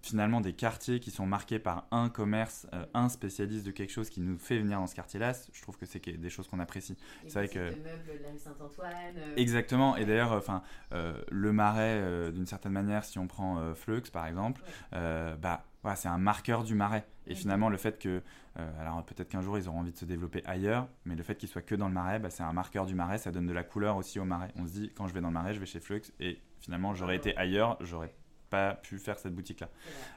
finalement 0.01 0.41
des 0.41 0.53
quartiers 0.53 0.99
qui 0.99 1.11
sont 1.11 1.25
marqués 1.25 1.59
par 1.59 1.87
un 1.91 2.09
commerce, 2.09 2.67
euh, 2.73 2.85
un 2.93 3.09
spécialiste 3.09 3.65
de 3.65 3.71
quelque 3.71 3.91
chose 3.91 4.09
qui 4.09 4.21
nous 4.21 4.37
fait 4.37 4.57
venir 4.57 4.79
dans 4.79 4.87
ce 4.87 4.95
quartier-là, 4.95 5.33
je 5.51 5.61
trouve 5.61 5.77
que 5.77 5.85
c'est 5.85 5.99
des 5.99 6.29
choses 6.29 6.47
qu'on 6.47 6.59
apprécie. 6.59 6.97
C'est 7.27 7.33
vrai 7.33 7.47
que 7.47 7.59
meubles 7.59 8.05
de 8.07 8.23
la 8.23 8.29
rue 8.31 8.37
Saint-Antoine. 8.37 8.93
Euh, 9.17 9.35
Exactement. 9.35 9.97
Et 9.97 10.05
d'ailleurs, 10.05 10.31
enfin, 10.31 10.63
euh, 10.93 11.21
le 11.29 11.51
Marais, 11.51 12.31
d'une 12.31 12.45
certaine 12.45 12.71
manière, 12.71 13.03
si 13.03 13.19
on 13.19 13.27
prend 13.27 13.73
Flux 13.75 14.03
par 14.11 14.25
exemple, 14.27 14.61
bah 14.91 15.65
voilà, 15.81 15.95
c'est 15.95 16.09
un 16.09 16.17
marqueur 16.17 16.63
du 16.63 16.75
Marais. 16.75 17.05
Et 17.27 17.35
finalement, 17.35 17.69
le 17.69 17.77
fait 17.77 17.99
que, 17.99 18.21
alors 18.55 19.03
peut-être 19.05 19.29
qu'un 19.29 19.41
jour 19.41 19.57
ils 19.57 19.67
auront 19.67 19.79
envie 19.79 19.91
de 19.91 19.97
se 19.97 20.05
développer 20.05 20.43
ailleurs, 20.45 20.87
mais 21.05 21.15
le 21.15 21.23
fait 21.23 21.35
qu'ils 21.35 21.49
soient 21.49 21.61
que 21.61 21.75
dans 21.75 21.87
le 21.87 21.93
Marais, 21.93 22.19
bah, 22.19 22.29
c'est 22.29 22.43
un 22.43 22.53
marqueur 22.53 22.85
du 22.85 22.95
Marais, 22.95 23.17
ça 23.17 23.31
donne 23.31 23.45
de 23.45 23.53
la 23.53 23.63
couleur 23.63 23.97
aussi 23.97 24.19
au 24.19 24.25
Marais. 24.25 24.51
On 24.55 24.65
se 24.65 24.73
dit, 24.73 24.91
quand 24.95 25.07
je 25.07 25.13
vais 25.13 25.21
dans 25.21 25.27
le 25.27 25.33
Marais, 25.33 25.53
je 25.53 25.59
vais 25.59 25.65
chez 25.65 25.79
Flux, 25.79 26.01
et 26.19 26.41
finalement, 26.59 26.93
j'aurais 26.93 27.15
été 27.15 27.35
ailleurs, 27.37 27.77
j'aurais 27.81 28.13
pas 28.49 28.75
pu 28.75 28.97
faire 28.97 29.17
cette 29.19 29.33
boutique-là. 29.33 29.69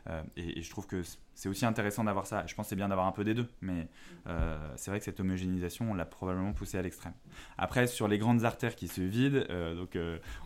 Euh, 0.09 0.23
et, 0.37 0.62
je 0.62 0.71
trouve 0.71 0.87
que 0.87 1.03
c'est 1.35 1.49
aussi 1.49 1.64
intéressant 1.64 2.05
d'avoir 2.05 2.27
ça. 2.27 2.45
Je 2.47 2.55
pense 2.55 2.66
que 2.66 2.71
c'est 2.71 2.77
bien 2.77 2.88
d'avoir 2.88 3.07
un 3.07 3.12
peu 3.12 3.25
des 3.25 3.35
deux, 3.35 3.49
mais 3.61 3.88
euh, 4.27 4.57
c'est 4.77 4.90
vrai 4.90 4.99
que 4.99 5.05
cette 5.05 5.21
homogénéisation, 5.21 5.90
on 5.90 5.95
l'a 5.95 6.05
probablement 6.05 6.53
poussée 6.53 6.79
à 6.79 6.83
l'extrême. 6.83 7.14
Après, 7.59 7.87
sur 7.87 8.09
les 8.09 8.18
grandes 8.18 8.45
artères 8.45 8.75
qui 8.75 8.88
se 8.88 9.01
vident, 9.01 9.45
euh, 9.51 9.75
donc 9.75 9.97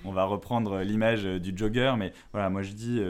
on 0.04 0.12
va 0.12 0.24
reprendre 0.24 0.80
l'image 0.80 1.24
du 1.24 1.56
jogger, 1.56 1.94
mais 1.98 2.12
voilà, 2.32 2.50
moi 2.50 2.62
je 2.62 2.72
dis 2.72 3.02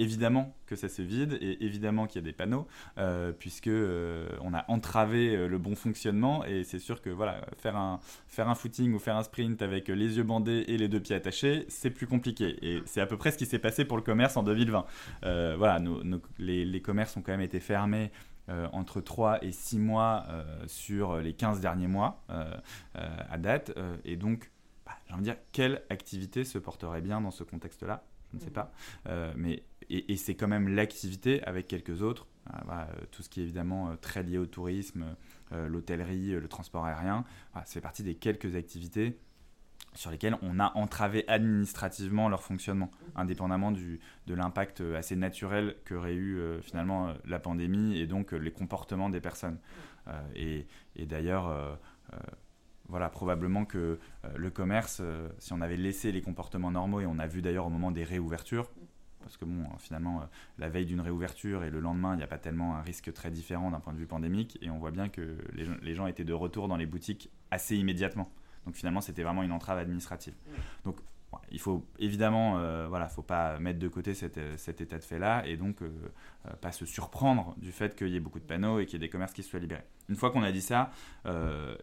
évidemment 0.00 0.54
que 0.66 0.76
ça 0.76 0.88
se 0.88 1.02
vide 1.02 1.36
et 1.40 1.64
évidemment 1.64 2.06
qu'il 2.06 2.20
y 2.20 2.24
a 2.24 2.26
des 2.26 2.32
panneaux 2.32 2.66
euh, 2.96 3.32
puisque 3.32 3.66
euh, 3.66 4.28
on 4.40 4.54
a 4.54 4.64
entravé 4.68 5.36
euh, 5.36 5.46
le 5.46 5.58
bon 5.58 5.74
fonctionnement. 5.74 6.44
Et 6.46 6.64
c'est 6.64 6.78
sûr 6.78 7.02
que 7.02 7.10
voilà 7.10 7.44
faire 7.58 7.76
un 7.76 8.00
faire 8.26 8.48
un 8.48 8.54
footing 8.54 8.94
ou 8.94 8.98
faire 8.98 9.16
un 9.16 9.22
sprint 9.22 9.60
avec 9.62 9.88
les 9.88 10.16
yeux 10.16 10.22
bandés 10.22 10.64
et 10.68 10.78
les 10.78 10.88
deux 10.88 11.00
pieds 11.00 11.14
attachés 11.14 11.66
c'est 11.68 11.90
plus 11.90 12.06
compliqué. 12.06 12.56
Et 12.62 12.82
c'est 12.86 13.00
à 13.00 13.06
peu 13.06 13.18
près 13.18 13.30
ce 13.30 13.38
qui 13.38 13.46
s'est 13.46 13.58
passé 13.58 13.84
pour 13.84 13.98
le 13.98 14.02
commerce 14.02 14.36
en 14.36 14.42
2020 14.42 14.86
voilà 15.56 15.78
les, 16.38 16.64
les, 16.64 16.82
commerces 16.82 17.16
ont 17.16 17.22
quand 17.22 17.32
même 17.32 17.40
été 17.40 17.60
fermés 17.60 18.10
entre 18.48 19.00
3 19.00 19.44
et 19.44 19.52
6 19.52 19.78
mois 19.78 20.26
sur 20.66 21.18
les 21.18 21.34
15 21.34 21.60
derniers 21.60 21.88
mois 21.88 22.22
à 22.94 23.38
date. 23.38 23.72
Et 24.04 24.16
donc 24.16 24.50
bah, 24.86 24.92
j'ai 25.06 25.14
envie 25.14 25.22
de 25.22 25.24
dire 25.24 25.36
quelle 25.52 25.82
activité 25.90 26.44
se 26.44 26.58
porterait 26.58 27.02
bien 27.02 27.20
dans 27.20 27.30
ce 27.30 27.44
contexte 27.44 27.82
là 27.82 28.04
je 28.32 28.38
ne 28.38 28.42
sais 28.42 28.50
pas. 28.50 28.72
Mais 29.36 29.62
et, 29.90 30.16
c'est 30.16 30.34
quand 30.34 30.48
même 30.48 30.68
l'activité 30.68 31.42
avec 31.44 31.66
quelques 31.68 32.02
autres. 32.02 32.26
Euh, 32.48 32.58
euh, 32.70 32.84
tout 33.10 33.22
ce 33.22 33.28
qui 33.28 33.40
est 33.40 33.42
évidemment 33.42 33.90
euh, 33.90 33.96
très 33.96 34.22
lié 34.22 34.38
au 34.38 34.46
tourisme, 34.46 35.04
l'hôtellerie, 35.52 36.30
le 36.30 36.46
transport 36.46 36.84
aérien, 36.84 37.24
ça 37.54 37.64
fait 37.64 37.80
partie 37.80 38.04
des 38.04 38.14
quelques 38.14 38.54
activités 38.54 39.18
sur 39.94 40.12
lesquelles 40.12 40.36
on 40.42 40.60
a 40.60 40.70
entravé 40.76 41.24
administrativement 41.26 42.28
leur 42.28 42.44
fonctionnement, 42.44 42.88
indépendamment 43.16 43.72
de 43.72 43.98
l'impact 44.28 44.80
assez 44.80 45.16
naturel 45.16 45.74
qu'aurait 45.88 46.14
eu 46.14 46.40
finalement 46.62 47.12
la 47.24 47.40
pandémie 47.40 47.98
et 47.98 48.06
donc 48.06 48.30
les 48.30 48.52
comportements 48.52 49.10
des 49.10 49.20
personnes. 49.20 49.58
et, 50.36 50.68
et 50.94 51.04
d'ailleurs, 51.04 51.80
voilà, 52.88 53.08
probablement 53.08 53.64
que 53.64 53.98
le 54.36 54.50
commerce, 54.52 55.02
si 55.40 55.52
on 55.52 55.60
avait 55.60 55.76
laissé 55.76 56.12
les 56.12 56.22
comportements 56.22 56.70
normaux, 56.70 57.00
et 57.00 57.06
on 57.06 57.18
a 57.18 57.26
vu 57.26 57.42
d'ailleurs 57.42 57.66
au 57.66 57.70
moment 57.70 57.90
des 57.90 58.04
réouvertures, 58.04 58.70
parce 59.22 59.36
que 59.36 59.44
bon, 59.44 59.64
finalement, 59.78 60.20
euh, 60.20 60.24
la 60.58 60.68
veille 60.68 60.86
d'une 60.86 61.00
réouverture 61.00 61.64
et 61.64 61.70
le 61.70 61.80
lendemain, 61.80 62.14
il 62.14 62.18
n'y 62.18 62.22
a 62.22 62.28
pas 62.28 62.38
tellement 62.38 62.76
un 62.76 62.82
risque 62.82 63.12
très 63.12 63.30
différent 63.30 63.70
d'un 63.70 63.80
point 63.80 63.92
de 63.92 63.98
vue 63.98 64.06
pandémique, 64.06 64.58
et 64.62 64.70
on 64.70 64.78
voit 64.78 64.90
bien 64.90 65.08
que 65.08 65.36
les, 65.52 65.94
gens 65.94 66.06
étaient 66.06 66.24
de 66.24 66.32
retour 66.32 66.68
dans 66.68 66.76
les 66.76 66.86
boutiques 66.86 67.30
assez 67.50 67.76
immédiatement. 67.76 68.30
Donc 68.66 68.74
finalement, 68.74 69.00
c'était 69.00 69.22
vraiment 69.22 69.42
une 69.42 69.52
entrave 69.52 69.78
administrative. 69.78 70.34
Donc 70.84 70.96
il 71.52 71.60
faut 71.60 71.86
évidemment, 71.98 72.58
euh, 72.58 72.86
voilà, 72.88 73.08
faut 73.08 73.22
pas 73.22 73.58
mettre 73.60 73.78
de 73.78 73.88
côté 73.88 74.14
cet, 74.14 74.36
état 74.36 74.98
de 74.98 75.04
fait-là 75.04 75.46
et 75.46 75.56
donc 75.56 75.80
euh, 75.82 75.90
pas 76.60 76.72
se 76.72 76.84
surprendre 76.84 77.54
du 77.58 77.70
fait 77.70 77.94
qu'il 77.94 78.08
y 78.08 78.16
ait 78.16 78.20
beaucoup 78.20 78.40
de 78.40 78.44
panneaux 78.44 78.80
et 78.80 78.86
qu'il 78.86 78.94
y 78.94 78.96
ait 78.96 79.06
des 79.06 79.10
commerces 79.10 79.32
qui 79.32 79.44
soient 79.44 79.60
libérés. 79.60 79.84
Une 80.08 80.16
fois 80.16 80.30
qu'on 80.32 80.42
a 80.42 80.50
dit 80.50 80.60
ça, 80.60 80.90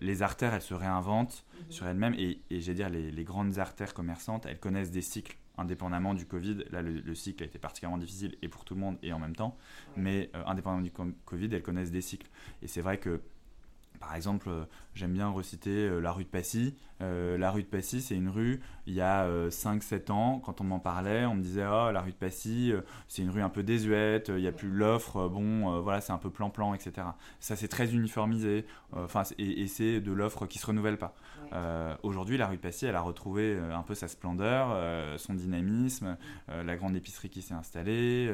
les 0.02 0.22
artères, 0.22 0.54
elles 0.54 0.62
se 0.62 0.74
réinventent 0.74 1.46
mhm. 1.54 1.72
sur 1.72 1.88
elles-mêmes 1.88 2.16
et, 2.16 2.42
et 2.50 2.60
j'ai 2.60 2.74
dire 2.74 2.90
les, 2.90 3.10
les, 3.10 3.24
grandes 3.24 3.58
artères 3.58 3.94
commerçantes, 3.94 4.46
elles 4.46 4.60
connaissent 4.60 4.92
des 4.92 5.02
cycles 5.02 5.38
indépendamment 5.58 6.14
du 6.14 6.26
Covid. 6.26 6.66
Là, 6.72 6.82
le, 6.82 7.16
cycle 7.16 7.44
a 7.44 7.46
été 7.46 7.60
particulièrement 7.60 7.98
difficile 7.98 8.38
et 8.42 8.48
pour 8.48 8.66
tout 8.66 8.76
le 8.76 8.80
monde 8.80 8.98
et 9.02 9.14
en 9.14 9.20
même 9.20 9.36
temps. 9.36 9.58
Mais 9.96 10.30
euh, 10.36 10.44
indépendamment 10.46 10.84
du 10.84 10.92
Covid, 10.92 11.50
elles 11.52 11.64
connaissent 11.64 11.92
des 11.92 12.02
cycles. 12.02 12.30
Et 12.62 12.68
c'est 12.68 12.82
vrai 12.82 12.98
que 12.98 13.22
par 14.00 14.14
exemple, 14.16 14.50
euh, 14.50 14.66
j'aime 14.94 15.14
bien 15.14 15.28
reciter 15.30 15.72
euh, 15.72 16.00
la 16.00 16.12
rue 16.12 16.24
de 16.24 16.30
Passy. 16.30 16.76
la 17.00 17.52
rue 17.52 17.64
de 17.64 17.68
Passy, 17.68 18.02
c'est 18.02 18.16
une 18.16 18.30
rue, 18.30 18.62
il 18.88 18.94
y 18.94 19.02
a 19.02 19.28
5-7 19.50 20.12
ans, 20.12 20.40
quand 20.40 20.62
on 20.62 20.64
m'en 20.64 20.80
parlait, 20.80 21.26
on 21.26 21.36
me 21.36 21.42
disait 21.42 21.66
Oh, 21.66 21.92
la 21.92 22.02
rue 22.02 22.12
de 22.12 22.16
Passy, 22.16 22.74
c'est 23.08 23.22
une 23.22 23.30
rue 23.30 23.42
un 23.42 23.50
peu 23.50 23.64
désuète, 23.64 24.30
il 24.30 24.42
n'y 24.42 24.48
a 24.48 24.52
plus 24.52 24.70
l'offre, 24.70 25.28
bon, 25.28 25.82
voilà, 25.82 26.02
c'est 26.02 26.14
un 26.14 26.18
peu 26.18 26.30
plan-plan, 26.30 26.74
etc. 26.74 27.08
Ça, 27.40 27.56
c'est 27.56 27.68
très 27.68 27.94
uniformisé, 27.94 28.66
enfin, 28.94 29.24
et, 29.38 29.62
et 29.62 29.68
c'est 29.68 30.00
de 30.00 30.12
l'offre 30.12 30.46
qui 30.46 30.58
ne 30.58 30.62
se 30.62 30.68
renouvelle 30.68 30.98
pas. 30.98 31.16
Euh, 31.54 31.96
aujourd'hui, 32.04 32.38
la 32.38 32.48
rue 32.48 32.58
de 32.58 32.62
Passy, 32.62 32.86
elle 32.86 32.96
a 32.96 33.02
retrouvé 33.02 33.56
euh, 33.56 33.76
un 33.76 33.84
peu 33.84 33.96
sa 33.96 34.08
splendeur, 34.08 34.70
euh, 34.72 35.18
son 35.18 35.34
dynamisme, 35.34 36.18
la 36.48 36.76
grande 36.76 36.96
épicerie 36.96 37.30
qui 37.30 37.42
s'est 37.42 37.54
installée, 37.54 38.32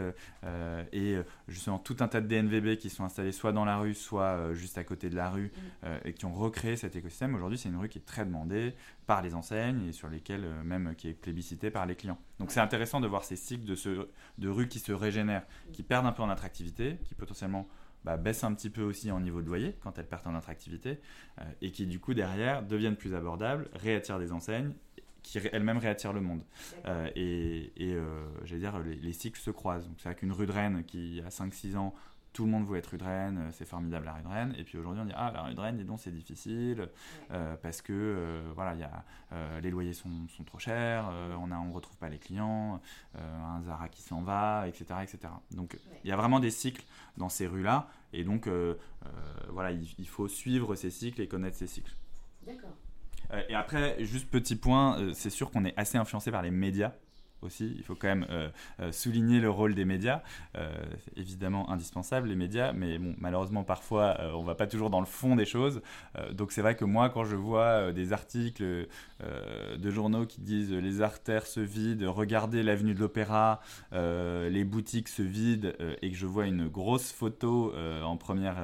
et 0.91 1.17
justement 1.47 1.79
tout 1.79 1.97
un 1.99 2.07
tas 2.07 2.21
de 2.21 2.27
DNVB 2.27 2.77
qui 2.77 2.89
sont 2.89 3.03
installés 3.03 3.31
soit 3.31 3.51
dans 3.51 3.65
la 3.65 3.77
rue, 3.77 3.93
soit 3.93 4.53
juste 4.53 4.77
à 4.77 4.83
côté 4.83 5.09
de 5.09 5.15
la 5.15 5.29
rue, 5.29 5.51
mm. 5.83 5.87
et 6.05 6.13
qui 6.13 6.25
ont 6.25 6.33
recréé 6.33 6.75
cet 6.75 6.95
écosystème. 6.95 7.35
Aujourd'hui, 7.35 7.57
c'est 7.57 7.69
une 7.69 7.77
rue 7.77 7.89
qui 7.89 7.99
est 7.99 8.05
très 8.05 8.25
demandée 8.25 8.75
par 9.05 9.21
les 9.21 9.35
enseignes 9.35 9.87
et 9.87 9.91
sur 9.91 10.07
lesquelles 10.07 10.45
même 10.63 10.95
qui 10.95 11.09
est 11.09 11.13
plébiscitée 11.13 11.71
par 11.71 11.85
les 11.85 11.95
clients. 11.95 12.17
Donc 12.39 12.51
c'est 12.51 12.59
intéressant 12.59 13.01
de 13.01 13.07
voir 13.07 13.23
ces 13.23 13.35
cycles 13.35 13.65
de, 13.65 13.75
ce, 13.75 14.07
de 14.37 14.49
rues 14.49 14.67
qui 14.67 14.79
se 14.79 14.91
régénèrent, 14.91 15.45
qui 15.71 15.83
perdent 15.83 16.05
un 16.05 16.11
peu 16.11 16.23
en 16.23 16.29
attractivité, 16.29 16.97
qui 17.05 17.15
potentiellement 17.15 17.67
bah, 18.03 18.17
baissent 18.17 18.43
un 18.43 18.53
petit 18.53 18.69
peu 18.69 18.81
aussi 18.81 19.11
en 19.11 19.19
niveau 19.19 19.41
de 19.41 19.47
loyer 19.47 19.75
quand 19.81 19.97
elles 19.97 20.07
perdent 20.07 20.27
en 20.27 20.35
attractivité 20.35 20.99
euh, 21.39 21.43
et 21.61 21.71
qui 21.71 21.85
du 21.85 21.99
coup 21.99 22.13
derrière 22.13 22.63
deviennent 22.63 22.97
plus 22.97 23.13
abordables, 23.15 23.69
réattirent 23.73 24.19
des 24.19 24.31
enseignes 24.31 24.73
qui 25.21 25.39
elles-mêmes 25.53 25.77
réattirent 25.77 26.11
le 26.11 26.19
monde. 26.19 26.43
Euh, 26.85 27.09
et, 27.15 27.71
et 27.77 27.93
euh, 27.93 28.25
j'allais 28.43 28.59
dire, 28.59 28.77
les, 28.79 28.95
les, 28.95 29.13
cycles 29.13 29.39
se 29.39 29.51
croisent. 29.51 29.87
Donc 29.87 29.95
c'est 29.99 30.09
vrai 30.09 30.15
qu'une 30.15 30.33
rue 30.33 30.45
de 30.45 30.51
Rennes 30.51 30.83
qui 30.85 31.21
a 31.25 31.29
5-6 31.29 31.77
ans 31.77 31.95
tout 32.33 32.45
le 32.45 32.51
monde 32.51 32.65
veut 32.65 32.77
être 32.77 32.87
rue 32.87 32.97
de 32.97 33.03
Rennes, 33.03 33.37
euh, 33.37 33.51
c'est 33.51 33.65
formidable 33.65 34.05
la 34.05 34.13
rue 34.13 34.23
de 34.23 34.27
Rennes. 34.27 34.55
Et 34.57 34.63
puis 34.63 34.77
aujourd'hui, 34.77 35.01
on 35.01 35.05
dit 35.05 35.13
ah 35.15 35.31
la 35.31 35.43
rue 35.43 35.53
de 35.53 35.59
Rennes, 35.59 35.77
dis 35.77 35.85
donc, 35.85 35.99
c'est 35.99 36.11
difficile 36.11 36.89
euh, 37.31 37.55
parce 37.61 37.81
que 37.81 37.93
euh, 37.93 38.51
voilà, 38.55 38.75
y 38.75 38.83
a, 38.83 39.03
les 39.61 39.69
loyers 39.71 39.93
sont, 39.93 40.27
sont 40.27 40.43
trop 40.43 40.59
chers, 40.59 41.09
on 41.39 41.51
a, 41.51 41.57
on 41.57 41.71
retrouve 41.71 41.97
pas 41.97 42.09
les 42.09 42.19
clients, 42.19 42.79
un 43.15 43.61
Zara 43.63 43.89
qui 43.89 44.03
s'en 44.03 44.21
va, 44.21 44.67
etc., 44.67 44.85
etc. 45.01 45.33
Donc 45.51 45.77
il 46.03 46.09
y 46.09 46.13
a 46.13 46.15
vraiment 46.15 46.39
des 46.39 46.51
cycles 46.51 46.83
dans 47.17 47.29
ces 47.29 47.47
rues-là, 47.47 47.87
et 48.11 48.23
donc 48.23 48.47
voilà, 49.49 49.71
il, 49.71 50.07
faut 50.07 50.27
suivre 50.27 50.75
ces 50.75 50.91
cycles 50.91 51.21
et 51.21 51.27
connaître 51.27 51.57
ces 51.57 51.65
cycles. 51.65 51.95
D'accord. 52.45 52.75
et 53.49 53.55
après, 53.55 54.03
juste 54.05 54.29
petit 54.29 54.55
point, 54.55 55.13
c'est 55.13 55.31
sûr 55.31 55.49
qu'on 55.49 55.65
est 55.65 55.73
assez 55.75 55.97
influencé 55.97 56.29
par 56.29 56.43
les 56.43 56.51
médias 56.51 56.93
aussi. 57.43 57.73
Il 57.77 57.83
faut 57.83 57.95
quand 57.95 58.07
même 58.07 58.25
souligner 58.91 59.39
le 59.39 59.49
rôle 59.49 59.75
des 59.75 59.85
médias. 59.85 60.21
c'est 60.53 61.17
évidemment 61.17 61.69
indispensable, 61.69 62.27
les 62.29 62.35
médias, 62.35 62.73
mais 62.73 62.99
malheureusement, 63.17 63.63
parfois, 63.63 64.17
on 64.33 64.43
va 64.43 64.55
pas 64.55 64.67
toujours 64.67 64.89
dans 64.89 64.99
le 64.99 65.05
fond 65.05 65.35
des 65.35 65.45
choses. 65.45 65.81
donc 66.31 66.51
c'est 66.51 66.61
vrai 66.61 66.75
que 66.75 66.85
moi, 66.85 67.09
quand 67.09 67.23
je 67.25 67.35
vois 67.35 67.91
des 67.91 68.13
articles 68.13 68.87
de 69.21 69.91
journaux 69.91 70.25
qui 70.25 70.41
disent 70.41 70.71
les 70.71 71.01
artères 71.01 71.45
se 71.45 71.59
vident, 71.59 72.11
regardez 72.11 72.63
l'avenue 72.63 72.93
de 72.93 72.99
l'Opéra, 72.99 73.61
les 73.91 74.63
boutiques 74.63 75.09
se 75.09 75.21
vident, 75.21 75.73
et 76.01 76.11
que 76.11 76.17
je 76.17 76.25
vois 76.25 76.45
une 76.45 76.67
grosse 76.67 77.11
photo 77.11 77.73
en 78.03 78.17
première, 78.17 78.57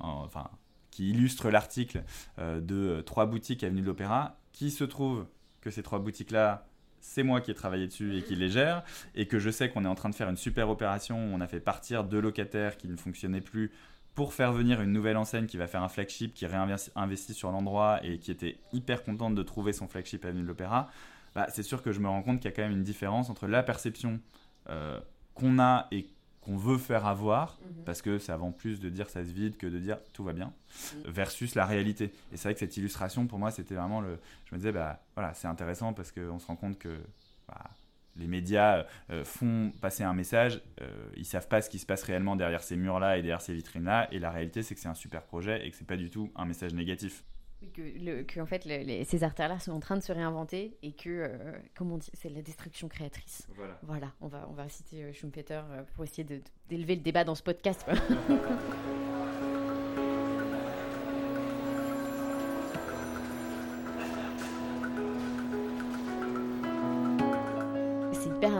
enfin, 0.00 0.48
qui 0.90 1.10
illustre 1.10 1.50
l'article 1.50 2.04
de 2.38 3.02
trois 3.04 3.26
boutiques 3.26 3.64
avenue 3.64 3.80
de 3.82 3.86
l'Opéra, 3.86 4.36
qui 4.52 4.70
se 4.70 4.84
trouve 4.84 5.26
que 5.60 5.70
ces 5.70 5.82
trois 5.82 5.98
boutiques-là, 5.98 6.66
c'est 7.04 7.22
moi 7.22 7.42
qui 7.42 7.50
ai 7.50 7.54
travaillé 7.54 7.86
dessus 7.86 8.16
et 8.16 8.22
qui 8.22 8.34
les 8.34 8.48
gère, 8.48 8.82
et 9.14 9.26
que 9.26 9.38
je 9.38 9.50
sais 9.50 9.68
qu'on 9.68 9.84
est 9.84 9.88
en 9.88 9.94
train 9.94 10.08
de 10.08 10.14
faire 10.14 10.30
une 10.30 10.36
super 10.36 10.70
opération 10.70 11.18
on 11.18 11.40
a 11.40 11.46
fait 11.46 11.60
partir 11.60 12.02
deux 12.02 12.20
locataires 12.20 12.76
qui 12.76 12.88
ne 12.88 12.96
fonctionnaient 12.96 13.42
plus 13.42 13.70
pour 14.14 14.32
faire 14.32 14.52
venir 14.52 14.80
une 14.80 14.92
nouvelle 14.92 15.16
enseigne 15.16 15.46
qui 15.46 15.56
va 15.56 15.66
faire 15.66 15.82
un 15.82 15.88
flagship, 15.88 16.34
qui 16.34 16.46
réinvestit 16.46 17.34
sur 17.34 17.50
l'endroit 17.50 18.00
et 18.04 18.18
qui 18.18 18.30
était 18.30 18.56
hyper 18.72 19.02
contente 19.02 19.34
de 19.34 19.42
trouver 19.42 19.72
son 19.72 19.88
flagship 19.88 20.24
avenue 20.24 20.42
de 20.42 20.46
l'Opéra, 20.46 20.88
bah, 21.34 21.46
c'est 21.50 21.64
sûr 21.64 21.82
que 21.82 21.92
je 21.92 21.98
me 21.98 22.08
rends 22.08 22.22
compte 22.22 22.38
qu'il 22.38 22.48
y 22.48 22.52
a 22.52 22.56
quand 22.56 22.62
même 22.62 22.72
une 22.72 22.84
différence 22.84 23.28
entre 23.28 23.48
la 23.48 23.62
perception 23.64 24.20
euh, 24.70 25.00
qu'on 25.34 25.58
a 25.58 25.88
et 25.90 26.06
qu'on 26.44 26.56
veut 26.56 26.78
faire 26.78 27.06
avoir, 27.06 27.58
mhm. 27.60 27.84
parce 27.84 28.02
que 28.02 28.18
c'est 28.18 28.32
avant 28.32 28.52
plus 28.52 28.80
de 28.80 28.88
dire 28.88 29.08
ça 29.08 29.24
se 29.24 29.30
vide 29.30 29.56
que 29.56 29.66
de 29.66 29.78
dire 29.78 29.98
tout 30.12 30.24
va 30.24 30.32
bien, 30.32 30.52
mhm. 30.94 31.10
versus 31.10 31.54
la 31.54 31.66
réalité. 31.66 32.12
Et 32.32 32.36
c'est 32.36 32.44
vrai 32.44 32.54
que 32.54 32.60
cette 32.60 32.76
illustration, 32.76 33.26
pour 33.26 33.38
moi, 33.38 33.50
c'était 33.50 33.74
vraiment 33.74 34.00
le. 34.00 34.18
Je 34.46 34.54
me 34.54 34.58
disais, 34.58 34.72
bah 34.72 35.02
voilà, 35.14 35.34
c'est 35.34 35.48
intéressant 35.48 35.92
parce 35.92 36.12
qu'on 36.12 36.38
se 36.38 36.46
rend 36.46 36.56
compte 36.56 36.78
que 36.78 37.00
bah, 37.48 37.70
les 38.16 38.26
médias 38.26 38.86
euh, 39.10 39.24
font 39.24 39.72
passer 39.80 40.04
un 40.04 40.14
message, 40.14 40.62
euh, 40.80 40.86
ils 41.16 41.24
savent 41.24 41.48
pas 41.48 41.62
ce 41.62 41.70
qui 41.70 41.78
se 41.78 41.86
passe 41.86 42.02
réellement 42.04 42.36
derrière 42.36 42.62
ces 42.62 42.76
murs-là 42.76 43.18
et 43.18 43.22
derrière 43.22 43.40
ces 43.40 43.54
vitrines-là, 43.54 44.08
et 44.12 44.18
la 44.18 44.30
réalité, 44.30 44.62
c'est 44.62 44.74
que 44.74 44.80
c'est 44.80 44.88
un 44.88 44.94
super 44.94 45.22
projet 45.22 45.66
et 45.66 45.70
que 45.70 45.76
c'est 45.76 45.86
pas 45.86 45.96
du 45.96 46.10
tout 46.10 46.30
un 46.36 46.44
message 46.44 46.74
négatif 46.74 47.24
que, 47.66 48.40
en 48.40 48.46
fait 48.46 48.64
ces 49.04 49.24
artères-là 49.24 49.58
sont 49.58 49.72
en 49.72 49.80
train 49.80 49.96
de 49.96 50.02
se 50.02 50.12
réinventer 50.12 50.76
et 50.82 50.92
que, 50.92 51.08
euh, 51.08 51.52
comme 51.76 51.92
on 51.92 51.98
dit, 51.98 52.10
c'est 52.14 52.28
la 52.28 52.42
destruction 52.42 52.88
créatrice. 52.88 53.46
Voilà. 53.82 54.12
on 54.20 54.28
va, 54.28 54.46
on 54.50 54.52
va 54.52 54.68
citer 54.68 55.04
euh, 55.04 55.12
Schumpeter 55.12 55.60
euh, 55.70 55.82
pour 55.94 56.04
essayer 56.04 56.24
d'élever 56.68 56.96
le 56.96 57.02
débat 57.02 57.24
dans 57.24 57.34
ce 57.34 57.42
podcast. 57.42 57.86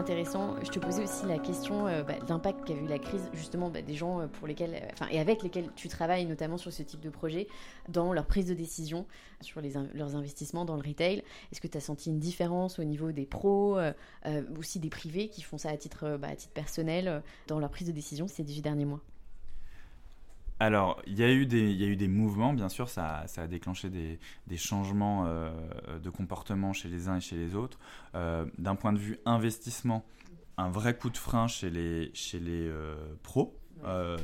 intéressant. 0.05 0.53
Je 0.61 0.69
te 0.69 0.77
posais 0.77 1.01
aussi 1.01 1.25
la 1.25 1.39
question 1.39 1.87
euh, 1.87 2.03
bah, 2.03 2.13
de 2.19 2.29
l'impact 2.29 2.63
qu'a 2.63 2.75
eu 2.75 2.85
la 2.85 2.99
crise, 2.99 3.27
justement, 3.33 3.71
bah, 3.71 3.81
des 3.81 3.95
gens 3.95 4.21
euh, 4.21 4.27
pour 4.27 4.45
lesquels, 4.45 4.75
euh, 4.75 4.87
enfin, 4.93 5.07
et 5.09 5.19
avec 5.19 5.41
lesquels 5.41 5.71
tu 5.75 5.87
travailles, 5.87 6.27
notamment 6.27 6.59
sur 6.59 6.71
ce 6.71 6.83
type 6.83 6.99
de 6.99 7.09
projet, 7.09 7.47
dans 7.89 8.13
leur 8.13 8.27
prise 8.27 8.45
de 8.45 8.53
décision, 8.53 9.07
sur 9.41 9.61
les 9.61 9.73
leurs 9.95 10.15
investissements 10.15 10.63
dans 10.63 10.75
le 10.75 10.87
retail. 10.87 11.23
Est-ce 11.51 11.59
que 11.59 11.67
tu 11.67 11.77
as 11.77 11.81
senti 11.81 12.11
une 12.11 12.19
différence 12.19 12.77
au 12.77 12.83
niveau 12.83 13.11
des 13.11 13.25
pros, 13.25 13.79
aussi 14.59 14.79
des 14.79 14.89
privés 14.89 15.27
qui 15.27 15.41
font 15.41 15.57
ça 15.57 15.69
à 15.69 15.77
titre, 15.77 16.17
bah, 16.17 16.27
à 16.27 16.35
titre 16.35 16.53
personnel, 16.53 17.23
dans 17.47 17.59
leur 17.59 17.71
prise 17.71 17.87
de 17.87 17.91
décision 17.91 18.27
ces 18.27 18.43
18 18.43 18.61
derniers 18.61 18.85
mois? 18.85 19.01
Alors, 20.59 21.01
il 21.05 21.19
y, 21.19 21.23
a 21.23 21.31
eu 21.31 21.45
des, 21.45 21.69
il 21.71 21.81
y 21.81 21.83
a 21.83 21.87
eu 21.87 21.97
des 21.97 22.07
mouvements, 22.07 22.53
bien 22.53 22.69
sûr, 22.69 22.87
ça, 22.87 23.23
ça 23.27 23.41
a 23.41 23.47
déclenché 23.47 23.89
des, 23.89 24.19
des 24.47 24.57
changements 24.57 25.25
euh, 25.27 25.51
de 26.01 26.09
comportement 26.09 26.71
chez 26.71 26.87
les 26.87 27.09
uns 27.09 27.17
et 27.17 27.21
chez 27.21 27.35
les 27.35 27.55
autres. 27.55 27.77
Euh, 28.15 28.45
d'un 28.57 28.75
point 28.75 28.93
de 28.93 28.99
vue 28.99 29.17
investissement, 29.25 30.05
un 30.57 30.69
vrai 30.69 30.97
coup 30.97 31.09
de 31.09 31.17
frein 31.17 31.47
chez 31.47 31.69
les, 31.69 32.09
chez 32.13 32.39
les 32.39 32.67
euh, 32.67 32.95
pros, 33.21 33.59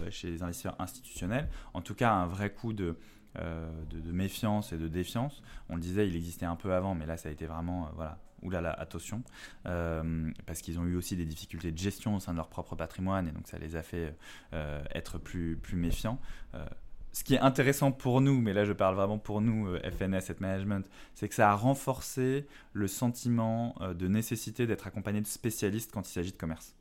chez 0.10 0.32
les 0.32 0.42
investisseurs 0.42 0.80
institutionnels. 0.80 1.50
En 1.74 1.82
tout 1.82 1.94
cas, 1.94 2.14
un 2.14 2.26
vrai 2.26 2.52
coup 2.52 2.72
de, 2.72 2.96
de, 3.36 4.00
de, 4.00 4.12
méfiance 4.12 4.74
et 4.74 4.78
de 4.78 4.88
défiance. 4.88 5.42
On 5.70 5.76
le 5.76 5.82
disait, 5.82 6.08
il 6.08 6.16
existait 6.16 6.46
un 6.46 6.56
peu 6.56 6.74
avant, 6.74 6.96
mais 6.96 7.06
là, 7.06 7.18
ça 7.18 7.30
a 7.30 7.32
été 7.32 7.46
vraiment 7.46 7.90
voilà, 7.96 8.18
oulala, 8.42 8.72
attention, 8.72 9.24
euh, 9.66 10.30
parce 10.46 10.62
qu'ils 10.62 10.80
ont 10.80 10.86
eu 10.86 10.96
aussi 10.96 11.16
des 11.16 11.26
difficultés 11.26 11.72
de 11.72 11.78
gestion 11.78 12.16
au 12.16 12.20
sein 12.20 12.32
de 12.32 12.38
leur 12.38 12.48
propre 12.48 12.76
patrimoine, 12.76 13.28
et 13.28 13.32
donc 13.32 13.48
ça 13.48 13.58
les 13.58 13.76
a 13.76 13.84
fait 13.84 14.16
euh, 14.54 14.84
être 14.94 15.18
plus, 15.18 15.58
plus 15.58 15.78
méfiants. 15.78 16.20
Euh, 16.56 16.66
ce 17.14 17.24
qui 17.26 17.36
est 17.36 17.40
intéressant 17.40 17.92
pour 17.92 18.22
nous, 18.22 18.40
mais 18.40 18.54
là 18.54 18.64
je 18.64 18.72
parle 18.72 18.96
vraiment 18.96 19.18
pour 19.18 19.42
nous, 19.42 19.76
FNS 19.78 20.16
Asset 20.16 20.38
Management, 20.40 20.90
c'est 21.14 21.28
que 21.28 21.36
ça 21.36 21.52
a 21.52 21.56
renforcé 21.56 22.48
le 22.72 22.88
sentiment 22.88 23.76
de 23.82 24.08
nécessité 24.08 24.66
d'être 24.66 24.88
accompagné 24.88 25.20
de 25.20 25.28
spécialistes 25.28 25.92
quand 25.92 26.08
il 26.08 26.12
s'agit 26.14 26.32
de 26.32 26.38
commerce. 26.38 26.74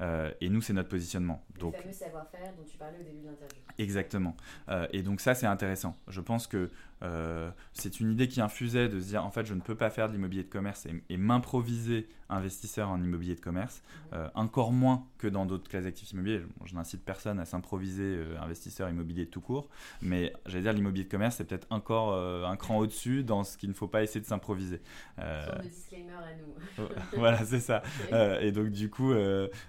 Euh, 0.00 0.30
et 0.40 0.48
nous, 0.48 0.60
c'est 0.60 0.72
notre 0.72 0.88
positionnement. 0.88 1.42
Donc, 1.58 1.74
le 1.76 1.82
fameux 1.82 1.92
savoir-faire 1.92 2.52
dont 2.56 2.64
tu 2.70 2.76
parlais 2.76 2.98
au 3.00 3.02
début 3.02 3.20
de 3.20 3.26
l'interview. 3.26 3.58
Exactement. 3.78 4.36
Euh, 4.68 4.86
et 4.92 5.02
donc 5.02 5.20
ça, 5.20 5.34
c'est 5.34 5.46
intéressant. 5.46 5.96
Je 6.08 6.20
pense 6.20 6.46
que 6.46 6.70
euh, 7.02 7.50
c'est 7.72 8.00
une 8.00 8.12
idée 8.12 8.28
qui 8.28 8.40
infusait 8.40 8.88
de 8.88 9.00
se 9.00 9.06
dire, 9.06 9.24
en 9.24 9.30
fait, 9.30 9.46
je 9.46 9.54
ne 9.54 9.60
peux 9.60 9.74
pas 9.74 9.90
faire 9.90 10.08
de 10.08 10.12
l'immobilier 10.12 10.42
de 10.42 10.48
commerce 10.48 10.86
et, 10.86 11.16
m'improviser 11.16 12.08
investisseur 12.30 12.90
en 12.90 13.02
immobilier 13.02 13.34
de 13.34 13.40
commerce, 13.40 13.82
mhm. 14.12 14.30
encore 14.34 14.72
moins 14.72 15.06
que 15.16 15.26
dans 15.26 15.46
d'autres 15.46 15.68
classes 15.68 15.84
d'actifs 15.84 16.10
immobiliers. 16.12 16.42
Je, 16.66 16.74
n'incite 16.74 17.02
personne 17.02 17.40
à 17.40 17.46
s'improviser 17.46 18.22
investisseur 18.40 18.90
immobilier 18.90 19.26
tout 19.26 19.40
court, 19.40 19.68
mais 20.02 20.32
j'allais 20.44 20.62
dire 20.62 20.72
l'immobilier 20.74 21.04
de 21.04 21.10
commerce, 21.10 21.36
c'est 21.36 21.44
peut-être 21.44 21.66
encore 21.70 22.14
un 22.14 22.56
cran 22.56 22.76
au-dessus 22.76 23.24
dans 23.24 23.44
ce 23.44 23.56
qu'il 23.56 23.70
ne 23.70 23.74
faut 23.74 23.88
pas 23.88 24.02
essayer 24.02 24.20
de 24.20 24.26
s'improviser. 24.26 24.80
Euh, 25.18 25.46
disclaimer 25.62 26.12
à 26.12 26.36
nous. 26.36 26.88
voilà, 27.16 27.44
c'est 27.44 27.60
ça. 27.60 27.82
et 28.42 28.52
donc 28.52 28.68
du 28.68 28.90
coup, 28.90 29.14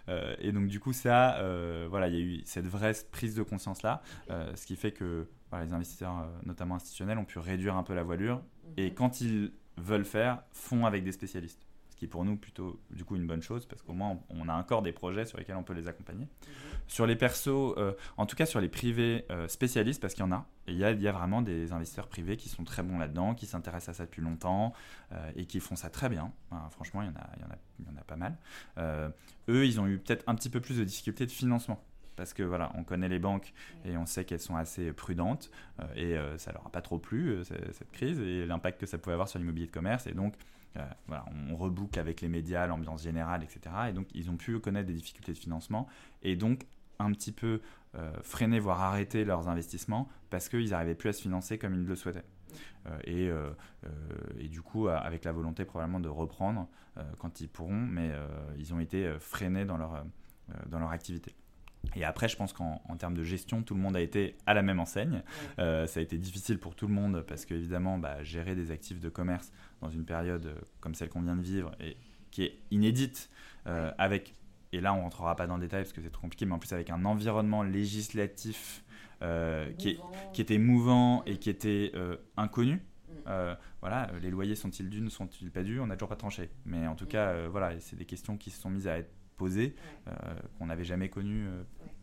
euh, 0.09 0.35
et 0.39 0.51
donc 0.51 0.67
du 0.67 0.79
coup 0.79 0.93
ça, 0.93 1.37
euh, 1.37 1.87
voilà, 1.89 2.07
il 2.07 2.15
y 2.15 2.17
a 2.17 2.21
eu 2.21 2.41
cette 2.45 2.67
vraie 2.67 2.93
prise 3.11 3.35
de 3.35 3.43
conscience 3.43 3.81
là, 3.83 4.01
euh, 4.29 4.51
ce 4.55 4.65
qui 4.65 4.75
fait 4.75 4.91
que 4.91 5.27
les 5.53 5.73
investisseurs, 5.73 6.27
notamment 6.45 6.75
institutionnels, 6.75 7.17
ont 7.17 7.25
pu 7.25 7.39
réduire 7.39 7.75
un 7.75 7.83
peu 7.83 7.93
la 7.93 8.03
voilure. 8.03 8.41
Et 8.77 8.89
mhm. 8.89 8.95
quand 8.95 9.21
ils 9.21 9.51
veulent 9.77 10.05
faire, 10.05 10.43
font 10.51 10.85
avec 10.85 11.03
des 11.03 11.11
spécialistes 11.11 11.65
qui 11.99 12.05
est 12.05 12.07
pour 12.07 12.23
nous 12.23 12.37
plutôt 12.37 12.79
du 12.91 13.03
coup 13.03 13.17
une 13.17 13.27
bonne 13.27 13.41
chose 13.41 13.65
parce 13.65 13.81
qu'au 13.81 13.91
moins 13.91 14.17
on 14.29 14.47
a 14.47 14.53
encore 14.53 14.81
des 14.81 14.93
projets 14.93 15.25
sur 15.25 15.37
lesquels 15.37 15.57
on 15.57 15.63
peut 15.63 15.73
les 15.73 15.89
accompagner. 15.89 16.23
Mhm. 16.25 16.53
Sur 16.87 17.05
les 17.05 17.17
persos, 17.17 17.47
euh, 17.49 17.91
en 18.15 18.25
tout 18.25 18.37
cas 18.37 18.45
sur 18.45 18.61
les 18.61 18.69
privés 18.69 19.25
euh, 19.29 19.49
spécialistes, 19.49 20.01
parce 20.01 20.13
qu'il 20.13 20.23
y 20.23 20.27
en 20.27 20.31
a, 20.31 20.45
il 20.67 20.77
y 20.77 20.85
a, 20.85 20.91
il 20.91 21.01
y 21.01 21.07
a 21.09 21.11
vraiment 21.11 21.41
des 21.41 21.73
investisseurs 21.73 22.07
privés 22.07 22.37
qui 22.37 22.47
sont 22.47 22.63
très 22.63 22.83
bons 22.83 22.97
là-dedans, 22.97 23.35
qui 23.35 23.45
s'intéressent 23.45 23.89
à 23.89 23.97
ça 23.97 24.05
depuis 24.05 24.21
longtemps 24.21 24.73
euh, 25.11 25.31
et 25.35 25.45
qui 25.45 25.59
font 25.59 25.75
ça 25.75 25.89
très 25.89 26.07
bien. 26.07 26.31
franchement, 26.71 27.01
il 27.01 27.07
y, 27.07 27.11
en 27.11 27.15
a, 27.15 27.29
il, 27.35 27.41
y 27.41 27.45
en 27.45 27.49
a, 27.49 27.57
il 27.79 27.85
y 27.85 27.89
en 27.89 27.97
a 27.99 28.03
pas 28.03 28.15
mal. 28.15 28.37
eux, 29.49 29.65
ils 29.67 29.79
ont 29.81 29.87
eu 29.87 29.99
peut-être 29.99 30.23
un 30.27 30.35
petit 30.35 30.49
peu 30.49 30.61
plus 30.61 30.77
de 30.77 30.85
difficultés 30.85 31.25
de 31.25 31.31
financement 31.31 31.83
parce 32.19 32.33
que 32.33 32.43
voilà, 32.43 32.71
on 32.75 32.83
connaît 32.83 33.09
les 33.09 33.19
banques 33.19 33.53
et 33.85 33.97
on 33.97 34.05
sait 34.05 34.25
qu'elles 34.25 34.39
sont 34.39 34.55
assez 34.55 34.93
prudentes 34.93 35.49
et 35.95 36.15
ça 36.37 36.51
leur 36.51 36.67
a 36.67 36.69
pas 36.69 36.81
trop 36.81 36.99
plu 36.99 37.43
cette 37.43 37.91
crise 37.91 38.19
et 38.19 38.45
l'impact 38.45 38.79
que 38.79 38.85
ça 38.85 38.97
pouvait 38.97 39.13
avoir 39.13 39.27
sur 39.27 39.39
l'immobilier 39.39 39.67
de 39.67 39.71
commerce 39.71 40.05
et 40.05 40.13
donc 40.13 40.35
euh, 40.77 40.85
voilà, 41.07 41.25
on 41.49 41.55
reboucle 41.55 41.99
avec 41.99 42.21
les 42.21 42.29
médias, 42.29 42.67
l'ambiance 42.67 43.01
générale, 43.01 43.43
etc. 43.43 43.75
Et 43.89 43.93
donc, 43.93 44.07
ils 44.13 44.29
ont 44.29 44.37
pu 44.37 44.59
connaître 44.59 44.87
des 44.87 44.93
difficultés 44.93 45.33
de 45.33 45.37
financement 45.37 45.87
et 46.21 46.35
donc 46.35 46.65
un 46.99 47.11
petit 47.11 47.31
peu 47.31 47.61
euh, 47.95 48.11
freiner, 48.21 48.59
voire 48.59 48.81
arrêter 48.81 49.25
leurs 49.25 49.47
investissements 49.49 50.09
parce 50.29 50.47
qu'ils 50.47 50.69
n'arrivaient 50.69 50.95
plus 50.95 51.09
à 51.09 51.13
se 51.13 51.21
financer 51.21 51.57
comme 51.57 51.73
ils 51.73 51.85
le 51.85 51.95
souhaitaient. 51.95 52.25
Euh, 52.87 52.99
et, 53.05 54.43
et, 54.43 54.47
du 54.47 54.61
coup, 54.61 54.87
avec 54.87 55.23
la 55.23 55.31
volonté 55.31 55.65
probablement 55.65 55.99
de 55.99 56.09
reprendre 56.09 56.67
quand 57.17 57.39
ils 57.39 57.47
pourront, 57.47 57.79
mais 57.79 58.11
ils 58.57 58.73
ont 58.73 58.79
été 58.79 59.15
freinés 59.19 59.63
dans 59.63 59.77
leur, 59.77 60.03
dans 60.67 60.79
leur 60.79 60.91
activité. 60.91 61.33
Et 61.95 62.03
après, 62.03 62.27
je 62.27 62.35
pense 62.35 62.53
qu'en 62.53 62.79
termes 62.97 63.15
de 63.15 63.23
gestion, 63.23 63.63
tout 63.63 63.73
le 63.73 63.81
monde 63.81 63.95
a 63.95 64.01
été 64.01 64.35
à 64.45 64.53
la 64.53 64.61
même 64.61 64.79
enseigne. 64.79 65.23
Euh, 65.59 65.87
ça 65.87 65.99
a 65.99 66.03
été 66.03 66.17
difficile 66.17 66.59
pour 66.59 66.75
tout 66.75 66.87
le 66.87 66.93
monde 66.93 67.23
parce 67.27 67.45
qu'évidemment, 67.45 67.97
bah, 67.97 68.23
gérer 68.23 68.55
des 68.55 68.71
actifs 68.71 68.99
de 68.99 69.09
commerce 69.09 69.51
dans 69.81 69.89
une 69.89 70.05
période 70.05 70.45
euh, 70.45 70.55
comme 70.79 70.93
celle 70.93 71.09
qu'on 71.09 71.21
vient 71.21 71.35
de 71.35 71.41
vivre 71.41 71.71
et 71.79 71.97
qui 72.31 72.43
est 72.43 72.59
inédite, 72.71 73.29
euh, 73.67 73.91
avec, 73.97 74.35
et 74.71 74.81
là 74.81 74.93
on 74.93 75.01
rentrera 75.01 75.35
pas 75.35 75.47
dans 75.47 75.55
le 75.55 75.61
détail 75.61 75.81
parce 75.81 75.93
que 75.93 76.01
c'est 76.01 76.11
trop 76.11 76.21
compliqué, 76.21 76.45
mais 76.45 76.53
en 76.53 76.59
plus 76.59 76.71
avec 76.73 76.91
un 76.91 77.03
environnement 77.05 77.63
législatif 77.63 78.83
qui, 79.77 79.99
qui, 80.31 80.41
était 80.41 80.57
mouvant 80.57 81.23
et 81.25 81.37
qui 81.37 81.49
était 81.49 81.91
inconnu. 82.37 82.81
Mm. 83.25 83.57
voilà, 83.81 84.09
les 84.21 84.29
loyers 84.29 84.55
sont-ils 84.55 84.89
dus, 84.89 85.01
ne 85.01 85.09
sont-ils 85.09 85.51
pas 85.51 85.63
dus? 85.63 85.81
On 85.81 85.87
n'a 85.87 85.97
toujours 85.97 86.07
pas 86.07 86.15
tranché. 86.15 86.49
Mais 86.65 86.87
en 86.87 86.95
tout 86.95 87.03
mm. 87.03 87.09
cas, 87.09 87.47
voilà, 87.47 87.77
c'est 87.81 87.97
des 87.97 88.05
questions 88.05 88.37
qui 88.37 88.49
se 88.49 88.61
sont 88.61 88.69
mises 88.69 88.87
à 88.87 88.97
être 88.97 89.11
posées, 89.39 89.75
qu'on 90.57 90.67
n'avait 90.67 90.83
jamais 90.83 91.09
connues 91.09 91.47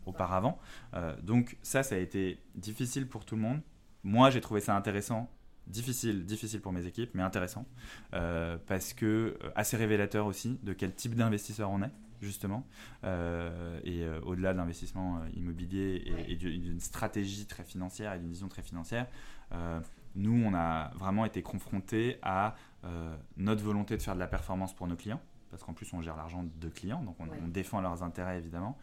auparavant. 0.07 0.57
Euh, 0.93 1.15
donc 1.21 1.57
ça, 1.61 1.83
ça 1.83 1.95
a 1.95 1.97
été 1.97 2.39
difficile 2.55 3.07
pour 3.07 3.25
tout 3.25 3.35
le 3.35 3.41
monde. 3.41 3.61
Moi, 4.03 4.29
j'ai 4.29 4.41
trouvé 4.41 4.61
ça 4.61 4.75
intéressant. 4.75 5.29
Difficile, 5.67 6.25
difficile 6.25 6.61
pour 6.61 6.71
mes 6.71 6.85
équipes, 6.87 7.11
mais 7.13 7.23
intéressant. 7.23 7.65
Euh, 8.13 8.57
parce 8.67 8.93
que 8.93 9.37
euh, 9.43 9.49
assez 9.55 9.75
révélateur 9.75 10.25
aussi 10.25 10.59
de 10.63 10.71
quel 10.71 10.95
type 10.95 11.13
d'investisseur 11.13 11.69
on 11.69 11.83
est 11.83 11.91
justement, 12.19 12.65
et 13.03 14.07
au-delà 14.23 14.51
de 14.51 14.57
l'investissement 14.57 15.23
immobilier 15.35 16.03
et, 16.27 16.35
d'une 16.35 16.79
stratégie 16.79 17.45
très 17.45 17.63
financière 17.63 18.11
et 18.11 18.17
d'une 18.17 18.29
vision 18.29 18.47
très 18.47 18.63
financière, 18.63 19.05
nous, 20.15 20.43
on 20.43 20.55
a 20.55 20.89
vraiment 20.95 21.25
été 21.25 21.43
confrontés 21.43 22.17
à 22.23 22.55
notre 23.37 23.63
volonté 23.63 23.97
de 23.97 24.01
faire 24.01 24.15
de 24.15 24.19
la 24.19 24.25
performance 24.25 24.75
pour 24.75 24.87
nos 24.87 24.95
clients, 24.95 25.21
parce 25.49 25.63
qu'en 25.63 25.73
plus 25.73 25.91
on 25.93 26.01
gère 26.01 26.15
l'argent 26.15 26.43
de 26.43 26.69
clients, 26.69 27.01
donc 27.03 27.17
on, 27.19 27.47
défend 27.47 27.81
leurs 27.81 28.03
intérêts 28.03 28.37
évidemment, 28.37 28.77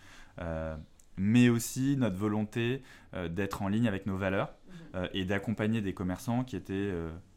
mais 1.16 1.48
aussi 1.48 1.96
notre 1.96 2.16
volonté 2.16 2.82
d'être 3.30 3.62
en 3.62 3.68
ligne 3.68 3.86
avec 3.86 4.06
nos 4.06 4.16
valeurs 4.16 4.54
mhm. 4.94 5.08
et 5.12 5.24
d'accompagner 5.24 5.80
des 5.80 5.94
commerçants 5.94 6.44
qui 6.44 6.56
étaient 6.56 6.92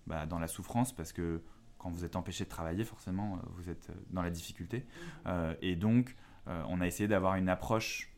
bah, 0.08 0.26
dans 0.26 0.40
la 0.40 0.48
souffrance 0.48 0.96
parce 0.96 1.14
que 1.14 1.42
quand 1.78 1.90
vous 1.90 2.06
êtes 2.06 2.16
empêché 2.16 2.44
de 2.44 2.50
travailler, 2.50 2.84
forcément, 2.84 3.40
vous 3.56 3.70
êtes 3.70 3.92
dans 4.10 4.22
la 4.24 4.32
difficulté. 4.32 4.86
Mhm. 5.26 5.56
et 5.62 5.76
donc, 5.76 6.16
on 6.46 6.82
a 6.82 6.88
essayé 6.88 7.08
d'avoir 7.08 7.36
une 7.36 7.50
approche 7.50 8.12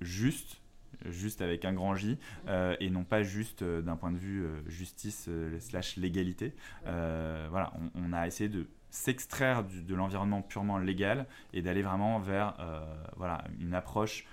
juste 0.00 0.60
juste 1.06 1.42
avec 1.42 1.64
un 1.64 1.72
grand 1.72 1.94
J, 1.94 2.18
euh, 2.48 2.76
et 2.80 2.90
non 2.90 3.04
pas 3.04 3.22
juste 3.22 3.62
euh, 3.62 3.82
d'un 3.82 3.96
point 3.96 4.12
de 4.12 4.18
vue 4.18 4.44
euh, 4.44 4.60
justice 4.68 5.28
slash 5.60 5.96
légalité. 5.96 6.54
voilà, 6.84 7.72
on, 7.94 8.12
a 8.12 8.26
essayé 8.26 8.48
de 8.48 8.66
s'extraire 8.94 9.64
de 9.64 9.94
l'environnement 9.94 10.42
purement 10.42 10.78
légal 10.78 11.26
et 11.52 11.62
d'aller 11.62 11.82
vraiment 11.82 12.18
vers 12.20 12.54
voilà, 13.16 13.44
une 13.60 13.74
approche 13.74 14.26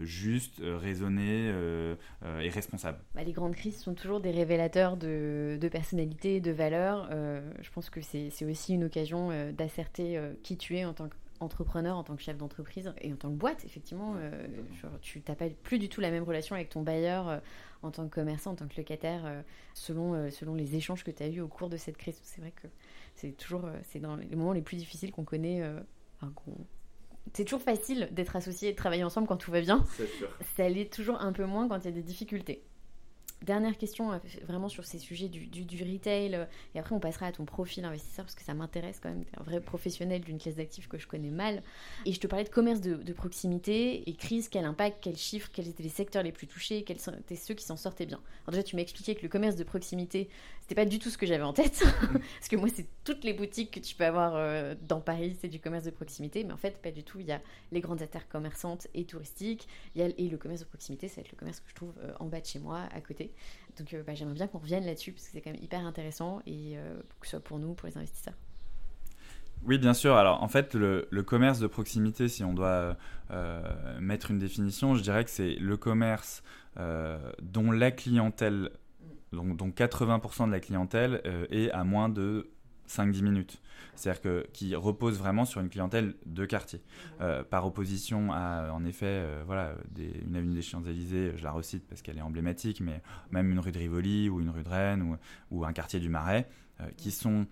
juste, 0.00 0.62
raisonnée 0.62 1.52
et 2.40 2.48
responsable. 2.48 2.98
Bah, 3.14 3.22
les 3.24 3.32
grandes 3.32 3.54
crises 3.54 3.78
sont 3.78 3.92
toujours 3.92 4.20
des 4.20 4.30
révélateurs 4.30 4.96
de, 4.96 5.68
personnalité, 5.70 6.40
de 6.40 6.50
valeurs. 6.50 7.10
je 7.10 7.70
pense 7.70 7.90
que 7.90 8.00
c'est 8.00 8.44
aussi 8.44 8.74
une 8.74 8.84
occasion 8.84 9.30
d'asserter 9.52 10.18
qui 10.42 10.56
tu 10.56 10.76
es 10.76 10.86
en 10.86 10.94
tant 10.94 11.08
que 11.08 11.16
entrepreneur, 11.40 11.96
en 11.96 12.02
tant 12.02 12.16
que 12.16 12.22
chef 12.22 12.36
d'entreprise 12.36 12.92
et 13.00 13.12
en 13.12 13.16
tant 13.16 13.30
que 13.30 13.36
boîte, 13.36 13.64
effectivement, 13.64 14.14
euh, 14.18 14.46
tu 15.00 15.22
n'as 15.26 15.34
pas 15.34 15.48
plus 15.48 15.78
du 15.78 15.88
tout 15.88 16.00
la 16.00 16.10
même 16.10 16.24
relation 16.24 16.54
avec 16.54 16.68
ton 16.68 16.82
bailleur 16.82 17.28
euh, 17.28 17.38
en 17.82 17.90
tant 17.90 18.08
que 18.08 18.14
commerçant, 18.14 18.52
en 18.52 18.54
tant 18.54 18.66
que 18.66 18.76
locataire, 18.76 19.22
euh, 19.24 19.42
selon, 19.74 20.30
selon 20.30 20.54
les 20.54 20.76
échanges 20.76 21.04
que 21.04 21.10
tu 21.10 21.22
as 21.22 21.28
eus 21.28 21.40
au 21.40 21.48
cours 21.48 21.68
de 21.68 21.76
cette 21.76 21.96
crise. 21.96 22.18
C'est 22.22 22.40
vrai 22.40 22.52
que 22.52 22.68
c'est 23.14 23.32
toujours 23.32 23.68
c'est 23.84 24.00
dans 24.00 24.16
les 24.16 24.36
moments 24.36 24.52
les 24.52 24.62
plus 24.62 24.76
difficiles 24.76 25.12
qu'on 25.12 25.24
connaît. 25.24 25.62
c'est 27.32 27.44
toujours 27.44 27.62
facile 27.62 28.08
d'être 28.12 28.36
associé 28.36 28.70
et 28.70 28.72
de 28.72 28.76
travailler 28.76 29.04
ensemble 29.04 29.26
quand 29.26 29.36
tout 29.36 29.50
va 29.50 29.60
bien. 29.60 29.84
Ça 30.56 30.68
l'est 30.68 30.92
toujours 30.92 31.20
un 31.20 31.32
peu 31.32 31.44
moins 31.44 31.68
quand 31.68 31.78
il 31.78 31.84
y 31.84 31.88
a 31.88 31.92
des 31.92 32.02
difficultés. 32.02 32.65
Dernière 33.42 33.76
question, 33.76 34.12
euh, 34.12 34.18
vraiment 34.46 34.68
sur 34.68 34.84
ces 34.86 34.98
sujets 34.98 35.28
du, 35.28 35.84
retail, 35.84 36.34
euh, 36.34 36.46
et 36.74 36.78
après 36.78 36.94
on 36.94 37.00
passera 37.00 37.26
à 37.26 37.32
ton 37.32 37.44
profil 37.44 37.84
investisseur 37.84 38.24
parce 38.24 38.34
que 38.34 38.42
ça 38.42 38.54
m'intéresse 38.54 38.98
quand 39.00 39.10
même. 39.10 39.24
Tu 39.24 39.32
es 39.34 39.38
un 39.38 39.44
vrai 39.44 39.60
professionnel 39.60 40.22
d'une 40.22 40.38
classe 40.38 40.56
d'actifs 40.56 40.88
que 40.88 40.98
je 40.98 41.06
connais 41.06 41.30
mal. 41.30 41.62
Et 42.06 42.12
je 42.12 42.18
te 42.18 42.26
parlais 42.26 42.44
de 42.44 42.48
commerce 42.48 42.80
de, 42.80 43.12
proximité 43.12 44.08
et 44.08 44.14
crise, 44.14 44.48
quel 44.48 44.64
impact, 44.64 45.02
quels 45.02 45.16
chiffres, 45.16 45.50
quels 45.52 45.68
étaient 45.68 45.82
les 45.82 45.90
secteurs 45.90 46.22
les 46.22 46.32
plus 46.32 46.46
touchés, 46.46 46.82
quels 46.82 46.96
étaient 46.96 47.36
ceux 47.36 47.54
qui 47.54 47.64
s'en 47.64 47.76
sortaient 47.76 48.06
bien. 48.06 48.20
Alors 48.46 48.52
déjà, 48.52 48.62
tu 48.62 48.74
m'as 48.76 48.82
expliqué 48.82 49.14
que 49.14 49.22
le 49.22 49.28
commerce 49.28 49.56
de 49.56 49.64
proximité, 49.64 50.28
c'était 50.62 50.74
pas 50.74 50.84
du 50.84 50.98
tout 50.98 51.10
ce 51.10 51.18
que 51.18 51.26
j'avais 51.26 51.44
en 51.44 51.52
tête. 51.52 51.84
parce 52.12 52.48
que 52.48 52.56
moi, 52.56 52.68
c'est 52.74 52.86
toutes 53.04 53.22
les 53.22 53.32
boutiques 53.32 53.70
que 53.70 53.80
tu 53.80 53.94
peux 53.94 54.04
avoir 54.04 54.34
euh, 54.34 54.74
dans 54.88 55.00
Paris, 55.00 55.36
c'est 55.40 55.48
du 55.48 55.60
commerce 55.60 55.84
de 55.84 55.90
proximité. 55.90 56.42
Mais 56.42 56.52
en 56.52 56.58
fait, 56.58 56.80
pas 56.80 56.90
du 56.90 57.04
tout. 57.04 57.20
Il 57.20 57.26
y 57.26 57.32
a 57.32 57.40
les 57.70 57.80
grandes 57.80 58.02
artères 58.02 58.28
commerçantes 58.28 58.88
et 58.94 59.04
touristiques. 59.04 59.68
Il 59.94 60.00
y 60.00 60.04
a, 60.04 60.08
et 60.18 60.28
le 60.28 60.36
commerce 60.36 60.60
de 60.60 60.66
proximité, 60.66 61.08
ça 61.08 61.16
va 61.16 61.20
être 61.22 61.32
le 61.32 61.38
commerce 61.38 61.60
que 61.60 61.68
je 61.68 61.74
trouve 61.74 61.94
en 62.18 62.26
bas 62.26 62.40
de 62.40 62.46
chez 62.46 62.58
moi, 62.58 62.80
à 62.92 63.00
côté. 63.00 63.25
Donc 63.78 63.92
euh, 63.92 64.02
bah, 64.02 64.14
j'aimerais 64.14 64.34
bien 64.34 64.46
qu'on 64.46 64.58
revienne 64.58 64.84
là-dessus 64.84 65.12
parce 65.12 65.26
que 65.26 65.32
c'est 65.32 65.40
quand 65.40 65.50
même 65.50 65.62
hyper 65.62 65.84
intéressant 65.84 66.40
et 66.46 66.76
euh, 66.76 66.96
que 67.20 67.26
ce 67.26 67.32
soit 67.32 67.40
pour 67.40 67.58
nous, 67.58 67.74
pour 67.74 67.88
les 67.88 67.96
investisseurs. 67.96 68.34
Oui, 69.64 69.78
bien 69.78 69.94
sûr. 69.94 70.14
Alors, 70.14 70.42
en 70.42 70.48
fait, 70.48 70.74
le, 70.74 71.08
commerce 71.22 71.58
de 71.58 71.66
proximité, 71.66 72.28
si 72.28 72.44
on 72.44 72.52
doit 72.52 72.96
euh, 73.30 74.00
mettre 74.00 74.30
une 74.30 74.38
définition, 74.38 74.94
je 74.94 75.02
dirais 75.02 75.24
que 75.24 75.30
c'est 75.30 75.56
le 75.56 75.76
commerce 75.76 76.42
dont 77.40 77.70
la 77.70 77.90
clientèle, 77.90 78.70
donc, 79.32 79.56
dont 79.56 79.70
80% 79.70 80.46
de 80.46 80.52
la 80.52 80.60
clientèle 80.60 81.22
est 81.50 81.70
à 81.70 81.84
moins 81.84 82.10
de 82.10 82.50
5-10 82.88 83.22
minutes. 83.22 83.62
C'est-à-dire 83.94 84.20
que 84.20 84.46
qui 84.52 84.74
repose 84.74 85.18
vraiment 85.18 85.44
sur 85.44 85.60
une 85.60 85.68
clientèle 85.68 86.14
de 86.26 86.44
quartier. 86.44 86.82
Euh, 87.20 87.42
par 87.42 87.66
opposition 87.66 88.32
à, 88.32 88.70
en 88.72 88.84
effet, 88.84 89.06
euh, 89.06 89.42
voilà, 89.46 89.74
une 89.98 90.36
avenue 90.36 90.54
des 90.54 90.62
Champs-Élysées, 90.62 91.32
je 91.36 91.42
la 91.42 91.52
recite 91.52 91.86
parce 91.88 92.02
qu'elle 92.02 92.18
est 92.18 92.22
emblématique, 92.22 92.80
mais 92.80 93.02
même 93.30 93.50
une 93.50 93.58
rue 93.58 93.72
de 93.72 93.78
Rivoli 93.78 94.28
ou 94.28 94.40
une 94.40 94.50
rue 94.50 94.62
de 94.62 94.68
Rennes 94.68 95.18
ou, 95.50 95.64
un 95.64 95.72
quartier 95.72 96.00
du 96.00 96.08
Marais, 96.08 96.48
euh, 96.80 96.84
qui 96.96 97.10
sont 97.10 97.46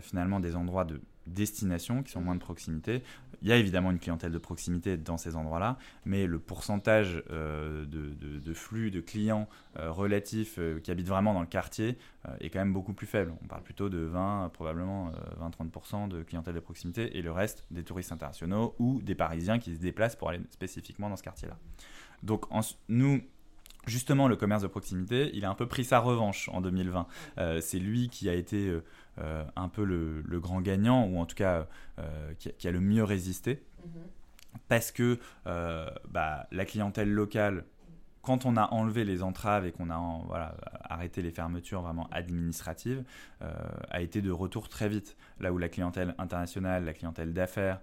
finalement 0.00 0.40
des 0.40 0.56
endroits 0.56 0.84
de 0.84 1.00
destination, 1.28 2.02
qui 2.02 2.10
sont 2.10 2.20
moins 2.20 2.34
de 2.34 2.40
proximité. 2.40 3.04
Il 3.42 3.48
y 3.48 3.52
a 3.52 3.56
évidemment 3.56 3.90
une 3.90 3.98
clientèle 3.98 4.32
de 4.32 4.38
proximité 4.38 4.96
dans 4.96 5.16
ces 5.16 5.36
endroits-là, 5.36 5.78
mais 6.04 6.26
le 6.26 6.38
pourcentage 6.38 7.22
euh, 7.30 7.84
de, 7.86 8.54
flux 8.54 8.90
de 8.90 9.00
clients 9.00 9.48
euh, 9.78 9.92
relatifs 9.92 10.56
euh, 10.58 10.80
qui 10.80 10.90
habitent 10.90 11.08
vraiment 11.08 11.34
dans 11.34 11.40
le 11.40 11.46
quartier 11.46 11.98
est 12.40 12.50
quand 12.50 12.58
même 12.58 12.72
beaucoup 12.72 12.92
plus 12.92 13.06
faible. 13.06 13.32
On 13.42 13.46
parle 13.46 13.62
plutôt 13.62 13.88
de 13.88 13.98
20, 13.98 14.50
probablement 14.52 15.12
20-30% 15.40 16.08
de 16.08 16.22
clientèle 16.22 16.54
de 16.54 16.60
proximité, 16.60 17.16
et 17.16 17.22
le 17.22 17.32
reste 17.32 17.64
des 17.70 17.82
touristes 17.82 18.12
internationaux 18.12 18.74
ou 18.78 19.00
des 19.00 19.14
Parisiens 19.14 19.58
qui 19.58 19.74
se 19.74 19.80
déplacent 19.80 20.16
pour 20.16 20.28
aller 20.28 20.40
spécifiquement 20.50 21.08
dans 21.08 21.16
ce 21.16 21.22
quartier-là. 21.22 21.56
Donc 22.22 22.44
nous, 22.88 23.22
Justement, 23.88 24.28
le 24.28 24.36
commerce 24.36 24.62
de 24.62 24.68
proximité, 24.68 25.30
il 25.34 25.44
a 25.44 25.50
un 25.50 25.54
peu 25.54 25.66
pris 25.66 25.84
sa 25.84 25.98
revanche 25.98 26.48
en 26.52 26.60
2020. 26.60 27.06
c'est 27.60 27.78
lui 27.78 28.08
qui 28.08 28.28
a 28.28 28.34
été 28.34 28.80
euh, 29.20 29.44
un 29.56 29.68
peu 29.68 29.84
le, 29.84 30.22
grand 30.38 30.60
gagnant, 30.60 31.04
ou 31.06 31.18
en 31.18 31.26
tout 31.26 31.34
cas 31.34 31.66
euh, 31.98 32.32
qui, 32.38 32.68
a 32.68 32.70
le 32.70 32.80
mieux 32.80 33.02
résisté. 33.02 33.64
Mhm. 33.84 34.02
Parce 34.68 34.92
que 34.92 35.18
euh, 35.46 35.90
bah, 36.08 36.46
la 36.52 36.64
clientèle 36.64 37.10
locale, 37.10 37.64
quand 38.22 38.46
on 38.46 38.56
a 38.56 38.72
enlevé 38.72 39.04
les 39.04 39.22
entraves 39.22 39.66
et 39.66 39.72
qu'on 39.72 39.90
a 39.90 40.54
arrêté 40.84 41.22
les 41.22 41.30
fermetures 41.30 41.82
vraiment 41.82 42.08
administratives, 42.10 43.04
a 43.40 44.00
été 44.00 44.20
de 44.20 44.30
retour 44.30 44.68
très 44.68 44.88
vite. 44.88 45.16
Là 45.40 45.52
où 45.52 45.58
la 45.58 45.68
clientèle 45.68 46.14
internationale, 46.18 46.84
la 46.84 46.92
clientèle 46.92 47.32
d'affaires, 47.32 47.80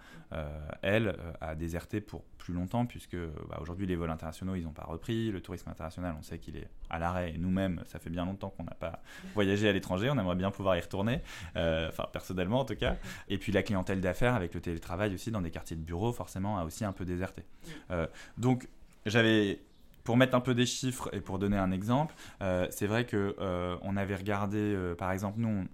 elle, 0.82 1.16
a 1.42 1.56
déserté 1.56 2.02
pour 2.02 2.24
plus 2.46 2.54
longtemps, 2.54 2.86
puisque 2.86 3.18
bah, 3.50 3.58
aujourd'hui 3.60 3.88
les 3.88 3.96
vols 3.96 4.12
internationaux, 4.12 4.54
ils 4.56 4.64
n'ont 4.64 4.72
pas 4.72 4.84
repris. 4.84 5.32
Le 5.32 5.42
tourisme 5.42 5.70
international, 5.70 6.16
on 6.18 6.22
sait 6.22 6.38
qu'il 6.38 6.56
est 6.58 6.70
à 6.92 7.00
l'arrêt. 7.00 7.34
Et 7.34 7.38
nous-mêmes, 7.40 7.82
ça 7.88 7.98
fait 7.98 8.12
bien 8.12 8.24
longtemps 8.26 8.50
qu'on 8.50 8.64
n'a 8.64 8.76
pas 8.76 9.02
voyagé 9.34 9.68
à 9.68 9.72
l'étranger. 9.72 10.10
On 10.12 10.20
aimerait 10.20 10.36
bien 10.36 10.52
pouvoir 10.52 10.78
y 10.78 10.80
retourner, 10.80 11.22
euh, 11.56 11.90
enfin 11.90 12.06
personnellement 12.12 12.60
en 12.60 12.66
tout 12.66 12.76
cas. 12.76 12.98
Et 13.30 13.38
puis 13.40 13.52
la 13.52 13.64
clientèle 13.64 14.00
d'affaires 14.00 14.36
avec 14.36 14.54
le 14.54 14.62
télétravail 14.62 15.14
aussi 15.14 15.32
dans 15.32 15.42
des 15.42 15.52
quartiers 15.52 15.76
de 15.76 15.82
bureaux, 15.82 16.14
forcément, 16.14 16.60
a 16.60 16.66
aussi 16.66 16.86
un 16.86 16.92
peu 16.92 17.04
déserté. 17.04 17.44
Euh, 17.90 18.06
donc 18.38 18.68
j'avais 19.08 19.60
pour 20.06 20.16
mettre 20.16 20.36
un 20.36 20.40
peu 20.40 20.56
des 20.56 20.66
chiffres 20.66 21.10
et 21.12 21.20
pour 21.20 21.38
donner 21.38 21.58
un 21.58 21.72
exemple, 21.72 22.16
euh, 22.42 22.66
c'est 22.70 22.88
vrai 22.88 23.06
que 23.06 23.36
on 23.82 23.98
avait 23.98 24.16
regardé, 24.16 24.78
par 24.98 25.12
exemple, 25.12 25.40
nous, 25.40 25.66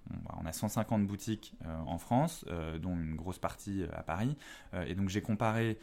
on, 0.41 0.45
a 0.45 0.51
150 0.51 1.05
boutiques 1.05 1.53
en 1.85 1.99
France, 1.99 2.43
dont 2.81 2.95
une 2.95 3.15
grosse 3.15 3.37
partie 3.37 3.83
à 3.93 4.01
Paris, 4.01 4.35
et 4.87 4.95
donc 4.95 5.09
j'ai 5.09 5.21
comparé 5.21 5.77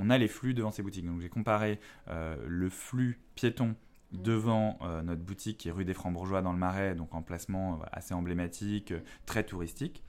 on 0.00 0.10
a 0.10 0.18
les 0.18 0.28
flux 0.28 0.54
devant 0.54 0.70
ces 0.70 0.82
boutiques. 0.82 1.06
Donc 1.06 1.20
j'ai 1.20 1.28
comparé 1.28 1.78
euh, 2.08 2.36
le 2.46 2.70
flux 2.70 3.20
piéton 3.34 3.76
devant 4.12 4.78
euh, 4.82 5.02
notre 5.02 5.22
boutique 5.22 5.58
qui 5.58 5.68
est 5.68 5.72
rue 5.72 5.84
des 5.84 5.94
Francs-Bourgeois 5.94 6.42
dans 6.42 6.52
le 6.52 6.58
Marais, 6.58 6.94
donc 6.94 7.14
en 7.14 7.22
placement 7.22 7.74
euh, 7.74 7.86
assez 7.92 8.14
emblématique, 8.14 8.92
très 9.26 9.44
touristique, 9.44 10.02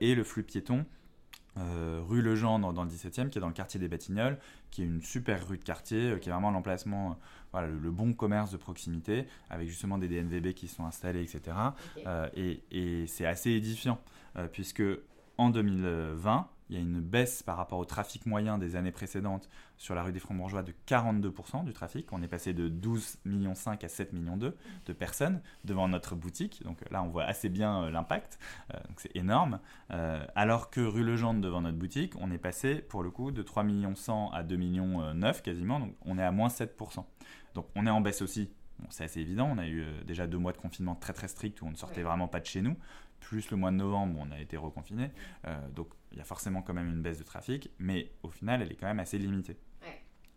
et 0.00 0.14
le 0.14 0.24
flux 0.24 0.42
piéton 0.42 0.86
rue 1.56 2.22
Legendre 2.22 2.72
dans 2.72 2.84
le 2.84 2.88
17e, 2.88 3.28
qui 3.28 3.36
est 3.36 3.40
dans 3.40 3.48
le 3.48 3.52
quartier 3.52 3.78
des 3.78 3.88
Batignolles, 3.88 4.38
qui 4.72 4.82
est 4.82 4.86
une 4.86 5.02
super 5.02 5.46
rue 5.46 5.58
de 5.58 5.62
quartier, 5.62 6.18
qui 6.20 6.28
est 6.28 6.32
vraiment 6.32 6.50
l'emplacement, 6.50 7.16
voilà, 7.52 7.68
le, 7.68 7.90
bon 7.92 8.12
commerce 8.12 8.50
de 8.50 8.56
proximité, 8.56 9.26
avec 9.50 9.68
justement 9.68 9.98
des 9.98 10.08
DNVB 10.08 10.54
qui 10.54 10.66
sont 10.66 10.84
installés, 10.84 11.22
etc. 11.22 11.56
et, 12.34 12.64
et 12.72 13.06
c'est 13.06 13.26
assez 13.26 13.50
édifiant, 13.50 14.00
puisque 14.50 14.82
en 15.38 15.50
2020, 15.50 16.48
il 16.70 16.76
y 16.76 16.78
a 16.78 16.82
une 16.82 17.00
baisse 17.00 17.42
par 17.42 17.58
rapport 17.58 17.78
au 17.78 17.84
trafic 17.84 18.24
moyen 18.26 18.56
des 18.56 18.76
années 18.76 18.92
précédentes 18.92 19.48
sur 19.82 19.96
la 19.96 20.04
rue 20.04 20.12
des 20.12 20.20
Francs-Bourgeois 20.20 20.62
de 20.62 20.72
42% 20.86 21.64
du 21.64 21.72
trafic. 21.72 22.12
On 22.12 22.22
est 22.22 22.28
passé 22.28 22.54
de 22.54 22.68
12,5 22.68 23.16
millions 23.24 23.52
à 23.52 23.88
7 23.88 24.12
millions 24.12 24.36
de 24.36 24.92
personnes 24.92 25.42
devant 25.64 25.88
notre 25.88 26.14
boutique. 26.14 26.62
Donc 26.62 26.78
là, 26.92 27.02
on 27.02 27.08
voit 27.08 27.24
assez 27.24 27.48
bien 27.48 27.82
euh, 27.82 27.90
l'impact. 27.90 28.38
Euh, 28.72 28.76
donc 28.86 29.00
c'est 29.00 29.10
énorme. 29.16 29.58
Euh, 29.90 30.24
alors 30.36 30.70
que 30.70 30.80
rue 30.80 31.02
Legendre 31.02 31.40
devant 31.40 31.62
notre 31.62 31.78
boutique, 31.78 32.12
on 32.20 32.30
est 32.30 32.38
passé 32.38 32.76
pour 32.76 33.02
le 33.02 33.10
coup 33.10 33.32
de 33.32 33.42
3 33.42 33.64
millions 33.64 33.96
100 33.96 34.30
à 34.30 34.44
2 34.44 34.54
millions 34.54 35.12
9 35.14 35.42
quasiment. 35.42 35.80
Donc 35.80 35.96
on 36.02 36.16
est 36.16 36.22
à 36.22 36.30
moins 36.30 36.48
7%. 36.48 37.04
Donc 37.54 37.66
on 37.74 37.84
est 37.84 37.90
en 37.90 38.00
baisse 38.00 38.22
aussi 38.22 38.52
c'est 38.88 39.04
assez 39.04 39.20
évident. 39.20 39.48
On 39.52 39.58
a 39.58 39.66
eu 39.68 39.84
déjà 40.04 40.26
deux 40.26 40.38
mois 40.38 40.50
de 40.50 40.58
confinement 40.58 40.96
très 40.96 41.12
très 41.12 41.28
strict 41.28 41.62
où 41.62 41.66
on 41.66 41.70
ne 41.70 41.76
sortait 41.76 42.02
vraiment 42.02 42.26
pas 42.26 42.40
de 42.40 42.46
chez 42.46 42.62
nous 42.62 42.76
plus 43.22 43.50
le 43.50 43.56
mois 43.56 43.70
de 43.70 43.76
novembre 43.76 44.18
on 44.20 44.30
a 44.30 44.38
été 44.38 44.56
reconfiné. 44.56 45.10
Euh, 45.46 45.68
donc 45.70 45.88
il 46.10 46.18
y 46.18 46.20
a 46.20 46.24
forcément 46.24 46.60
quand 46.60 46.74
même 46.74 46.88
une 46.88 47.00
baisse 47.00 47.18
de 47.18 47.24
trafic, 47.24 47.70
mais 47.78 48.12
au 48.22 48.28
final, 48.28 48.60
elle 48.60 48.70
est 48.70 48.74
quand 48.74 48.86
même 48.86 49.00
assez 49.00 49.18
limitée. 49.18 49.56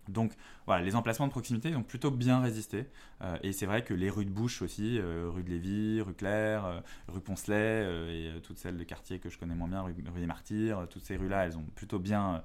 Donc 0.10 0.34
voilà, 0.66 0.84
les 0.84 0.96
emplacements 0.96 1.28
de 1.28 1.32
proximité 1.32 1.76
ont 1.76 1.84
plutôt 1.84 2.12
bien 2.12 2.42
résisté. 2.42 2.86
Euh, 3.22 3.38
et 3.44 3.52
c'est 3.52 3.66
vrai 3.66 3.84
que 3.84 3.94
les 3.94 4.10
rues 4.10 4.26
de 4.26 4.30
bouche 4.30 4.62
aussi, 4.62 5.00
euh, 5.00 5.30
rue 5.30 5.44
de 5.44 5.50
Lévis, 5.50 6.02
rue 6.02 6.14
Claire, 6.14 6.84
rue 7.08 7.22
Poncelet 7.22 7.86
et 8.10 8.42
toutes 8.42 8.58
celles 8.58 8.78
de 8.78 8.84
quartier 8.84 9.20
que 9.20 9.30
je 9.30 9.38
connais 9.38 9.56
moins 9.56 9.68
bien, 9.68 9.82
rue, 9.82 9.94
des 9.94 10.26
Martyrs, 10.26 10.88
toutes 10.90 11.06
ces 11.06 11.16
rues-là, 11.16 11.46
elles 11.46 11.58
ont 11.58 11.66
plutôt 11.76 12.00
bien, 12.00 12.44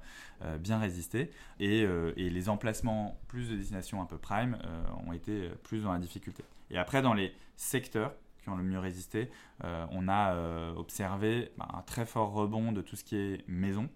bien 0.59 0.79
résisté. 0.79 1.31
Et, 1.59 1.87
les 2.17 2.49
emplacements 2.49 3.19
plus 3.27 3.49
de 3.49 3.55
destinations 3.55 4.01
un 4.01 4.05
peu 4.05 4.17
prime 4.17 4.57
ont 5.05 5.13
été 5.13 5.49
plus 5.63 5.83
dans 5.83 5.91
la 5.91 5.99
difficulté. 5.99 6.43
Et 6.69 6.77
après, 6.77 7.01
dans 7.01 7.13
les 7.13 7.33
secteurs, 7.55 8.13
qui 8.41 8.49
ont 8.49 8.55
le 8.55 8.63
mieux 8.63 8.79
résisté. 8.79 9.29
Euh, 9.63 9.85
on 9.91 10.07
a 10.07 10.33
euh, 10.33 10.73
observé 10.75 11.51
bah, 11.57 11.67
un 11.73 11.81
très 11.81 12.05
fort 12.05 12.31
rebond 12.31 12.71
de 12.71 12.81
tout 12.81 12.95
ce 12.95 13.03
qui 13.03 13.15
est 13.15 13.47
maison. 13.47 13.89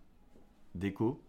déco, 0.76 1.22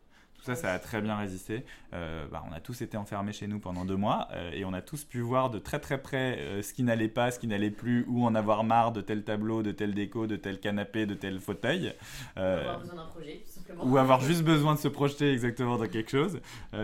ça, 0.43 0.55
ça 0.55 0.73
a 0.73 0.79
très 0.79 1.01
bien 1.01 1.17
résisté. 1.17 1.65
Euh, 1.93 2.27
bah, 2.31 2.45
on 2.49 2.53
a 2.53 2.61
tous 2.61 2.83
été 2.83 2.97
enfermés 2.97 3.33
chez 3.33 3.47
nous 3.47 3.59
pendant 3.59 3.85
deux 3.85 3.97
mois 3.97 4.29
euh, 4.33 4.51
et 4.53 4.65
on 4.65 4.73
a 4.73 4.83
tous 4.83 5.05
pu 5.05 5.21
voir 5.21 5.51
de 5.51 5.59
très 5.59 5.79
très 5.79 5.99
près 5.99 6.39
euh, 6.39 6.63
ce 6.63 6.75
qui 6.75 6.83
n'allait 6.83 7.09
pas, 7.09 7.31
ce 7.31 7.39
qui 7.39 7.47
n'allait 7.47 7.71
plus, 7.71 8.05
ou 8.09 8.25
en 8.25 8.35
avoir 8.35 8.65
marre 8.65 8.93
de 8.93 9.01
tel 9.01 9.25
tableau, 9.25 9.63
de 9.63 9.73
tel 9.73 9.95
déco, 9.95 10.27
de 10.27 10.37
tel 10.37 10.61
canapé, 10.61 11.07
de 11.07 11.15
tel 11.15 11.41
fauteuil. 11.41 11.93
ou 12.37 12.41
avoir 12.41 12.81
besoin 12.81 12.95
d'un 12.95 13.05
projet, 13.07 13.43
tout 13.45 13.53
simplement. 13.53 13.85
Ou 13.85 13.97
avoir 13.99 14.21
juste 14.21 14.43
besoin 14.43 14.75
de 14.75 14.79
se 14.79 14.89
projeter 14.89 15.33
exactement 15.33 15.79
dans 15.79 15.89
quelque 15.89 16.11
chose. 16.11 16.41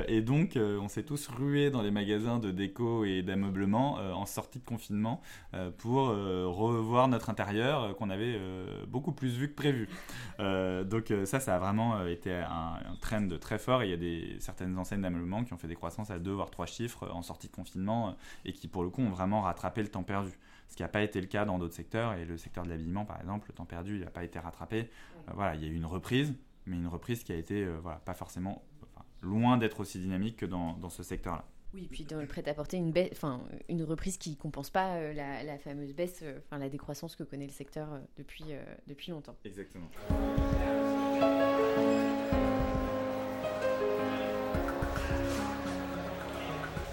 et 0.09 0.21
donc, 0.21 0.57
on 0.57 0.89
s'est 0.89 1.03
tous 1.03 1.29
rués 1.29 1.71
dans 1.71 1.83
les 1.83 1.91
magasins 1.91 2.39
de 2.39 2.51
déco 2.51 3.05
et 3.05 3.23
d'ameublement 3.23 3.95
en 3.95 4.27
sortie 4.27 4.59
de 4.59 4.65
confinement 4.65 5.21
pour 5.79 6.09
revoir 6.09 7.09
notre 7.09 7.31
intérieur 7.31 7.97
qu'on 7.97 8.11
avait 8.11 8.39
beaucoup 8.87 9.13
plus 9.13 9.37
vu 9.37 9.49
que 9.49 9.55
prévu. 9.55 9.89
donc 10.39 11.13
ça, 11.25 11.41
ça 11.41 11.57
a 11.57 11.59
vraiment 11.59 12.07
été 12.07 12.33
un, 12.33 12.79
un 12.91 12.97
trend 13.01 13.29
très 13.43 13.59
fort. 13.59 13.83
Et 13.83 13.89
il 13.89 13.91
y 13.91 13.95
a 13.95 13.99
des, 13.99 14.37
certaines 14.41 14.79
enseignes 14.79 15.03
d'ameublement 15.03 15.45
qui 15.45 15.53
ont 15.53 15.59
fait 15.59 15.69
des 15.69 15.75
croissances 15.75 16.11
à 16.11 16.19
deux 16.19 16.33
voire 16.33 16.51
trois 16.51 16.67
chiffres 16.67 17.09
en 17.11 17.23
sortie 17.23 17.49
de 17.49 17.53
confinement 17.53 18.09
euh, 18.09 18.13
et 18.47 18.53
qui, 18.53 18.69
pour 18.69 18.83
le 18.83 18.89
coup, 18.89 19.03
ont 19.03 19.11
vraiment 19.11 19.43
rattrapé 19.43 19.83
le 19.83 19.89
temps 19.89 20.03
perdu. 20.03 20.31
Ce 20.69 20.77
qui 20.77 20.83
n'a 20.83 20.89
pas 20.89 21.03
été 21.03 21.21
le 21.21 21.27
cas 21.27 21.45
dans 21.45 21.59
d'autres 21.59 21.75
secteurs. 21.75 22.15
Et 22.15 22.25
le 22.25 22.39
secteur 22.39 22.65
de 22.65 22.71
l'habillement, 22.71 23.05
par 23.05 23.21
exemple, 23.21 23.49
le 23.49 23.55
temps 23.55 23.67
perdu, 23.67 23.97
il 23.97 24.05
n'a 24.05 24.11
pas 24.11 24.25
été 24.25 24.39
rattrapé. 24.39 24.89
Euh, 25.29 25.33
voilà, 25.35 25.55
il 25.55 25.63
y 25.63 25.67
a 25.67 25.69
eu 25.69 25.75
une 25.75 25.87
reprise, 25.87 26.35
mais 26.65 26.77
une 26.77 26.87
reprise 26.87 27.23
qui 27.25 27.33
a 27.33 27.37
été 27.37 27.65
euh, 27.65 27.79
voilà, 27.83 27.99
pas 27.99 28.15
forcément 28.15 28.63
loin 29.21 29.57
d'être 29.57 29.81
aussi 29.81 30.01
dynamique 30.01 30.39
que 30.39 30.47
dans, 30.47 30.73
dans 30.79 30.91
ce 30.91 31.03
secteur-là. 31.03 31.45
Oui, 31.75 31.89
puis 31.91 32.05
dans 32.05 32.21
le 32.21 32.27
prêt-à-porter, 32.27 32.77
une, 32.77 32.93
enfin, 33.13 33.41
une 33.69 33.83
reprise 33.85 34.19
qui 34.19 34.31
ne 34.31 34.35
compense 34.35 34.69
pas 34.69 35.01
la, 35.13 35.43
la, 35.43 35.59
fameuse 35.59 35.95
baisse, 35.95 36.23
enfin, 36.39 36.59
la 36.59 36.69
décroissance 36.69 37.17
que 37.17 37.23
connaît 37.23 37.47
le 37.47 37.53
secteur 37.53 37.89
depuis, 38.19 38.45
depuis 38.87 39.11
longtemps. 39.11 39.37
Exactement. 39.45 39.89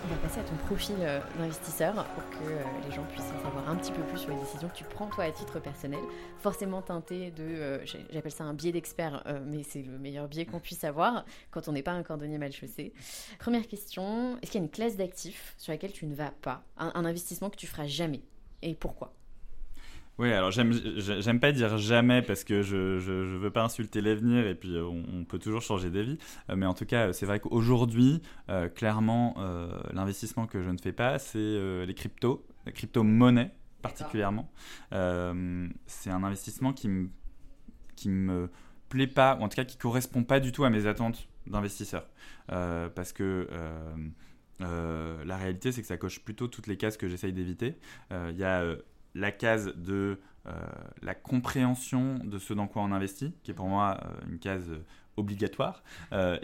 On 0.09 0.15
va 0.15 0.21
passer 0.21 0.39
à 0.39 0.43
ton 0.43 0.55
profil 0.65 0.95
euh, 1.01 1.19
d'investisseur 1.37 1.93
pour 1.93 2.27
que 2.31 2.43
euh, 2.43 2.63
les 2.83 2.95
gens 2.95 3.03
puissent 3.11 3.31
en 3.37 3.43
savoir 3.43 3.69
un 3.69 3.75
petit 3.75 3.91
peu 3.91 4.01
plus 4.01 4.17
sur 4.17 4.31
les 4.31 4.39
décisions 4.39 4.67
que 4.67 4.75
tu 4.75 4.83
prends 4.83 5.05
toi 5.05 5.25
à 5.25 5.31
titre 5.31 5.59
personnel, 5.59 5.99
forcément 6.39 6.81
teinté 6.81 7.29
de, 7.29 7.43
euh, 7.43 7.85
j'appelle 7.85 8.31
ça 8.31 8.43
un 8.43 8.55
biais 8.55 8.71
d'expert, 8.71 9.23
mais 9.45 9.61
c'est 9.61 9.83
le 9.83 9.99
meilleur 9.99 10.27
biais 10.27 10.45
qu'on 10.45 10.59
puisse 10.59 10.83
avoir 10.83 11.25
quand 11.51 11.67
on 11.67 11.73
n'est 11.73 11.83
pas 11.83 11.91
un 11.91 12.01
cordonnier 12.01 12.39
mal 12.39 12.51
chaussé. 12.51 12.91
Première 13.37 13.67
question, 13.67 14.37
est-ce 14.41 14.51
qu'il 14.51 14.61
y 14.61 14.63
a 14.63 14.65
une 14.65 14.71
classe 14.71 14.97
d'actifs 14.97 15.53
sur 15.59 15.71
laquelle 15.71 15.91
tu 15.91 16.07
ne 16.07 16.15
vas 16.15 16.31
pas, 16.41 16.63
un 16.77 17.05
investissement 17.05 17.51
que 17.51 17.57
tu 17.57 17.67
feras 17.67 17.85
jamais, 17.85 18.21
et 18.63 18.73
pourquoi? 18.73 19.13
Oui, 20.19 20.33
alors 20.33 20.51
j'aime 20.51 21.39
pas 21.39 21.53
dire 21.53 21.77
jamais 21.77 22.21
parce 22.21 22.43
que 22.43 22.61
je, 22.61 22.99
je, 22.99 23.11
veux 23.37 23.51
pas 23.51 23.63
insulter 23.63 24.01
l'avenir 24.01 24.45
et 24.45 24.53
puis 24.53 24.75
euh, 24.75 24.83
on, 24.83 25.23
peut 25.23 25.39
toujours 25.39 25.61
changer 25.61 25.89
d'avis. 25.89 26.17
Euh, 26.49 26.57
mais 26.57 26.65
en 26.65 26.73
tout 26.73 26.85
cas, 26.85 27.13
c'est 27.13 27.25
vrai 27.25 27.39
qu'aujourd'hui, 27.39 28.21
euh, 28.49 28.67
clairement, 28.67 29.35
l'investissement 29.93 30.45
que 30.45 30.61
je 30.61 30.69
ne 30.69 30.77
fais 30.77 30.91
pas, 30.91 31.19
c'est 31.19 31.39
les 31.39 31.93
cryptos, 31.95 32.45
les 32.65 32.73
crypto-monnaies 32.73 33.51
particulièrement. 33.81 34.51
c'est 34.91 36.09
un 36.09 36.23
investissement 36.23 36.73
qui 36.73 36.89
me, 36.89 37.09
qui 37.95 38.09
me 38.09 38.49
plaît 38.89 39.07
pas, 39.07 39.37
ou 39.39 39.43
en 39.43 39.47
tout 39.47 39.55
cas 39.55 39.63
qui 39.63 39.77
correspond 39.77 40.25
pas 40.25 40.41
du 40.41 40.51
tout 40.51 40.65
à 40.65 40.69
mes 40.69 40.85
attentes 40.85 41.29
d'investisseur. 41.47 42.09
parce 42.47 43.13
que 43.13 43.47
la 44.59 45.37
réalité, 45.37 45.71
c'est 45.71 45.79
que 45.79 45.87
ça 45.87 45.95
coche 45.95 46.19
plutôt 46.19 46.49
toutes 46.49 46.67
les 46.67 46.75
cases 46.75 46.97
que 46.97 47.07
j'essaye 47.07 47.31
d'éviter. 47.31 47.77
Il 48.11 48.35
y 48.35 48.43
a 48.43 48.65
la 49.15 49.31
case 49.31 49.73
de 49.75 50.19
euh, 50.47 50.51
la 51.01 51.13
compréhension 51.13 52.19
de 52.23 52.39
ce 52.39 52.53
dans 52.53 52.67
quoi 52.67 52.81
on 52.81 52.91
investit, 52.91 53.33
qui 53.43 53.51
est 53.51 53.53
pour 53.53 53.67
moi 53.67 53.99
euh, 54.03 54.31
une 54.31 54.39
case 54.39 54.71
obligatoire. 55.17 55.83
Euh, 56.13 56.37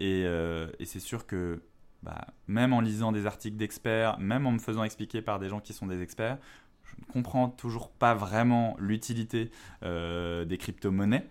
et, 0.79 0.85
c'est 0.85 0.99
sûr 0.99 1.25
que 1.25 1.61
bah, 2.03 2.27
même 2.47 2.73
en 2.73 2.81
lisant 2.81 3.11
des 3.11 3.25
articles 3.25 3.57
d'experts, 3.57 4.19
même 4.19 4.45
en 4.45 4.51
me 4.51 4.59
faisant 4.59 4.83
expliquer 4.83 5.21
par 5.21 5.39
des 5.39 5.49
gens 5.49 5.59
qui 5.59 5.73
sont 5.73 5.87
des 5.87 6.01
experts, 6.01 6.37
je 6.83 6.93
ne 6.99 7.11
comprends 7.11 7.49
toujours 7.49 7.89
pas 7.89 8.13
vraiment 8.13 8.75
l'utilité 8.79 9.49
des 9.81 10.57
crypto-monnaies 10.59 11.27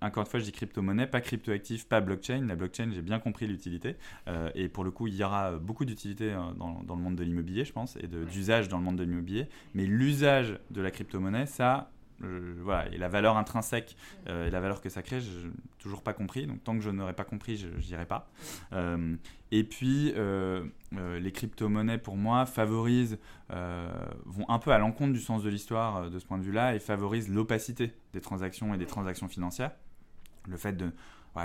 encore 0.00 0.22
une 0.22 0.30
fois, 0.30 0.38
je 0.38 0.44
dis 0.44 0.52
crypto-monnaie, 0.52 1.06
pas 1.06 1.20
crypto-actif, 1.20 1.88
pas 1.88 2.00
blockchain. 2.00 2.44
La 2.46 2.54
blockchain, 2.54 2.90
j'ai 2.92 3.02
bien 3.02 3.18
compris 3.18 3.46
l'utilité. 3.46 3.96
Euh, 4.28 4.50
et 4.54 4.68
pour 4.68 4.84
le 4.84 4.90
coup, 4.90 5.08
il 5.08 5.14
y 5.14 5.24
aura 5.24 5.52
beaucoup 5.52 5.84
d'utilité 5.84 6.32
euh, 6.32 6.52
dans, 6.56 6.82
dans, 6.84 6.94
le 6.94 7.02
monde 7.02 7.16
de 7.16 7.24
l'immobilier, 7.24 7.64
je 7.64 7.72
pense, 7.72 7.96
et 7.96 8.06
d'usage 8.06 8.68
dans 8.68 8.78
le 8.78 8.84
monde 8.84 8.96
de 8.96 9.02
l'immobilier. 9.02 9.48
Mais 9.74 9.86
l'usage 9.86 10.58
de 10.70 10.80
la 10.80 10.92
crypto-monnaie, 10.92 11.46
ça, 11.46 11.90
voilà, 12.20 12.92
et 12.92 12.98
la 12.98 13.08
valeur 13.08 13.36
intrinsèque 13.36 13.96
euh, 14.28 14.48
et 14.48 14.50
la 14.50 14.60
valeur 14.60 14.80
que 14.80 14.88
ça 14.88 15.02
crée, 15.02 15.20
je 15.20 15.46
n'ai 15.46 15.52
toujours 15.78 16.02
pas 16.02 16.12
compris. 16.12 16.46
Donc 16.46 16.62
tant 16.62 16.76
que 16.76 16.82
je 16.82 16.90
n'aurai 16.90 17.12
pas 17.12 17.24
compris, 17.24 17.56
je 17.56 17.68
n'irai 17.68 18.06
pas. 18.06 18.30
et 19.50 19.64
puis, 19.64 20.14
les 20.92 21.32
crypto-monnaies, 21.32 21.98
pour 21.98 22.16
moi, 22.16 22.46
favorisent, 22.46 23.18
vont 23.48 24.48
un 24.48 24.58
peu 24.60 24.70
à 24.70 24.78
l'encontre 24.78 25.12
du 25.12 25.20
sens 25.20 25.42
de 25.42 25.48
l'histoire 25.48 26.08
de 26.08 26.18
ce 26.20 26.24
point 26.24 26.38
de 26.38 26.44
vue-là 26.44 26.76
et 26.76 26.78
favorisent 26.78 27.28
l'opacité 27.28 27.94
des 28.12 28.20
transactions 28.20 28.72
et 28.74 28.78
des 28.78 28.86
transactions 28.86 29.26
financières 29.26 29.72
le 30.48 30.56
fait 30.56 30.72
de, 30.72 30.90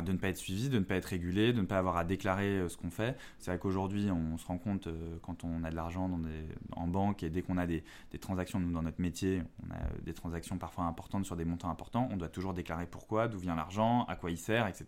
de 0.02 0.12
ne 0.12 0.18
pas 0.18 0.30
être 0.30 0.38
suivi, 0.38 0.70
de 0.70 0.80
ne 0.80 0.84
pas 0.84 0.96
être 0.96 1.06
régulé, 1.06 1.54
de 1.54 1.62
ne 1.62 1.66
pas 1.66 1.78
avoir 1.78 1.98
à 1.98 2.04
déclarer 2.04 2.60
euh, 2.60 2.70
ce 2.70 2.78
qu'on 2.78 2.90
fait. 2.90 3.18
C'est 3.40 3.52
vrai 3.52 3.60
qu'aujourd'hui, 3.60 4.10
on 4.12 4.38
se 4.38 4.46
rend 4.46 4.58
compte 4.58 4.88
euh, 4.88 5.18
quand 5.22 5.44
on 5.44 5.64
a 5.64 5.70
de 5.70 5.76
l'argent 5.76 6.10
en 6.76 6.88
banque 6.88 7.24
et 7.24 7.30
dès 7.30 7.42
qu'on 7.42 7.58
a 7.58 7.68
des, 7.68 7.84
transactions 8.20 8.60
dans 8.60 8.82
notre 8.82 9.02
métier, 9.02 9.44
on 9.68 9.72
a 9.72 9.78
des 10.04 10.14
transactions 10.14 10.58
parfois 10.58 10.86
importantes 10.86 11.26
sur 11.26 11.36
des 11.36 11.46
montants 11.46 11.70
importants, 11.70 12.08
on 12.12 12.18
doit 12.18 12.30
toujours 12.30 12.54
déclarer 12.54 12.86
pourquoi, 12.86 13.28
d'où 13.28 13.38
vient 13.38 13.56
l'argent, 13.56 14.06
à 14.06 14.16
quoi 14.16 14.32
il 14.32 14.38
sert, 14.38 14.68
etc. 14.68 14.86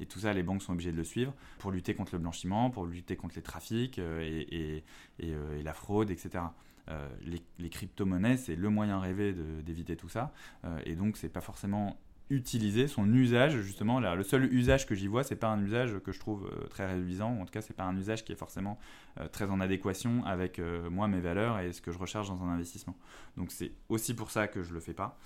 Et 0.00 0.06
tout 0.06 0.20
ça, 0.20 0.32
les 0.32 0.42
banques 0.42 0.62
sont 0.62 0.72
obligées 0.72 0.92
de 0.92 0.96
le 0.96 1.04
suivre 1.04 1.34
pour 1.58 1.70
lutter 1.70 1.94
contre 1.94 2.14
le 2.14 2.20
blanchiment, 2.20 2.70
pour 2.70 2.86
lutter 2.86 3.16
contre 3.16 3.36
les 3.36 3.42
trafics 3.42 3.98
euh, 3.98 4.20
et, 4.22 4.84
la 5.62 5.72
fraude, 5.74 6.10
etc. 6.10 6.44
les, 7.22 7.42
les 7.58 7.68
crypto-monnaies, 7.68 8.36
c'est 8.36 8.54
le 8.56 8.70
moyen 8.70 9.00
rêvé 9.00 9.34
d'éviter 9.62 9.96
tout 9.96 10.08
ça. 10.08 10.32
et 10.86 10.94
donc, 10.94 11.16
c'est 11.16 11.28
pas 11.28 11.40
forcément 11.40 11.98
utiliser 12.30 12.88
son 12.88 13.12
usage 13.12 13.60
justement. 13.60 14.00
Le 14.00 14.22
seul 14.22 14.52
usage 14.52 14.86
que 14.86 14.94
j'y 14.94 15.06
vois 15.06 15.24
c'est 15.24 15.36
pas 15.36 15.48
un 15.48 15.62
usage 15.62 15.98
que 16.00 16.12
je 16.12 16.20
trouve 16.20 16.46
euh, 16.46 16.66
très 16.68 16.86
réduisant. 16.86 17.38
En 17.40 17.44
tout 17.44 17.52
cas 17.52 17.62
c'est 17.62 17.74
pas 17.74 17.84
un 17.84 17.96
usage 17.96 18.24
qui 18.24 18.32
est 18.32 18.36
forcément 18.36 18.78
euh, 19.20 19.28
très 19.28 19.46
en 19.46 19.60
adéquation 19.60 20.24
avec 20.24 20.58
euh, 20.58 20.90
moi 20.90 21.08
mes 21.08 21.20
valeurs 21.20 21.58
et 21.58 21.72
ce 21.72 21.80
que 21.80 21.92
je 21.92 21.98
recherche 21.98 22.28
dans 22.28 22.42
un 22.42 22.48
investissement. 22.48 22.96
Donc 23.36 23.50
c'est 23.50 23.72
aussi 23.88 24.14
pour 24.14 24.30
ça 24.30 24.48
que 24.48 24.62
je 24.62 24.74
le 24.74 24.80
fais 24.80 24.94
pas. 24.94 25.18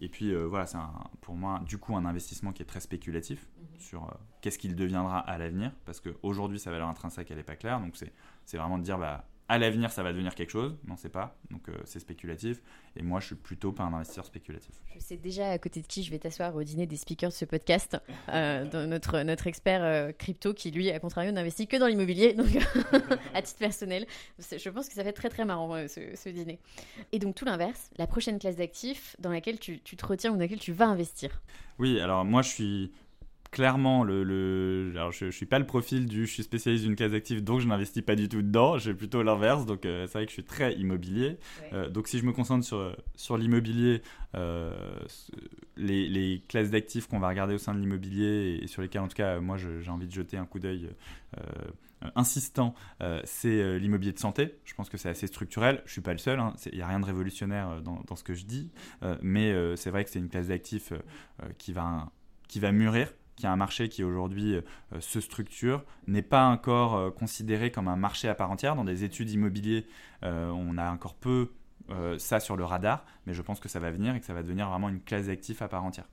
Et 0.00 0.08
puis 0.08 0.34
voilà 0.34 0.66
c'est 0.66 0.78
pour 1.20 1.34
moi 1.34 1.60
du 1.66 1.78
coup 1.78 1.96
un 1.96 2.04
investissement 2.04 2.52
qui 2.52 2.62
est 2.62 2.66
très 2.66 2.80
spéculatif 2.80 3.46
mhm. 3.58 3.80
sur 3.80 4.18
qu'est-ce 4.40 4.58
qu'il 4.58 4.74
deviendra 4.76 5.18
à 5.18 5.38
l'avenir. 5.38 5.72
Parce 5.84 6.00
qu'aujourd'hui 6.00 6.58
sa 6.58 6.70
valeur 6.70 6.88
intrinsèque 6.88 7.30
elle 7.30 7.38
est 7.38 7.44
pas 7.44 7.56
claire. 7.56 7.80
Donc 7.80 7.96
c'est 8.44 8.56
vraiment 8.56 8.78
de 8.78 8.84
dire 8.84 8.98
bah 8.98 9.26
à 9.48 9.58
l'avenir 9.58 9.90
ça 9.90 10.02
va 10.02 10.12
devenir 10.12 10.34
quelque 10.34 10.50
chose, 10.50 10.76
mais 10.84 10.92
on 10.92 10.94
ne 10.94 10.98
sait 10.98 11.08
pas, 11.08 11.36
donc 11.50 11.68
euh, 11.68 11.76
c'est 11.84 12.00
spéculatif. 12.00 12.62
Et 12.96 13.02
moi, 13.02 13.20
je 13.20 13.26
suis 13.26 13.34
plutôt 13.34 13.72
pas 13.72 13.82
un 13.82 13.92
investisseur 13.92 14.24
spéculatif. 14.24 14.74
Je 14.94 15.00
sais 15.00 15.16
déjà 15.16 15.50
à 15.50 15.58
côté 15.58 15.82
de 15.82 15.86
qui 15.86 16.02
je 16.02 16.10
vais 16.10 16.18
t'asseoir 16.18 16.54
au 16.54 16.62
dîner 16.62 16.86
des 16.86 16.96
speakers 16.96 17.30
de 17.30 17.34
ce 17.34 17.44
podcast, 17.44 17.96
euh, 18.28 18.86
notre, 18.86 19.20
notre 19.22 19.46
expert 19.46 19.82
euh, 19.82 20.12
crypto 20.12 20.54
qui, 20.54 20.70
lui, 20.70 20.90
à 20.90 20.98
contrario, 20.98 21.32
n'investit 21.32 21.66
que 21.66 21.76
dans 21.76 21.86
l'immobilier, 21.86 22.34
donc 22.34 22.46
à 23.34 23.42
titre 23.42 23.58
personnel. 23.58 24.06
Je 24.38 24.68
pense 24.70 24.88
que 24.88 24.94
ça 24.94 25.02
va 25.02 25.10
être 25.10 25.16
très 25.16 25.30
très 25.30 25.44
marrant 25.44 25.74
ce, 25.88 26.28
dîner. 26.28 26.58
Et 27.12 27.18
donc 27.18 27.34
tout 27.34 27.44
l'inverse, 27.44 27.90
la 27.98 28.06
prochaine 28.06 28.38
classe 28.38 28.56
d'actifs 28.56 29.16
dans 29.18 29.30
laquelle 29.30 29.58
tu, 29.58 29.80
tu 29.80 29.96
te 29.96 30.06
retiens 30.06 30.30
ou 30.30 30.34
dans 30.34 30.40
laquelle 30.40 30.58
tu 30.58 30.72
vas 30.72 30.86
investir. 30.86 31.42
Oui, 31.78 32.00
alors 32.00 32.24
moi 32.24 32.42
je 32.42 32.48
suis 32.48 32.92
clairement 33.54 34.02
le, 34.02 34.90
alors 34.96 35.12
je, 35.12 35.26
ne 35.26 35.30
suis 35.30 35.46
pas 35.46 35.60
le 35.60 35.64
profil 35.64 36.06
du 36.06 36.26
je 36.26 36.32
suis 36.32 36.42
spécialiste 36.42 36.82
d'une 36.82 36.96
case 36.96 37.14
active 37.14 37.44
donc 37.44 37.60
je 37.60 37.68
n'investis 37.68 38.02
pas 38.02 38.16
du 38.16 38.28
tout 38.28 38.42
dedans 38.42 38.78
j'ai 38.78 38.94
plutôt 38.94 39.22
l'inverse 39.22 39.64
donc 39.64 39.86
euh, 39.86 40.08
c'est 40.08 40.14
vrai 40.14 40.24
que 40.24 40.30
je 40.30 40.34
suis 40.34 40.42
très 40.42 40.74
immobilier 40.74 41.38
euh, 41.72 41.88
donc 41.88 42.08
si 42.08 42.18
je 42.18 42.24
me 42.24 42.32
concentre 42.32 42.64
sur 42.64 42.96
sur 43.14 43.38
l'immobilier 43.38 44.02
euh, 44.34 44.74
les, 45.76 46.08
les, 46.08 46.42
classes 46.48 46.70
d'actifs 46.70 47.06
qu'on 47.06 47.20
va 47.20 47.28
regarder 47.28 47.54
au 47.54 47.58
sein 47.58 47.74
de 47.74 47.78
l'immobilier 47.78 48.58
et, 48.60 48.66
sur 48.66 48.82
lesquelles 48.82 49.02
en 49.02 49.06
tout 49.08 49.14
cas 49.14 49.38
moi 49.38 49.56
j'ai 49.56 49.88
envie 49.88 50.08
de 50.08 50.12
jeter 50.12 50.36
un 50.36 50.46
coup 50.46 50.58
d'œil 50.58 50.90
insistant, 52.16 52.74
c'est 53.24 53.78
l'immobilier 53.78 54.12
de 54.12 54.18
santé. 54.18 54.58
Je 54.64 54.74
pense 54.74 54.90
que 54.90 54.98
c'est 54.98 55.08
assez 55.08 55.26
structurel. 55.26 55.80
Je 55.86 55.92
suis 55.92 56.00
pas 56.02 56.12
le 56.12 56.18
seul. 56.18 56.38
Hein. 56.38 56.52
Il 56.70 56.76
n'y 56.76 56.82
a 56.82 56.86
rien 56.86 57.00
de 57.00 57.06
révolutionnaire 57.06 57.80
dans, 57.80 58.02
dans 58.06 58.14
ce 58.14 58.24
que 58.24 58.34
je 58.34 58.44
dis, 58.44 58.70
mais 59.22 59.54
c'est 59.76 59.90
vrai 59.90 60.04
que 60.04 60.10
c'est 60.10 60.18
une 60.18 60.28
classe 60.28 60.48
d'actifs 60.48 60.92
qui 61.56 61.72
va 61.72 62.10
qui 62.46 62.60
va 62.60 62.72
mûrir 62.72 63.08
qui 63.36 63.46
a 63.46 63.52
un 63.52 63.56
marché 63.56 63.88
qui 63.88 64.04
aujourd'hui 64.04 64.54
euh, 64.54 64.62
se 65.00 65.20
structure, 65.20 65.84
n'est 66.06 66.22
pas 66.22 66.46
encore 66.46 66.94
euh, 66.94 67.10
considéré 67.10 67.70
comme 67.70 67.88
un 67.88 67.96
marché 67.96 68.28
à 68.28 68.34
part 68.34 68.50
entière. 68.50 68.76
Dans 68.76 68.84
des 68.84 69.04
études 69.04 69.30
immobilières, 69.30 69.82
euh, 70.22 70.50
on 70.50 70.78
a 70.78 70.90
encore 70.90 71.14
peu 71.14 71.50
ça 72.16 72.40
sur 72.40 72.56
le 72.56 72.64
radar, 72.64 73.04
mais 73.26 73.34
je 73.34 73.42
pense 73.42 73.60
que 73.60 73.68
ça 73.68 73.78
va 73.78 73.90
venir 73.90 74.14
et 74.14 74.20
que 74.20 74.24
ça 74.24 74.32
va 74.32 74.42
devenir 74.42 74.70
vraiment 74.70 74.88
une 74.88 75.02
classe 75.02 75.26
d'actifs 75.26 75.60
à 75.60 75.68
part 75.68 75.84
entière. 75.84 76.06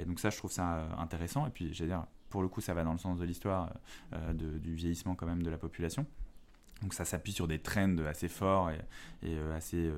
et 0.00 0.06
donc 0.06 0.18
ça, 0.18 0.30
je 0.30 0.38
trouve 0.38 0.50
ça 0.50 0.88
intéressant. 0.96 1.46
Et 1.46 1.50
puis, 1.50 1.68
dire, 1.68 2.06
pour 2.30 2.40
le 2.40 2.48
coup, 2.48 2.62
ça 2.62 2.72
va 2.72 2.84
dans 2.84 2.92
le 2.92 2.98
sens 2.98 3.18
de 3.18 3.24
l'histoire 3.26 3.70
du 4.32 4.74
vieillissement 4.74 5.14
quand 5.14 5.26
même 5.26 5.42
de 5.42 5.50
la 5.50 5.58
population. 5.58 6.06
Donc 6.80 6.94
ça 6.94 7.04
s'appuie 7.04 7.32
sur 7.32 7.48
des 7.48 7.58
trends 7.58 7.98
assez 8.08 8.28
forts 8.28 8.70
et, 8.70 9.28
et 9.28 9.38
assez 9.54 9.92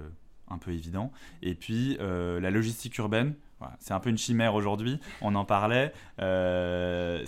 un 0.49 0.59
peu 0.59 0.73
évidents. 0.73 1.13
Et 1.41 1.55
puis 1.55 1.99
la 2.01 2.51
logistique 2.51 2.99
urbaine, 2.99 3.37
c'est 3.79 3.95
un 3.95 4.01
peu 4.01 4.11
une 4.11 4.19
chimère 4.19 4.55
aujourd'hui. 4.55 5.01
On 5.21 5.35
en 5.35 5.45
parlait. 5.45 5.93
il 6.19 7.25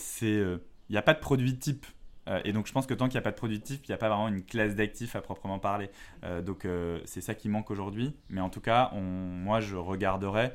n'y 0.91 0.97
a 0.97 1.03
pas 1.03 1.15
de 1.15 1.21
produit 1.21 1.59
type 1.59 1.87
euh, 2.29 2.41
et 2.45 2.53
donc 2.53 2.67
je 2.67 2.73
pense 2.73 2.87
que 2.87 2.95
tant 2.95 3.07
qu'il 3.07 3.15
n'y 3.15 3.19
a 3.19 3.23
pas 3.23 3.31
de 3.31 3.37
produit 3.37 3.61
type, 3.61 3.85
il 3.87 3.91
n'y 3.91 3.95
a 3.95 3.99
pas 3.99 4.09
vraiment 4.09 4.29
une 4.29 4.45
classe 4.45 4.75
d'actifs 4.75 5.17
à 5.17 5.21
proprement 5.21 5.59
parler. 5.59 5.91
Euh, 6.25 6.43
donc 6.43 6.65
euh, 6.65 7.01
c'est 7.05 7.21
ça 7.21 7.35
qui 7.35 7.49
manque 7.49 7.71
aujourd'hui. 7.71 8.17
Mais 8.29 8.41
en 8.41 8.51
tout 8.51 8.61
cas, 8.61 8.91
on, 8.93 9.01
moi 9.01 9.61
je 9.61 9.77
regarderai 9.77 10.53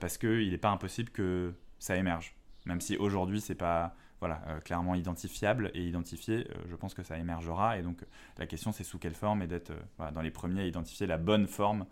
parce 0.00 0.18
qu'il 0.18 0.50
n'est 0.50 0.58
pas 0.58 0.70
impossible 0.70 1.10
que 1.10 1.54
ça 1.78 1.96
émerge. 1.96 2.34
Même 2.66 2.80
si 2.80 2.96
aujourd'hui 2.96 3.40
c'est 3.40 3.54
pas 3.54 3.94
voilà, 4.20 4.40
clairement 4.64 4.94
identifiable 4.94 5.70
et 5.74 5.82
identifié, 5.84 6.48
je 6.68 6.74
pense 6.74 6.94
que 6.94 7.02
ça 7.02 7.18
émergera. 7.18 7.78
Et 7.78 7.82
donc 7.82 8.04
la 8.38 8.46
question 8.46 8.72
c'est 8.72 8.84
sous 8.84 8.98
quelle 8.98 9.14
forme 9.14 9.42
et 9.42 9.46
d'être 9.46 9.72
voilà, 9.96 10.12
dans 10.12 10.22
les 10.22 10.30
premiers 10.30 10.62
à 10.62 10.66
identifier 10.66 11.06
la 11.06 11.18
bonne 11.18 11.46
forme 11.46 11.86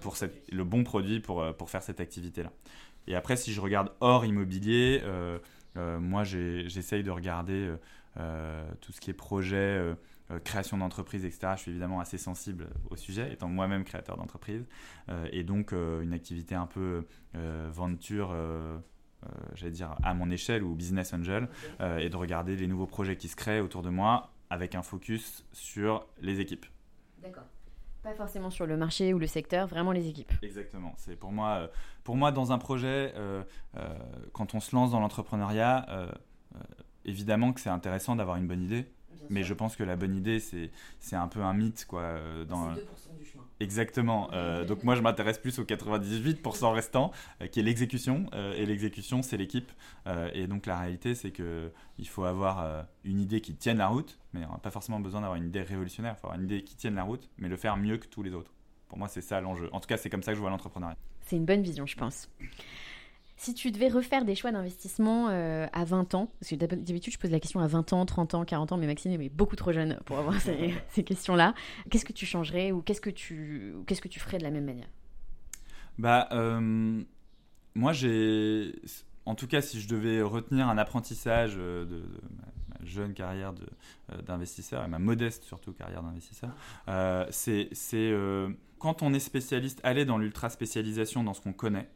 pour 0.00 0.16
cette, 0.16 0.52
le 0.52 0.64
bon 0.64 0.82
produit 0.82 1.20
pour, 1.20 1.44
pour 1.56 1.70
faire 1.70 1.82
cette 1.82 2.00
activité-là. 2.00 2.50
Et 3.06 3.14
après, 3.14 3.36
si 3.36 3.52
je 3.52 3.60
regarde 3.60 3.92
hors 4.00 4.24
immobilier, 4.24 5.02
moi 5.76 6.24
j'essaye 6.24 7.02
de 7.04 7.10
regarder 7.10 7.72
euh, 8.16 8.68
tout 8.80 8.92
ce 8.92 9.00
qui 9.00 9.10
est 9.10 9.14
projet, 9.14 9.56
euh, 9.56 9.94
euh, 10.32 10.40
création 10.40 10.76
d'entreprise, 10.78 11.24
etc. 11.24 11.52
Je 11.56 11.62
suis 11.62 11.70
évidemment 11.70 12.00
assez 12.00 12.18
sensible 12.18 12.68
au 12.90 12.96
sujet, 12.96 13.32
étant 13.32 13.48
moi-même 13.48 13.84
créateur 13.84 14.16
d'entreprise. 14.16 14.66
et 15.32 15.44
donc, 15.44 15.72
une 15.72 16.12
activité 16.12 16.54
un 16.54 16.66
peu 16.66 17.04
venture. 17.34 18.34
J'allais 19.54 19.72
dire 19.72 19.96
à 20.02 20.14
mon 20.14 20.30
échelle 20.30 20.62
ou 20.62 20.74
business 20.74 21.12
angel, 21.12 21.48
et 21.98 22.08
de 22.08 22.16
regarder 22.16 22.56
les 22.56 22.66
nouveaux 22.66 22.86
projets 22.86 23.16
qui 23.16 23.28
se 23.28 23.36
créent 23.36 23.60
autour 23.60 23.82
de 23.82 23.90
moi 23.90 24.30
avec 24.50 24.74
un 24.74 24.82
focus 24.82 25.44
sur 25.52 26.06
les 26.20 26.40
équipes. 26.40 26.66
D'accord. 27.22 27.44
Pas 28.02 28.14
forcément 28.14 28.50
sur 28.50 28.66
le 28.66 28.76
marché 28.76 29.12
ou 29.12 29.18
le 29.18 29.26
secteur, 29.26 29.66
vraiment 29.66 29.92
les 29.92 30.08
équipes. 30.08 30.32
Exactement. 30.42 30.94
C'est 30.96 31.16
pour 31.16 31.32
moi, 31.32 31.70
pour 32.02 32.16
moi 32.16 32.32
dans 32.32 32.52
un 32.52 32.58
projet, 32.58 33.14
quand 34.32 34.54
on 34.54 34.60
se 34.60 34.74
lance 34.74 34.92
dans 34.92 35.00
l'entrepreneuriat, 35.00 36.10
évidemment 37.04 37.52
que 37.52 37.60
c'est 37.60 37.70
intéressant 37.70 38.16
d'avoir 38.16 38.36
une 38.36 38.46
bonne 38.46 38.62
idée, 38.62 38.86
mais 39.28 39.42
je 39.42 39.54
pense 39.54 39.76
que 39.76 39.84
la 39.84 39.96
bonne 39.96 40.16
idée, 40.16 40.40
c'est 40.40 41.16
un 41.16 41.28
peu 41.28 41.40
un 41.40 41.54
mythe. 41.54 41.86
quoi. 41.86 42.02
Euh, 42.02 42.44
dans... 42.44 42.74
C'est 42.74 42.82
2% 42.82 43.18
du 43.18 43.24
chemin. 43.24 43.39
Exactement. 43.60 44.30
Euh, 44.32 44.64
donc 44.64 44.84
moi, 44.84 44.94
je 44.94 45.02
m'intéresse 45.02 45.38
plus 45.38 45.58
aux 45.58 45.64
98% 45.64 46.72
restants, 46.72 47.12
euh, 47.40 47.46
qui 47.46 47.60
est 47.60 47.62
l'exécution. 47.62 48.26
et 48.56 48.66
l'exécution, 48.66 49.22
c'est 49.22 49.36
l'équipe. 49.36 49.70
et 50.34 50.46
donc 50.46 50.66
la 50.66 50.78
réalité, 50.78 51.14
c'est 51.14 51.30
qu'il 51.30 52.08
faut 52.08 52.24
avoir 52.24 52.86
une 53.04 53.20
idée 53.20 53.40
qui 53.40 53.54
tienne 53.54 53.78
la 53.78 53.88
route, 53.88 54.18
mais 54.32 54.44
on 54.46 54.52
n'a 54.52 54.58
pas 54.58 54.70
forcément 54.70 55.00
besoin 55.00 55.20
d'avoir 55.20 55.36
une 55.36 55.46
idée 55.46 55.62
révolutionnaire. 55.62 56.14
Il 56.16 56.20
faut 56.20 56.26
avoir 56.26 56.40
une 56.40 56.46
idée 56.46 56.64
qui 56.64 56.76
tienne 56.76 56.94
la 56.94 57.02
route, 57.02 57.28
mais 57.38 57.48
le 57.48 57.56
faire 57.56 57.76
mieux 57.76 57.98
que 57.98 58.06
tous 58.06 58.22
les 58.22 58.32
autres. 58.32 58.52
Pour 58.88 58.98
moi, 58.98 59.08
c'est 59.08 59.20
ça 59.20 59.40
l'enjeu. 59.40 59.68
En 59.72 59.80
tout 59.80 59.86
cas, 59.86 59.96
c'est 59.96 60.10
comme 60.10 60.22
ça 60.22 60.32
que 60.32 60.36
je 60.36 60.40
vois 60.40 60.50
l'entrepreneuriat. 60.50 60.96
C'est 61.22 61.36
une 61.36 61.44
bonne 61.44 61.62
vision, 61.62 61.86
je 61.86 61.96
pense. 61.96 62.28
Si 63.40 63.54
tu 63.54 63.70
devais 63.70 63.88
refaire 63.88 64.26
des 64.26 64.34
choix 64.34 64.52
d'investissement 64.52 65.28
euh, 65.30 65.66
à 65.72 65.86
20 65.86 66.14
ans, 66.14 66.30
parce 66.38 66.50
que 66.50 66.56
d'habitude 66.56 67.14
je 67.14 67.18
pose 67.18 67.30
la 67.30 67.40
question 67.40 67.60
à 67.60 67.66
20 67.66 67.94
ans, 67.94 68.04
30 68.04 68.34
ans, 68.34 68.44
40 68.44 68.72
ans, 68.72 68.76
mais 68.76 68.86
Maxime 68.86 69.18
est 69.18 69.30
beaucoup 69.30 69.56
trop 69.56 69.72
jeune 69.72 69.98
pour 70.04 70.18
avoir 70.18 70.38
ces, 70.42 70.74
questions-là. 71.02 71.54
Qu'est-ce 71.88 72.04
que 72.04 72.12
tu 72.12 72.26
changerais 72.26 72.70
ou 72.70 72.82
qu'est-ce 72.82 73.00
que 73.00 73.08
tu, 73.08 73.76
qu'est-ce 73.86 74.02
que 74.02 74.08
tu 74.08 74.20
ferais 74.20 74.36
de 74.36 74.42
la 74.42 74.50
même 74.50 74.66
manière? 74.66 74.88
Bah, 75.98 76.28
euh, 76.32 77.02
moi 77.74 77.94
j'ai, 77.94 78.74
en 79.24 79.34
tout 79.34 79.46
cas, 79.46 79.62
si 79.62 79.80
je 79.80 79.88
devais 79.88 80.20
retenir 80.20 80.68
un 80.68 80.76
apprentissage 80.76 81.54
euh, 81.56 81.86
de, 81.86 82.02
ma 82.36 82.84
jeune 82.84 83.14
carrière 83.14 83.54
d'investisseur 84.26 84.84
et 84.84 84.88
ma 84.88 84.98
modeste 84.98 85.44
surtout 85.44 85.72
carrière 85.72 86.02
d'investisseur, 86.02 86.50
c'est, 87.30 87.70
c'est 87.72 88.12
quand 88.80 89.02
on 89.02 89.12
est 89.12 89.20
spécialiste, 89.20 89.80
aller 89.84 90.04
dans 90.04 90.18
l'ultra 90.18 90.48
spécialisation 90.48 91.22
dans 91.22 91.34
ce 91.34 91.40
qu'on 91.42 91.52
connaît. 91.52 91.88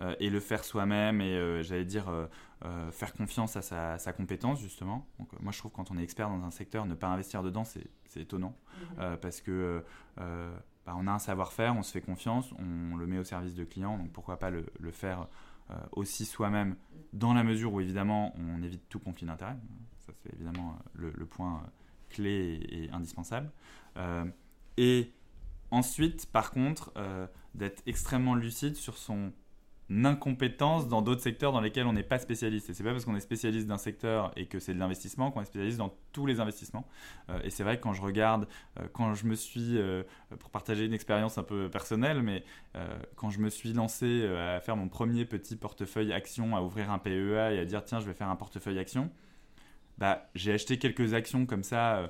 Euh, 0.00 0.14
et 0.20 0.30
le 0.30 0.38
faire 0.38 0.64
soi-même 0.64 1.20
et 1.20 1.34
euh, 1.34 1.62
j'allais 1.64 1.84
dire 1.84 2.08
euh, 2.08 2.90
faire 2.92 3.12
confiance 3.12 3.56
à 3.56 3.62
sa, 3.98 4.12
compétence 4.12 4.60
justement. 4.60 5.08
Donc, 5.18 5.28
moi 5.40 5.50
je 5.50 5.58
trouve 5.58 5.72
quand 5.72 5.90
on 5.90 5.98
est 5.98 6.02
expert 6.02 6.28
dans 6.28 6.44
un 6.44 6.52
secteur, 6.52 6.86
ne 6.86 6.94
pas 6.94 7.08
investir 7.08 7.42
dedans 7.42 7.64
c'est 7.64 8.20
étonnant 8.20 8.56
mhm. 8.80 9.16
parce 9.20 9.40
que 9.40 9.84
bah, 10.16 10.94
on 10.96 11.06
a 11.06 11.12
un 11.12 11.18
savoir-faire, 11.18 11.76
on 11.76 11.82
se 11.82 11.92
fait 11.92 12.00
confiance, 12.00 12.52
on 12.58 12.96
le 12.96 13.06
met 13.06 13.18
au 13.18 13.24
service 13.24 13.54
de 13.54 13.64
clients, 13.64 13.98
donc 13.98 14.12
pourquoi 14.12 14.38
pas 14.38 14.50
le, 14.50 14.64
faire 14.92 15.26
aussi 15.92 16.24
soi-même 16.24 16.76
dans 17.12 17.34
la 17.34 17.44
mesure 17.44 17.72
où 17.72 17.80
évidemment 17.80 18.34
on 18.38 18.62
évite 18.62 18.88
tout 18.88 19.00
conflit 19.00 19.26
d'intérêt. 19.26 19.56
Ça 20.06 20.12
c'est 20.22 20.32
évidemment 20.32 20.78
le, 20.94 21.12
le, 21.14 21.26
point 21.26 21.62
clé 22.08 22.60
et, 22.70 22.90
indispensable. 22.90 23.50
et 24.76 25.12
ensuite 25.70 26.26
par 26.30 26.52
contre 26.52 26.92
d'être 27.54 27.82
extrêmement 27.86 28.36
lucide 28.36 28.76
sur 28.76 28.96
son 28.96 29.32
incompétence 29.90 30.86
dans 30.88 31.00
d'autres 31.00 31.22
secteurs 31.22 31.52
dans 31.52 31.60
lesquels 31.60 31.86
on 31.86 31.92
n'est 31.92 32.02
pas 32.02 32.18
spécialiste. 32.18 32.68
Et 32.70 32.74
c'est 32.74 32.84
pas 32.84 32.92
parce 32.92 33.04
qu'on 33.04 33.16
est 33.16 33.20
spécialiste 33.20 33.66
d'un 33.66 33.78
secteur 33.78 34.32
et 34.36 34.46
que 34.46 34.58
c'est 34.58 34.74
de 34.74 34.78
l'investissement 34.78 35.30
qu'on 35.30 35.40
est 35.40 35.46
spécialiste 35.46 35.78
dans 35.78 35.94
tous 36.12 36.26
les 36.26 36.40
investissements. 36.40 36.86
Euh, 37.30 37.40
et 37.42 37.50
c'est 37.50 37.62
vrai 37.62 37.78
que 37.78 37.82
quand 37.82 37.94
je 37.94 38.02
regarde, 38.02 38.46
euh, 38.78 38.86
quand 38.92 39.14
je 39.14 39.26
me 39.26 39.34
suis, 39.34 39.78
euh, 39.78 40.02
pour 40.38 40.50
partager 40.50 40.84
une 40.84 40.92
expérience 40.92 41.38
un 41.38 41.42
peu 41.42 41.68
personnelle, 41.70 42.22
mais 42.22 42.44
quand 43.16 43.30
je 43.30 43.40
me 43.40 43.50
suis 43.50 43.72
lancé 43.72 44.24
à 44.24 44.60
faire 44.60 44.76
mon 44.76 44.88
premier 44.88 45.24
petit 45.24 45.56
portefeuille 45.56 46.12
action, 46.12 46.56
à 46.56 46.62
ouvrir 46.62 46.92
un 46.92 46.98
PEA 46.98 47.52
et 47.52 47.58
à 47.58 47.64
dire 47.64 47.84
tiens 47.84 47.98
je 47.98 48.06
vais 48.06 48.14
faire 48.14 48.28
un 48.28 48.36
portefeuille 48.36 48.78
action. 48.78 49.10
Bah, 49.96 50.28
j'ai 50.36 50.52
acheté 50.52 50.78
quelques 50.78 51.12
actions 51.12 51.44
comme 51.44 51.64
ça 51.64 52.08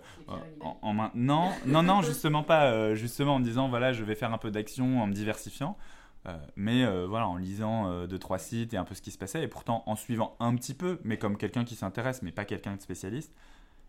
en, 0.61 0.79
en 0.83 0.93
main. 0.93 1.11
Non, 1.14 1.53
non, 1.64 1.83
non, 1.83 2.03
justement 2.03 2.43
pas. 2.43 2.95
justement 2.95 3.37
en 3.37 3.39
me 3.39 3.45
disant 3.45 3.68
voilà, 3.68 3.95
je 3.95 4.05
vais 4.05 4.14
faire 4.14 4.33
un 4.33 4.39
peu 4.39 4.51
d'action 4.51 5.01
en 5.01 5.07
me 5.07 5.14
diversifiant. 5.14 5.79
Euh, 6.27 6.37
mais 6.57 6.85
euh, 6.85 7.07
voilà, 7.07 7.29
en 7.29 7.37
lisant 7.37 7.91
euh, 7.91 8.07
deux, 8.07 8.19
trois 8.19 8.39
sites 8.39 8.75
et 8.75 8.77
un 8.77 8.85
peu 8.85 8.95
ce 8.95 9.03
qui 9.03 9.11
se 9.11 9.19
passait, 9.19 9.43
et 9.43 9.49
pourtant 9.49 9.83
en 9.87 9.97
suivant 9.97 10.37
un 10.41 10.55
petit 10.57 10.75
peu, 10.75 10.99
mais 11.05 11.19
comme 11.19 11.37
quelqu'un 11.37 11.64
qui 11.64 11.77
s'intéresse, 11.77 12.23
mais 12.23 12.33
pas 12.33 12.45
quelqu'un 12.45 12.77
de 12.77 12.81
spécialiste. 12.81 13.33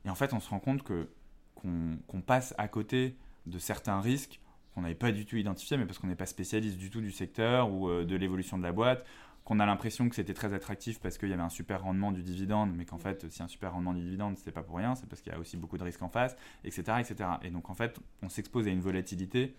Et 0.05 0.09
en 0.09 0.15
fait, 0.15 0.33
on 0.33 0.39
se 0.39 0.49
rend 0.49 0.59
compte 0.59 0.83
que 0.83 1.09
qu'on 1.55 2.21
passe 2.21 2.55
à 2.57 2.69
côté 2.69 3.17
de 3.45 3.59
certains 3.59 3.99
risques 3.99 4.39
qu'on 4.73 4.83
n'avait 4.83 4.95
pas 4.95 5.11
du 5.11 5.25
tout 5.25 5.35
identifiés, 5.35 5.75
mais 5.75 5.85
parce 5.85 5.99
qu'on 5.99 6.07
n'est 6.07 6.15
pas 6.15 6.25
spécialiste 6.25 6.77
du 6.77 6.89
tout 6.89 7.01
du 7.01 7.11
secteur 7.11 7.69
ou 7.69 7.91
de 7.91 8.15
l'évolution 8.15 8.57
de 8.57 8.63
la 8.63 8.71
boîte, 8.71 9.05
qu'on 9.43 9.59
a 9.59 9.65
l'impression 9.65 10.07
que 10.07 10.15
c'était 10.15 10.33
très 10.33 10.53
attractif 10.53 11.01
parce 11.01 11.17
qu'il 11.17 11.27
y 11.27 11.33
avait 11.33 11.41
un 11.41 11.49
super 11.49 11.83
rendement 11.83 12.13
du 12.13 12.23
dividende, 12.23 12.71
mais 12.73 12.85
qu'en 12.85 12.97
fait, 12.97 13.29
si 13.29 13.43
un 13.43 13.49
super 13.49 13.73
rendement 13.73 13.93
du 13.93 14.01
dividende, 14.01 14.37
c'est 14.37 14.53
pas 14.53 14.63
pour 14.63 14.77
rien, 14.77 14.95
c'est 14.95 15.09
parce 15.09 15.21
qu'il 15.21 15.33
y 15.33 15.35
a 15.35 15.39
aussi 15.39 15.57
beaucoup 15.57 15.77
de 15.77 15.83
risques 15.83 16.01
en 16.01 16.07
face, 16.07 16.37
etc., 16.63 16.83
etc. 16.99 17.29
Et 17.41 17.49
donc 17.49 17.69
en 17.69 17.73
fait, 17.73 17.99
on 18.21 18.29
s'expose 18.29 18.67
à 18.67 18.69
une 18.69 18.79
volatilité 18.79 19.53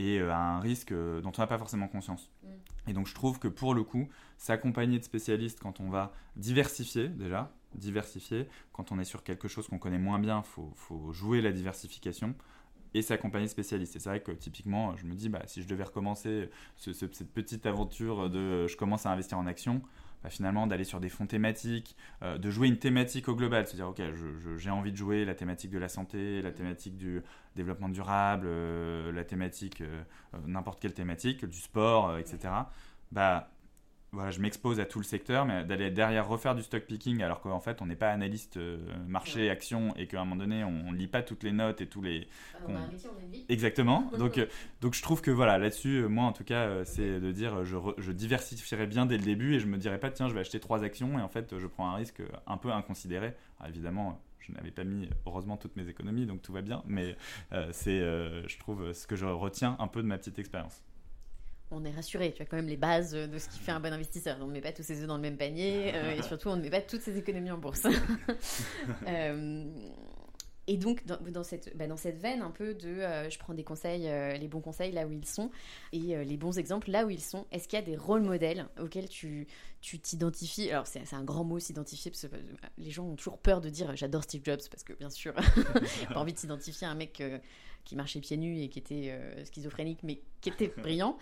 et 0.00 0.18
euh, 0.18 0.32
à 0.32 0.38
un 0.38 0.60
risque 0.60 0.92
euh, 0.92 1.20
dont 1.20 1.32
on 1.36 1.40
n'a 1.40 1.46
pas 1.46 1.58
forcément 1.58 1.88
conscience. 1.88 2.30
Mm. 2.42 2.48
Et 2.88 2.92
donc 2.92 3.06
je 3.06 3.14
trouve 3.14 3.38
que 3.38 3.48
pour 3.48 3.74
le 3.74 3.84
coup, 3.84 4.08
s'accompagner 4.38 4.98
de 4.98 5.04
spécialistes 5.04 5.60
quand 5.60 5.80
on 5.80 5.90
va 5.90 6.12
diversifier 6.36 7.08
déjà, 7.08 7.52
diversifier, 7.74 8.48
quand 8.72 8.92
on 8.92 8.98
est 8.98 9.04
sur 9.04 9.22
quelque 9.22 9.46
chose 9.46 9.68
qu'on 9.68 9.78
connaît 9.78 9.98
moins 9.98 10.18
bien, 10.18 10.42
il 10.44 10.74
faut, 10.74 11.12
jouer 11.12 11.40
la 11.40 11.52
diversification 11.52 12.34
et 12.94 13.02
s'accompagner 13.02 13.44
de 13.44 13.50
spécialistes. 13.50 13.94
Et 13.94 14.00
c'est 14.00 14.08
vrai 14.08 14.20
que 14.20 14.32
typiquement, 14.32 14.96
je 14.96 15.06
me 15.06 15.14
dis, 15.14 15.28
bah, 15.28 15.42
si 15.46 15.62
je 15.62 15.68
devais 15.68 15.84
recommencer 15.84 16.50
cette 16.76 17.32
petite 17.32 17.66
aventure 17.66 18.28
de 18.28 18.66
je 18.66 18.76
commence 18.76 19.06
à 19.06 19.12
investir 19.12 19.38
en 19.38 19.46
action, 19.46 19.82
bah, 20.22 20.30
finalement 20.30 20.66
d'aller 20.66 20.84
sur 20.84 21.00
des 21.00 21.08
fonds 21.08 21.26
thématiques, 21.26 21.96
euh, 22.22 22.36
de 22.36 22.50
jouer 22.50 22.68
une 22.68 22.78
thématique 22.78 23.28
au 23.28 23.34
global, 23.34 23.66
c'est-à-dire 23.66 23.88
ok, 23.88 24.02
j'ai 24.58 24.70
envie 24.70 24.92
de 24.92 24.96
jouer 24.96 25.24
la 25.24 25.34
thématique 25.34 25.70
de 25.70 25.78
la 25.78 25.88
santé, 25.88 26.42
la 26.42 26.52
thématique 26.52 26.96
du 26.96 27.22
développement 27.56 27.88
durable, 27.88 28.46
euh, 28.46 29.12
la 29.12 29.24
thématique, 29.24 29.80
euh, 29.80 30.02
n'importe 30.46 30.80
quelle 30.80 30.94
thématique, 30.94 31.44
du 31.46 31.58
sport, 31.58 32.18
etc. 32.18 32.52
voilà, 34.12 34.32
je 34.32 34.40
m'expose 34.40 34.80
à 34.80 34.86
tout 34.86 34.98
le 34.98 35.04
secteur, 35.04 35.44
mais 35.44 35.64
d'aller 35.64 35.90
derrière 35.90 36.26
refaire 36.26 36.56
du 36.56 36.62
stock 36.62 36.82
picking 36.82 37.22
alors 37.22 37.40
qu'en 37.40 37.60
fait 37.60 37.80
on 37.80 37.86
n'est 37.86 37.96
pas 37.96 38.10
analyste 38.10 38.56
euh, 38.56 38.78
marché 39.06 39.48
action 39.50 39.94
et 39.96 40.08
qu'à 40.08 40.20
un 40.20 40.24
moment 40.24 40.36
donné 40.36 40.64
on, 40.64 40.90
ne 40.90 40.96
lit 40.96 41.06
pas 41.06 41.22
toutes 41.22 41.44
les 41.44 41.52
notes 41.52 41.80
et 41.80 41.86
tous 41.86 42.02
les. 42.02 42.26
Ah, 42.54 42.58
on 42.68 42.72
métier, 42.72 43.44
Exactement. 43.48 44.10
donc, 44.18 44.38
euh, 44.38 44.46
donc 44.80 44.94
je 44.94 45.02
trouve 45.02 45.22
que 45.22 45.30
voilà, 45.30 45.58
là-dessus, 45.58 46.02
euh, 46.02 46.08
moi 46.08 46.24
en 46.24 46.32
tout 46.32 46.42
cas, 46.42 46.84
c'est 46.84 47.20
de 47.20 47.30
dire 47.30 47.64
je, 47.64 47.76
je, 47.98 48.10
diversifierai 48.10 48.88
bien 48.88 49.06
dès 49.06 49.16
le 49.16 49.22
début 49.22 49.54
et 49.54 49.60
je 49.60 49.66
me 49.66 49.78
dirais 49.78 50.00
pas 50.00 50.10
tiens 50.10 50.28
je 50.28 50.34
vais 50.34 50.40
acheter 50.40 50.58
trois 50.58 50.82
actions 50.82 51.18
et 51.18 51.22
en 51.22 51.28
fait 51.28 51.56
je 51.56 51.66
prends 51.68 51.88
un 51.88 51.94
risque 51.94 52.20
un 52.48 52.56
peu 52.56 52.72
inconsidéré. 52.72 53.34
évidemment, 53.68 54.20
je 54.40 54.50
n'avais 54.52 54.72
pas 54.72 54.84
mis 54.84 55.08
heureusement 55.24 55.56
toutes 55.56 55.76
mes 55.76 55.88
économies 55.88 56.26
donc 56.26 56.42
tout 56.42 56.52
va 56.52 56.62
bien, 56.62 56.82
mais 56.86 57.16
c'est 57.70 58.00
je 58.00 58.58
trouve 58.58 58.92
ce 58.92 59.06
que 59.06 59.14
je 59.14 59.26
retiens 59.26 59.76
un 59.78 59.86
peu 59.86 60.02
de 60.02 60.08
ma 60.08 60.18
petite 60.18 60.40
expérience 60.40 60.82
on 61.70 61.84
est 61.84 61.90
rassuré. 61.90 62.32
Tu 62.32 62.42
as 62.42 62.46
quand 62.46 62.56
même 62.56 62.66
les 62.68 62.76
bases 62.76 63.12
de 63.12 63.38
ce 63.38 63.48
qui 63.48 63.58
fait 63.58 63.72
un 63.72 63.80
bon 63.80 63.92
investisseur. 63.92 64.36
On 64.40 64.46
ne 64.46 64.52
met 64.52 64.60
pas 64.60 64.72
tous 64.72 64.82
ses 64.82 65.00
œufs 65.00 65.06
dans 65.06 65.16
le 65.16 65.22
même 65.22 65.36
panier 65.36 65.92
euh, 65.94 66.14
et 66.18 66.22
surtout 66.22 66.48
on 66.48 66.56
ne 66.56 66.62
met 66.62 66.70
pas 66.70 66.80
toutes 66.80 67.02
ses 67.02 67.16
économies 67.16 67.50
en 67.50 67.58
bourse. 67.58 67.86
Euh, 69.06 69.64
Et 70.66 70.76
donc, 70.76 71.04
dans, 71.04 71.42
cette, 71.42 71.76
bah, 71.76 71.86
dans 71.88 71.96
cette 71.96 72.18
veine 72.18 72.42
un 72.42 72.50
peu 72.50 72.74
de 72.74 73.00
je 73.28 73.38
prends 73.38 73.54
des 73.54 73.64
conseils, 73.64 74.02
les 74.38 74.46
bons 74.46 74.60
conseils 74.60 74.92
là 74.92 75.06
où 75.06 75.12
ils 75.12 75.26
sont, 75.26 75.50
et 75.92 76.24
les 76.24 76.36
bons 76.36 76.58
exemples 76.58 76.90
là 76.90 77.04
où 77.06 77.10
ils 77.10 77.20
sont, 77.22 77.46
est-ce 77.50 77.66
qu'il 77.66 77.78
y 77.78 77.82
a 77.82 77.84
des 77.84 77.96
rôles 77.96 78.22
modèles 78.22 78.66
auxquels 78.78 79.08
tu 79.08 79.46
t'identifies? 79.80 80.70
Alors, 80.70 80.86
c'est 80.86 81.12
un 81.12 81.24
grand 81.24 81.44
mot, 81.44 81.58
s'identifier, 81.58 82.10
parce 82.10 82.28
que 82.28 82.36
les 82.78 82.90
gens 82.90 83.04
ont 83.06 83.16
toujours 83.16 83.38
peur 83.38 83.60
de 83.60 83.68
dire 83.68 83.96
j'adore 83.96 84.22
Steve 84.22 84.42
Jobs, 84.44 84.60
parce 84.70 84.84
que 84.84 84.92
bien 84.92 85.10
sûr, 85.10 85.34
pas 86.08 86.20
envie 86.20 86.34
de 86.34 86.38
s'identifier 86.38 86.86
à 86.86 86.90
un 86.90 86.94
mec 86.94 87.20
qui 87.84 87.96
marchait 87.96 88.20
pieds 88.20 88.36
nus 88.36 88.60
et 88.60 88.68
qui 88.68 88.78
était 88.78 89.18
schizophrénique, 89.44 90.00
mais 90.02 90.20
qui 90.40 90.48
était 90.48 90.72
brillant. 90.78 91.16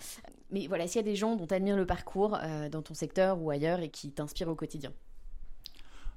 Mais 0.51 0.67
voilà, 0.67 0.87
s'il 0.87 0.97
y 0.97 1.05
a 1.05 1.09
des 1.09 1.17
gens 1.17 1.37
dont 1.37 1.47
tu 1.47 1.55
admires 1.55 1.77
le 1.77 1.87
parcours 1.87 2.39
dans 2.71 2.83
ton 2.83 2.95
secteur 2.95 3.41
ou 3.41 3.51
ailleurs 3.51 3.81
et 3.81 3.89
qui 3.89 4.11
t'inspirent 4.11 4.49
au 4.49 4.55
quotidien 4.55 4.93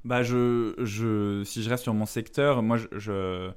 bah 0.03 0.23
je, 0.23 0.73
je, 0.79 1.43
si 1.43 1.61
je 1.63 1.69
reste 1.69 1.83
sur 1.83 1.93
mon 1.93 2.05
secteur, 2.05 2.63
moi 2.63 2.77
je, 2.77 2.87
je, 2.97 3.11
euh, 3.11 3.51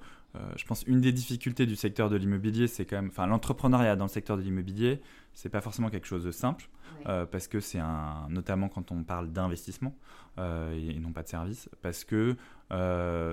je 0.56 0.64
pense 0.64 0.82
une 0.84 1.00
des 1.00 1.12
difficultés 1.12 1.66
du 1.66 1.76
secteur 1.76 2.10
de 2.10 2.16
l'immobilier, 2.16 2.66
c'est 2.66 2.84
quand 2.84 2.96
même, 2.96 3.08
enfin 3.08 3.26
l'entrepreneuriat 3.26 3.96
dans 3.96 4.04
le 4.04 4.10
secteur 4.10 4.36
de 4.36 4.42
l'immobilier, 4.42 5.00
c'est 5.32 5.48
pas 5.48 5.60
forcément 5.60 5.90
quelque 5.90 6.06
chose 6.06 6.24
de 6.24 6.32
simple, 6.32 6.68
euh, 7.06 7.24
parce 7.24 7.48
que 7.48 7.60
c'est 7.60 7.78
un, 7.78 8.26
notamment 8.28 8.68
quand 8.68 8.92
on 8.92 9.04
parle 9.04 9.30
d'investissement 9.32 9.96
euh, 10.38 10.74
et, 10.74 10.98
non 10.98 11.12
pas 11.12 11.22
de 11.22 11.28
service, 11.28 11.68
parce 11.82 12.04
que 12.04 12.36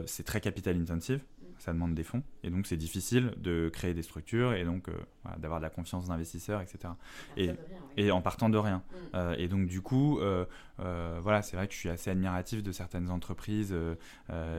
c'est 0.05 0.23
très 0.23 0.39
capital 0.39 0.77
intensive 0.77 1.21
ça 1.61 1.73
demande 1.73 1.93
des 1.93 2.03
fonds. 2.03 2.23
Et 2.43 2.49
donc, 2.49 2.65
c'est 2.65 2.75
difficile 2.75 3.35
de 3.37 3.69
créer 3.71 3.93
des 3.93 4.01
structures 4.01 4.53
et 4.53 4.65
donc 4.65 4.89
euh, 4.89 4.93
d'avoir 5.37 5.59
de 5.59 5.63
la 5.63 5.69
confiance 5.69 6.07
d'investisseurs, 6.07 6.59
etc. 6.59 6.93
Et, 7.37 7.51
et, 7.97 8.09
en 8.09 8.21
partant 8.21 8.49
de 8.49 8.57
rien. 8.57 8.77
Mm. 8.77 8.95
Euh, 9.13 9.35
et 9.37 9.47
donc, 9.47 9.67
du 9.67 9.81
coup, 9.81 10.17
euh, 10.19 10.45
voilà, 10.77 11.43
c'est 11.43 11.55
vrai 11.55 11.67
que 11.67 11.73
je 11.75 11.77
suis 11.77 11.89
assez 11.89 12.09
admiratif 12.09 12.63
de 12.63 12.71
certaines 12.71 13.11
entreprises 13.11 13.75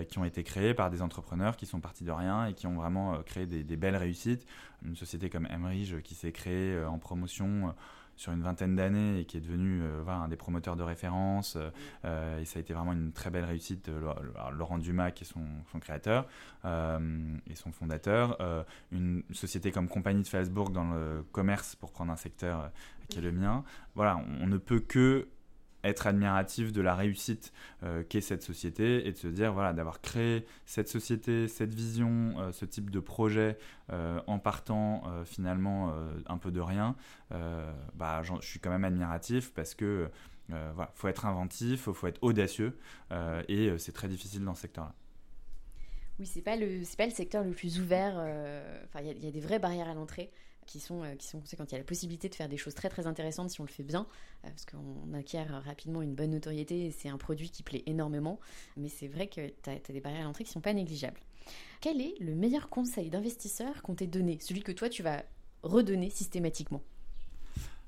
qui 0.08 0.18
ont 0.18 0.24
été 0.24 0.44
créées 0.44 0.74
par 0.74 0.90
des 0.90 1.02
entrepreneurs 1.02 1.56
qui 1.56 1.66
sont 1.66 1.80
partis 1.80 2.04
de 2.04 2.12
rien 2.12 2.46
et 2.46 2.54
qui 2.54 2.68
ont 2.68 2.76
vraiment 2.76 3.20
créé 3.24 3.46
des, 3.46 3.64
des 3.64 3.76
belles 3.76 3.96
réussites. 3.96 4.46
Une 4.84 4.94
société 4.94 5.28
comme 5.28 5.46
Emerige 5.46 6.00
qui 6.02 6.14
s'est 6.14 6.30
créée 6.30 6.84
en 6.84 6.98
promotion 6.98 7.74
sur 8.22 8.32
une 8.32 8.42
vingtaine 8.42 8.76
d'années 8.76 9.18
et 9.18 9.24
qui 9.24 9.36
est 9.36 9.40
devenu 9.40 9.82
euh, 9.82 10.06
un 10.06 10.28
des 10.28 10.36
promoteurs 10.36 10.76
de 10.76 10.84
référence. 10.84 11.56
Euh, 11.56 11.70
euh, 12.04 12.38
et 12.38 12.44
ça 12.44 12.58
a 12.58 12.60
été 12.60 12.72
vraiment 12.72 12.92
une 12.92 13.12
très 13.12 13.30
belle 13.30 13.44
réussite. 13.44 13.90
Laurent 14.52 14.78
Dumas, 14.78 15.10
qui 15.10 15.24
est 15.24 15.26
son, 15.26 15.44
son 15.70 15.80
créateur 15.80 16.26
et 16.64 17.54
son 17.54 17.72
fondateur. 17.72 18.38
une 18.92 19.22
société 19.32 19.72
comme 19.72 19.88
Compagnie 19.88 20.22
de 20.22 20.26
Salzbourg 20.26 20.70
dans 20.70 20.92
le 20.92 21.24
commerce, 21.32 21.74
pour 21.74 21.90
prendre 21.90 22.12
un 22.12 22.16
secteur 22.16 22.70
qui 23.08 23.18
est 23.18 23.22
le 23.22 23.32
mien. 23.32 23.64
Voilà, 23.94 24.20
on 24.40 24.46
ne 24.46 24.58
peut 24.58 24.80
que 24.80 25.26
être 25.84 26.06
admiratif 26.06 26.72
de 26.72 26.80
la 26.80 26.94
réussite 26.94 27.52
euh, 27.82 28.02
qu'est 28.08 28.20
cette 28.20 28.42
société 28.42 29.06
et 29.06 29.12
de 29.12 29.16
se 29.16 29.26
dire 29.28 29.52
voilà 29.52 29.72
d'avoir 29.72 30.00
créé 30.00 30.46
cette 30.64 30.88
société, 30.88 31.48
cette 31.48 31.74
vision, 31.74 32.34
euh, 32.38 32.52
ce 32.52 32.64
type 32.64 32.90
de 32.90 33.00
projet 33.00 33.58
euh, 33.92 34.20
en 34.26 34.38
partant 34.38 35.02
finalement 35.24 35.94
un 36.26 36.38
peu 36.38 36.50
de 36.50 36.60
rien, 36.60 36.96
bah, 37.94 38.22
je 38.22 38.32
suis 38.40 38.60
quand 38.60 38.70
même 38.70 38.84
admiratif 38.84 39.52
parce 39.52 39.74
que 39.74 40.10
voilà, 40.48 40.90
faut 40.94 41.08
être 41.08 41.26
inventif, 41.26 41.82
faut, 41.82 41.94
faut 41.94 42.06
être 42.06 42.22
audacieux 42.22 42.78
et 43.48 43.76
c'est 43.78 43.92
très 43.92 44.08
difficile 44.08 44.44
dans 44.44 44.54
ce 44.54 44.62
secteur-là. 44.62 44.94
Oui, 46.18 46.26
c'est 46.26 46.42
pas 46.42 46.56
le 46.56 46.82
pas 46.96 47.06
le 47.06 47.12
secteur 47.12 47.44
le 47.44 47.52
plus 47.52 47.80
ouvert. 47.80 48.14
Enfin, 48.84 49.00
il 49.00 49.24
y, 49.24 49.28
a 49.28 49.30
des 49.30 49.40
vraies 49.40 49.58
barrières 49.58 49.88
à 49.88 49.94
l'entrée 49.94 50.30
qui 50.66 50.80
sont, 50.80 51.02
euh, 51.02 51.14
qui 51.14 51.26
sont 51.26 51.42
quand 51.56 51.70
il 51.70 51.72
y 51.72 51.74
a 51.74 51.78
la 51.78 51.84
possibilité 51.84 52.28
de 52.28 52.34
faire 52.34 52.48
des 52.48 52.56
choses 52.56 52.74
très 52.74 52.88
très 52.88 53.06
intéressantes 53.06 53.50
si 53.50 53.60
on 53.60 53.64
le 53.64 53.70
fait 53.70 53.82
bien, 53.82 54.06
euh, 54.44 54.48
parce 54.48 54.64
qu'on 54.64 55.12
acquiert 55.14 55.62
rapidement 55.64 56.02
une 56.02 56.14
bonne 56.14 56.30
notoriété 56.30 56.86
et 56.86 56.90
c'est 56.90 57.08
un 57.08 57.18
produit 57.18 57.50
qui 57.50 57.62
plaît 57.62 57.82
énormément. 57.86 58.40
Mais 58.76 58.88
c'est 58.88 59.08
vrai 59.08 59.26
que 59.26 59.48
tu 59.48 59.70
as, 59.70 59.92
des 59.92 60.00
barrières 60.00 60.22
à 60.22 60.24
l'entrée 60.24 60.44
qui 60.44 60.50
ne 60.50 60.54
sont 60.54 60.60
pas 60.60 60.74
négligeables. 60.74 61.20
Quel 61.80 62.00
est 62.00 62.14
le 62.20 62.34
meilleur 62.34 62.68
conseil 62.68 63.10
d'investisseur 63.10 63.82
qu'on 63.82 63.94
t'ait 63.94 64.06
donné 64.06 64.38
Celui 64.40 64.62
que 64.62 64.72
toi 64.72 64.88
tu 64.88 65.02
vas 65.02 65.22
redonner 65.62 66.10
systématiquement? 66.10 66.82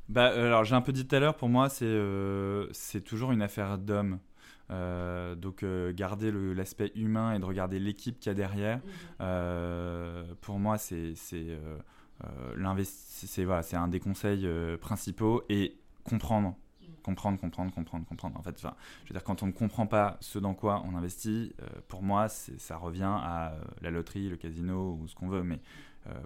Bah, 0.08 0.32
euh, 0.32 0.46
alors 0.46 0.64
j'ai 0.64 0.74
un 0.74 0.82
peu 0.82 0.92
dit 0.92 1.06
tout 1.06 1.16
à 1.16 1.20
l'heure, 1.20 1.36
pour 1.36 1.48
moi 1.48 1.68
c'est 1.68 1.98
c'est 2.72 3.02
toujours 3.02 3.32
une 3.32 3.42
affaire 3.42 3.78
d'homme. 3.78 4.18
donc 4.68 5.64
garder 5.94 6.32
l'aspect 6.32 6.90
humain 6.96 7.34
et 7.34 7.38
de 7.38 7.44
regarder 7.44 7.78
l'équipe 7.78 8.18
qu'il 8.18 8.30
y 8.30 8.32
a 8.32 8.34
derrière, 8.34 8.78
mmh. 9.20 10.34
pour 10.40 10.58
moi 10.58 10.76
c'est 10.76 11.14
euh, 11.32 11.78
c'est 12.84 13.44
voilà, 13.44 13.62
un 13.72 13.88
des 13.88 14.00
conseils 14.00 14.46
euh, 14.46 14.76
principaux 14.76 15.42
et 15.48 15.76
comprendre 16.04 16.56
comprendre, 17.02 17.38
comprendre, 17.38 17.70
comprendre, 17.74 18.06
comprendre. 18.06 18.38
En 18.38 18.42
fait, 18.42 18.54
enfin, 18.56 18.74
je 19.04 19.12
quand 19.18 19.42
on 19.42 19.46
ne 19.48 19.52
comprend 19.52 19.86
pas 19.86 20.16
ce 20.20 20.38
dans 20.38 20.54
quoi 20.54 20.82
on 20.86 20.96
investit, 20.96 21.54
euh, 21.60 21.66
pour 21.86 22.02
moi, 22.02 22.30
ça 22.30 22.78
revient 22.78 23.02
à 23.04 23.56
la 23.82 23.90
loterie, 23.90 24.30
le 24.30 24.38
casino 24.38 24.98
ou 24.98 25.06
ce 25.06 25.14
qu'on 25.14 25.28
veut. 25.28 25.42
Mais 25.42 25.60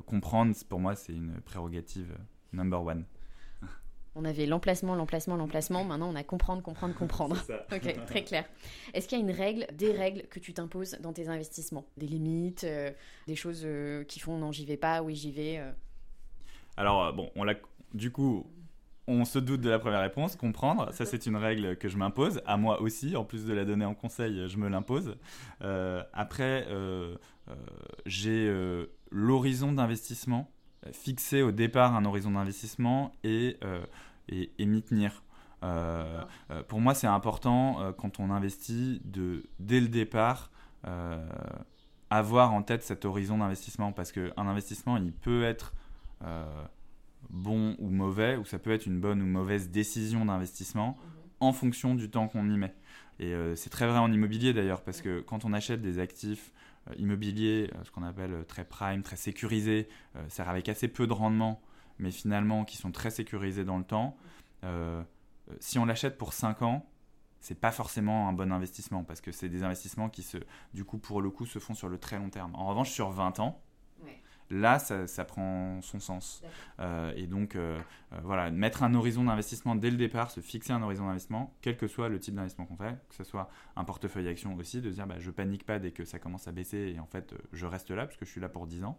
comprendre, 0.07 0.55
pour 0.69 0.79
moi, 0.79 0.95
c'est 0.95 1.13
une 1.13 1.41
prérogative 1.41 2.17
number 2.53 2.81
one. 2.81 3.05
On 4.21 4.25
avait 4.25 4.47
l'emplacement, 4.47 4.97
l'emplacement, 4.97 5.37
l'emplacement. 5.37 5.85
Maintenant, 5.85 6.11
on 6.11 6.17
a 6.17 6.25
comprendre, 6.25 6.61
comprendre, 6.61 6.93
comprendre. 6.99 7.37
ok, 7.73 8.05
très 8.07 8.25
clair. 8.25 8.45
Est-ce 8.93 9.07
qu'il 9.07 9.17
y 9.17 9.21
a 9.21 9.25
une 9.25 9.31
règle, 9.31 9.69
des 9.73 9.93
règles 9.93 10.23
que 10.23 10.41
tu 10.41 10.53
t'imposes 10.53 10.99
dans 11.01 11.13
tes 11.13 11.29
investissements? 11.29 11.87
Des 11.97 12.09
limites, 12.09 12.65
euh, 12.65 12.91
des 13.29 13.37
choses 13.37 13.63
euh, 13.65 14.03
qui 14.03 14.19
font 14.19 14.37
non, 14.37 14.51
j'y 14.51 14.67
vais 14.67 14.77
pas, 14.77 15.03
oui, 15.03 15.15
j'y 15.15 15.31
vais 15.31 15.59
euh? 15.59 15.71
Alors, 16.77 17.13
bon, 17.13 17.31
on 17.37 17.45
l'a. 17.45 17.55
Du 17.95 18.11
coup, 18.11 18.45
on 19.07 19.25
se 19.25 19.39
doute 19.39 19.61
de 19.61 19.71
la 19.71 19.79
première 19.79 20.01
réponse, 20.01 20.35
comprendre. 20.35 20.93
Ça, 20.93 21.07
c'est 21.07 21.27
une 21.27 21.37
règle 21.37 21.77
que 21.77 21.89
je 21.89 21.97
m'impose, 21.97 22.43
à 22.45 22.57
moi 22.57 22.81
aussi. 22.81 23.15
En 23.15 23.25
plus 23.25 23.45
de 23.45 23.53
la 23.53 23.65
donner 23.65 23.85
en 23.85 23.95
conseil, 23.95 24.49
je 24.49 24.57
me 24.57 24.69
l'impose. 24.69 25.17
après, 25.61 26.67
j'ai 28.05 28.53
l'horizon 29.13 29.73
d'investissement 29.73 30.51
fixé 30.93 31.43
au 31.43 31.51
départ 31.51 31.97
un 31.97 32.05
horizon 32.05 32.33
d'investissement 32.33 33.13
et 33.25 33.57
et, 34.29 34.67
m'y 34.67 34.83
tenir. 34.83 35.23
Euh, 35.63 36.23
euh, 36.51 36.63
pour 36.63 36.81
moi, 36.81 36.95
c'est 36.95 37.07
important 37.07 37.81
euh, 37.81 37.93
quand 37.93 38.21
on 38.21 38.31
investit 38.31 39.01
de 39.05 39.45
dès 39.59 39.81
le 39.81 39.89
départ 39.89 40.51
avoir 42.11 42.55
en 42.55 42.63
tête 42.63 42.83
cet 42.85 43.05
horizon 43.05 43.39
d'investissement 43.39 43.93
parce 43.93 44.13
qu'un 44.13 44.31
investissement, 44.37 44.97
il 44.97 45.13
peut 45.13 45.43
être 45.43 45.75
bon 47.29 47.77
ou 47.79 47.91
mauvais, 47.91 48.37
ou 48.37 48.47
ça 48.47 48.59
peut 48.59 48.71
être 48.71 48.87
une 48.87 48.99
bonne 48.99 49.21
ou 49.21 49.27
mauvaise 49.27 49.69
décision 49.71 50.25
d'investissement 50.25 50.97
mhm. 50.97 51.23
en 51.41 51.53
fonction 51.53 51.95
du 51.95 52.09
temps 52.09 52.29
qu'on 52.29 52.49
y 52.49 52.57
met. 52.57 52.75
Et 53.19 53.35
c'est 53.57 53.69
très 53.69 53.87
vrai 53.87 53.99
en 53.99 54.11
immobilier 54.11 54.55
d'ailleurs, 54.55 54.81
parce 54.83 55.03
que 55.03 55.21
quand 55.21 55.45
on 55.45 55.53
achète 55.53 55.83
des 55.83 55.99
actifs 55.99 56.53
immobiliers, 56.97 57.71
ce 57.83 57.91
qu'on 57.91 58.05
appelle 58.05 58.47
très 58.47 58.65
prime, 58.65 59.03
très 59.03 59.17
sécurisés, 59.17 59.89
c'est 60.29 60.43
avec 60.43 60.71
assez 60.71 60.89
peu 60.89 61.07
de 61.07 61.13
rendement, 61.13 61.61
mais 61.99 62.11
finalement 62.11 62.65
qui 62.65 62.77
sont 62.77 62.93
très 62.93 63.11
sécurisés 63.11 63.65
dans 63.65 63.79
le 63.79 63.85
temps, 63.85 64.17
euh, 64.65 65.03
si 65.61 65.79
on 65.79 65.85
l'achète 65.85 66.19
pour 66.19 66.33
5 66.33 66.63
ans, 66.63 66.87
c'est 67.41 67.59
pas 67.59 67.71
forcément 67.71 68.29
un 68.29 68.33
bon 68.33 68.53
investissement 68.53 69.05
parce 69.05 69.21
que 69.21 69.33
c'est 69.33 69.49
des 69.49 69.63
investissements 69.63 70.09
qui 70.09 70.23
se, 70.23 70.39
du 70.75 70.85
coup, 70.85 70.99
pour 70.99 71.23
le 71.23 71.31
coup, 71.31 71.47
se 71.47 71.59
font 71.59 71.75
sur 71.75 71.89
le 71.89 71.99
très 71.99 72.19
long 72.19 72.31
terme. 72.31 72.55
En 72.55 72.67
revanche, 72.67 72.91
sur 72.91 73.11
20 73.11 73.41
ans, 73.41 73.63
là, 74.51 74.79
ça, 74.79 75.25
prend 75.25 75.81
son 75.83 76.01
sens. 76.01 76.43
Euh, 76.81 77.13
et 77.17 77.27
donc, 77.27 77.57
euh, 77.57 77.79
euh, 78.13 78.17
voilà, 78.23 78.51
mettre 78.51 78.83
un 78.83 78.95
horizon 78.95 79.25
d'investissement 79.25 79.75
dès 79.75 79.91
le 79.91 79.97
départ, 79.97 80.31
se 80.31 80.41
fixer 80.41 80.73
un 80.73 80.83
horizon 80.83 81.07
d'investissement, 81.07 81.55
quel 81.61 81.77
que 81.77 81.87
soit 81.87 82.09
le 82.09 82.19
type 82.19 82.35
d'investissement 82.35 82.67
qu'on 82.67 82.77
fait, 82.77 82.97
que 83.09 83.15
ce 83.15 83.25
soit 83.25 83.51
un 83.77 83.85
portefeuille 83.85 84.29
action 84.29 84.55
aussi, 84.57 84.81
de 84.81 84.91
dire 84.91 85.07
bah, 85.07 85.17
je 85.19 85.31
panique 85.31 85.65
pas 85.65 85.79
dès 85.79 85.91
que 85.91 86.05
ça 86.05 86.19
commence 86.19 86.49
à 86.49 86.53
baisser 86.53 86.93
et 86.95 87.01
en 87.01 87.07
fait, 87.07 87.35
je 87.53 87.67
reste 87.67 87.91
là 87.91 88.07
parce 88.07 88.17
que 88.17 88.25
je 88.25 88.31
suis 88.31 88.41
là 88.41 88.49
pour 88.49 88.67
10 88.67 88.85
ans. 88.85 88.99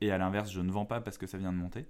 et 0.00 0.12
à 0.12 0.18
l'inverse, 0.18 0.50
je 0.50 0.60
ne 0.60 0.70
vends 0.70 0.84
pas 0.84 1.00
parce 1.00 1.18
que 1.18 1.26
ça 1.26 1.38
vient 1.38 1.52
de 1.52 1.56
monter. 1.56 1.86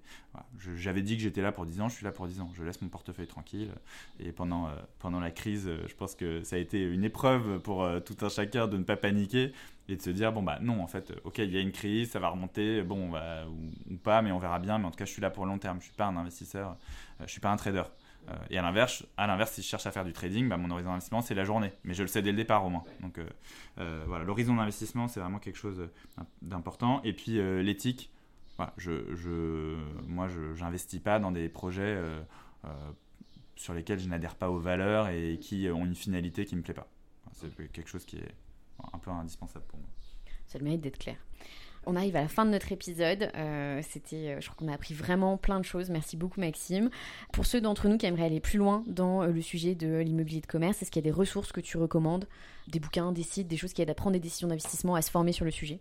J'avais 0.77 1.03
dit 1.03 1.17
que 1.17 1.23
j'étais 1.23 1.43
là 1.43 1.53
pour 1.53 1.67
10 1.67 1.81
ans, 1.81 1.89
je 1.89 1.97
suis 1.97 2.05
là 2.05 2.13
pour 2.13 2.27
10 2.27 2.41
ans. 2.41 2.51
Je 2.55 2.63
laisse 2.63 2.81
mon 2.81 2.89
portefeuille 2.89 3.27
tranquille. 3.27 3.73
Et 4.21 4.33
pendant, 4.33 4.69
pendant 4.99 5.21
la 5.21 5.31
crise, 5.31 5.69
je 5.87 5.95
pense 5.95 6.15
que 6.15 6.43
ça 6.43 6.57
a 6.57 6.59
été 6.59 6.83
une 6.83 7.05
épreuve 7.05 7.61
pour 7.61 7.87
tout 8.05 8.17
un 8.23 8.29
chacun 8.29 8.69
de 8.69 8.77
ne 8.77 8.85
pas 8.85 8.97
paniquer 8.97 9.53
et 9.93 9.97
de 9.97 10.03
se 10.03 10.11
dire 10.11 10.33
bon 10.33 10.43
bah 10.43 10.59
non 10.61 10.83
en 10.83 10.87
fait 10.87 11.13
ok 11.25 11.39
il 11.39 11.53
y 11.53 11.57
a 11.57 11.61
une 11.61 11.73
crise 11.73 12.11
ça 12.11 12.19
va 12.19 12.29
remonter 12.29 12.83
bon 12.83 13.11
bah, 13.11 13.45
ou, 13.47 13.97
pas 13.99 14.23
mais 14.23 14.33
on 14.33 14.39
verra 14.39 14.59
bien 14.59 14.79
mais 14.79 14.87
en 14.87 14.91
tout 14.91 14.97
cas 14.97 15.05
je 15.05 15.13
suis 15.13 15.23
là 15.23 15.31
pour 15.31 15.45
le 15.45 15.53
long 15.53 15.59
terme 15.59 15.79
je 15.81 15.85
suis 15.85 15.95
pas 15.95 16.07
un 16.07 16.17
investisseur 16.17 16.77
euh, 17.21 17.25
je 17.27 17.31
suis 17.31 17.41
pas 17.41 17.51
un 17.51 17.57
trader. 17.57 17.85
Euh, 18.29 18.35
et 18.51 18.59
à 18.59 18.63
l'inverse 18.63 19.05
à 19.17 19.27
l'inverse 19.27 19.53
si 19.53 19.63
je 19.63 19.67
cherche 19.67 19.87
à 19.87 19.91
faire 19.91 20.05
du 20.05 20.13
trading 20.13 20.49
bah, 20.49 20.57
mon 20.57 20.71
horizon 20.71 20.91
d'investissement 20.91 21.23
c'est 21.23 21.35
la 21.35 21.45
journée. 21.45 21.73
Mais 21.85 21.95
je 21.95 22.03
le 22.03 22.09
sais 22.09 22.23
dès 22.23 22.31
le 22.31 22.37
départ 22.37 22.65
au 22.65 22.71
moins. 22.71 22.85
Donc 23.01 23.19
euh, 23.19 24.05
voilà 24.07 24.25
l'horizon 24.25 24.55
d'investissement 24.57 25.09
c'est 25.09 25.21
vraiment 25.21 25.39
quelque 25.39 25.59
chose 25.59 25.89
d'important. 26.41 27.03
Et 27.03 27.13
puis 27.13 27.41
l'éthique 27.63 28.11
je, 28.77 29.13
je 29.15 29.77
moi 30.07 30.29
je 30.29 30.55
j'investis 30.55 31.01
pas 31.01 31.19
dans 31.19 31.33
des 31.33 31.49
projets 31.49 32.01
sur 33.57 33.75
lesquels 33.75 33.99
je 33.99 34.09
n'adhère 34.09 34.37
pas 34.37 34.51
aux 34.51 34.61
valeurs 34.61 35.09
et 35.09 35.39
qui 35.41 35.69
ont 35.69 35.85
une 35.85 35.97
finalité 35.97 36.45
qui 36.45 36.55
me 36.55 36.63
plaît 36.63 36.75
pas. 36.75 36.87
C'est 37.33 37.73
quelque 37.73 37.89
chose 37.89 38.05
qui 38.05 38.19
est 38.19 38.35
un 38.93 38.99
peu 38.99 39.11
indispensable 39.11 39.65
pour 39.67 39.79
moi. 39.79 39.89
Ça 40.47 40.59
le 40.59 40.65
mérite 40.65 40.81
d'être 40.81 40.99
clair. 40.99 41.17
On 41.85 41.97
arrive 41.97 42.15
à 42.15 42.21
la 42.21 42.29
fin 42.29 42.45
de 42.45 42.51
notre 42.51 42.71
épisode. 42.71 43.31
Euh, 43.35 43.81
c'était, 43.89 44.35
euh, 44.35 44.41
je 44.41 44.49
crois 44.49 44.57
qu'on 44.57 44.71
a 44.71 44.75
appris 44.75 44.95
vraiment 44.95 45.37
plein 45.37 45.59
de 45.59 45.65
choses. 45.65 45.91
Merci 45.91 46.17
beaucoup 46.17 46.41
Maxime. 46.41 46.91
Pour 47.33 47.45
ceux 47.45 47.61
d'entre 47.61 47.89
nous 47.89 47.99
qui 47.99 48.07
aimeraient 48.07 48.25
aller 48.25 48.41
plus 48.41 48.59
loin 48.59 48.85
dans 48.87 49.23
euh, 49.23 49.29
le 49.29 49.43
sujet 49.43 49.75
de 49.75 49.99
l'immobilier 49.99 50.41
de 50.41 50.47
commerce, 50.47 50.81
est-ce 50.81 50.93
qu'il 50.93 51.05
y 51.05 51.09
a 51.09 51.11
des 51.11 51.17
ressources 51.17 51.51
que 51.51 51.61
tu 51.61 51.77
recommandes, 51.79 52.29
des 52.69 52.79
bouquins, 52.79 53.11
des 53.11 53.25
sites, 53.25 53.49
des 53.49 53.57
choses 53.57 53.73
qui 53.73 53.83
aident 53.83 53.91
à 53.91 53.95
prendre 53.95 54.13
des 54.13 54.21
décisions 54.21 54.47
d'investissement, 54.47 54.95
à 54.95 55.03
se 55.03 55.11
former 55.11 55.33
sur 55.33 55.45
le 55.45 55.51
sujet? 55.51 55.81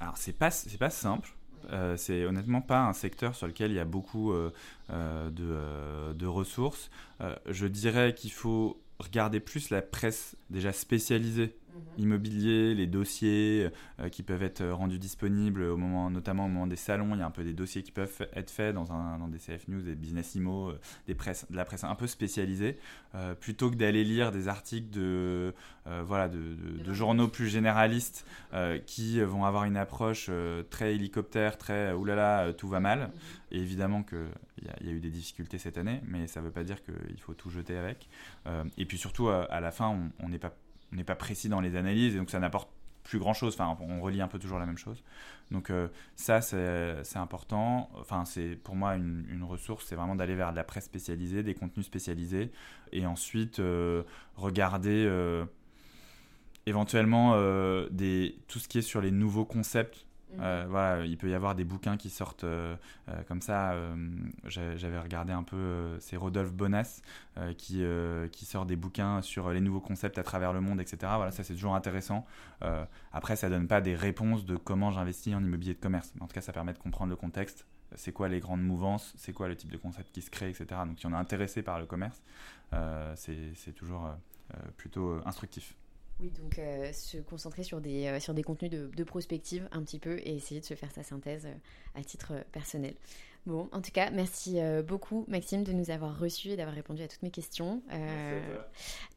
Alors, 0.00 0.16
c'est 0.16 0.32
pas, 0.32 0.50
c'est 0.50 0.78
pas 0.78 0.90
simple. 0.90 1.34
Euh, 1.70 1.96
c'est 1.96 2.24
honnêtement 2.24 2.60
pas 2.60 2.86
un 2.86 2.92
secteur 2.92 3.34
sur 3.34 3.46
lequel 3.46 3.70
il 3.70 3.76
y 3.76 3.80
a 3.80 3.86
beaucoup 3.86 4.32
euh, 4.32 4.50
de, 4.90 6.12
de, 6.12 6.26
ressources. 6.26 6.90
je 7.46 7.66
dirais 7.66 8.14
qu'il 8.14 8.32
faut 8.32 8.82
regarder 8.98 9.40
plus 9.40 9.70
la 9.70 9.80
presse 9.82 10.36
déjà 10.50 10.72
spécialisée 10.72 11.56
Mhm. 11.74 12.04
immobilier, 12.04 12.74
les 12.74 12.86
dossiers 12.86 13.70
euh, 14.00 14.08
qui 14.08 14.22
peuvent 14.22 14.42
être 14.42 14.64
rendus 14.64 14.98
disponibles 14.98 15.62
au 15.62 15.76
moment, 15.76 16.10
notamment 16.10 16.46
au 16.46 16.48
moment 16.48 16.66
des 16.66 16.76
salons. 16.76 17.14
Il 17.14 17.18
y 17.18 17.22
a 17.22 17.26
un 17.26 17.30
peu 17.30 17.42
des 17.42 17.52
dossiers 17.52 17.82
qui 17.82 17.90
peuvent 17.90 18.28
être 18.34 18.50
faits 18.50 18.74
dans, 18.74 18.92
un, 18.92 19.18
dans 19.18 19.28
des 19.28 19.38
CF 19.38 19.68
News, 19.68 19.82
des 19.82 19.94
business 19.94 20.34
IMO, 20.34 20.70
euh, 20.70 20.80
des 21.06 21.14
presses, 21.14 21.46
de 21.50 21.56
la 21.56 21.64
presse 21.64 21.84
un 21.84 21.94
peu 21.94 22.06
spécialisée, 22.06 22.78
euh, 23.14 23.34
plutôt 23.34 23.70
que 23.70 23.76
d'aller 23.76 24.04
lire 24.04 24.30
des 24.30 24.48
articles 24.48 24.90
de, 24.90 25.52
voilà, 26.06 26.28
de, 26.28 26.38
de, 26.84 26.92
journaux 26.92 27.28
plus 27.28 27.48
généralistes 27.48 28.26
qui 28.86 29.20
vont 29.20 29.44
avoir 29.44 29.64
une 29.64 29.76
approche 29.76 30.30
très 30.70 30.94
hélicoptère, 30.94 31.58
très 31.58 31.92
oulala, 31.92 32.52
tout 32.52 32.68
va 32.68 32.80
mal. 32.80 33.00
Mhm. 33.00 33.10
Et 33.50 33.58
évidemment 33.58 34.02
qu'il 34.02 34.18
y, 34.62 34.86
y, 34.86 34.88
a 34.88 34.92
eu 34.92 35.00
des 35.00 35.10
difficultés 35.10 35.58
cette 35.58 35.76
année, 35.76 36.00
mais 36.06 36.26
ça 36.26 36.40
ne 36.40 36.46
veut 36.46 36.52
pas 36.52 36.64
dire 36.64 36.82
qu'il 36.84 37.20
faut 37.20 37.34
tout 37.34 37.50
jeter 37.50 37.76
avec. 37.76 38.08
et 38.78 38.86
puis 38.86 38.98
surtout, 38.98 39.28
à 39.28 39.60
la 39.60 39.70
fin, 39.70 40.10
on 40.20 40.28
n'est 40.28 40.38
pas 40.38 40.54
on 40.94 40.96
n'est 40.96 41.04
pas 41.04 41.16
précis 41.16 41.48
dans 41.48 41.60
les 41.60 41.76
analyses 41.76 42.14
et 42.14 42.18
donc 42.18 42.30
ça 42.30 42.38
n'apporte 42.38 42.70
plus 43.02 43.18
grand 43.18 43.34
chose. 43.34 43.54
Enfin, 43.58 43.76
on 43.80 44.00
relie 44.00 44.22
un 44.22 44.28
peu 44.28 44.38
toujours 44.38 44.58
la 44.58 44.66
même 44.66 44.78
chose. 44.78 45.02
Donc 45.50 45.70
euh, 45.70 45.88
ça, 46.16 46.40
c'est 46.40 47.16
important. 47.16 47.90
Enfin, 47.94 48.24
c'est 48.24 48.56
pour 48.56 48.74
moi 48.74 48.94
une, 48.94 49.44
ressource, 49.44 49.84
c'est 49.86 49.96
vraiment 49.96 50.16
d'aller 50.16 50.34
vers 50.34 50.52
de 50.52 50.56
la 50.56 50.64
presse 50.64 50.86
spécialisée, 50.86 51.42
des 51.42 51.54
contenus 51.54 51.84
spécialisés, 51.84 52.50
et 52.92 53.06
ensuite 53.06 53.60
euh, 53.60 54.02
regarder 54.36 55.04
euh, 55.06 55.44
éventuellement 56.66 57.36
des, 57.90 58.38
tout 58.48 58.58
ce 58.58 58.68
qui 58.68 58.78
est 58.78 58.82
sur 58.82 59.02
les 59.02 59.10
nouveaux 59.10 59.44
concepts 59.44 60.06
euh, 60.40 60.66
voilà, 60.68 61.04
il 61.04 61.16
peut 61.16 61.28
y 61.28 61.34
avoir 61.34 61.54
des 61.54 61.64
bouquins 61.64 61.96
qui 61.96 62.10
sortent 62.10 62.44
euh, 62.44 62.76
euh, 63.08 63.22
comme 63.28 63.40
ça. 63.40 63.74
J'avais 64.44 64.98
regardé 64.98 65.32
un 65.32 65.42
peu, 65.42 65.96
c'est 66.00 66.16
Rodolphe 66.16 66.52
Bonas 66.52 67.00
qui, 67.58 67.84
qui 68.32 68.44
sort 68.44 68.66
des 68.66 68.76
bouquins 68.76 69.22
sur 69.22 69.50
les 69.50 69.60
nouveaux 69.60 69.80
concepts 69.80 70.18
à 70.18 70.22
travers 70.22 70.52
le 70.52 70.60
monde, 70.60 70.80
etc. 70.80 70.96
Voilà, 71.16 71.30
ça 71.30 71.42
c'est 71.42 71.54
toujours 71.54 71.74
intéressant. 71.74 72.26
après, 73.12 73.36
ça 73.36 73.48
donne 73.48 73.66
pas 73.66 73.80
des 73.80 73.94
réponses 73.94 74.44
de 74.44 74.56
comment 74.56 74.90
j'investis 74.90 75.34
en 75.34 75.42
immobilier 75.42 75.74
de 75.74 75.80
commerce. 75.80 76.12
Mais 76.14 76.22
en 76.22 76.26
tout 76.26 76.34
cas, 76.34 76.40
ça 76.40 76.52
permet 76.52 76.72
de 76.72 76.78
comprendre 76.78 77.10
le 77.10 77.16
contexte. 77.16 77.66
C'est 77.96 78.12
quoi 78.12 78.28
les 78.28 78.40
grandes 78.40 78.62
mouvances? 78.62 79.12
C'est 79.16 79.32
quoi 79.32 79.46
le 79.48 79.56
type 79.56 79.70
de 79.70 79.76
concept 79.76 80.10
qui 80.12 80.22
se 80.22 80.30
crée, 80.30 80.48
etc. 80.48 80.66
Donc, 80.86 80.98
si 80.98 81.06
on 81.06 81.12
est 81.12 81.16
intéressé 81.16 81.62
par 81.62 81.78
le 81.78 81.86
commerce, 81.86 82.22
c'est 83.16 83.74
toujours 83.74 84.08
plutôt 84.76 85.20
instructif. 85.24 85.74
Oui, 86.20 86.30
donc 86.30 86.58
euh, 86.58 86.92
se 86.92 87.18
concentrer 87.18 87.64
sur 87.64 87.80
des, 87.80 88.06
euh, 88.06 88.20
sur 88.20 88.34
des 88.34 88.42
contenus 88.42 88.70
de, 88.70 88.88
de, 88.94 89.04
prospective 89.04 89.68
un 89.72 89.82
petit 89.82 89.98
peu 89.98 90.18
et 90.18 90.36
essayer 90.36 90.60
de 90.60 90.64
se 90.64 90.74
faire 90.74 90.90
sa 90.92 91.02
synthèse 91.02 91.46
euh, 91.46 91.54
à 92.00 92.04
titre 92.04 92.34
personnel. 92.52 92.94
Bon, 93.46 93.68
en 93.72 93.82
tout 93.82 93.90
cas, 93.90 94.10
merci 94.10 94.56
beaucoup 94.88 95.26
Maxime 95.28 95.64
de 95.64 95.72
nous 95.72 95.90
avoir 95.90 96.18
reçus 96.18 96.48
et 96.48 96.56
d'avoir 96.56 96.74
répondu 96.74 97.02
à 97.02 97.08
toutes 97.08 97.22
mes 97.22 97.30
questions. 97.30 97.82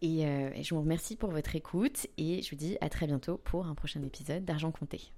Et, 0.01 0.23
et, 0.23 0.63
je 0.63 0.75
vous 0.75 0.81
remercie 0.81 1.15
pour 1.15 1.29
votre 1.29 1.55
écoute 1.55 2.07
et 2.17 2.41
je 2.41 2.49
vous 2.49 2.57
dis 2.57 2.77
à 2.81 2.89
très 2.89 3.07
bientôt 3.07 3.37
pour 3.37 3.67
un 3.67 3.73
prochain 3.73 4.03
épisode 4.03 4.43
d'Argent 4.43 4.71
Compté. 4.71 5.13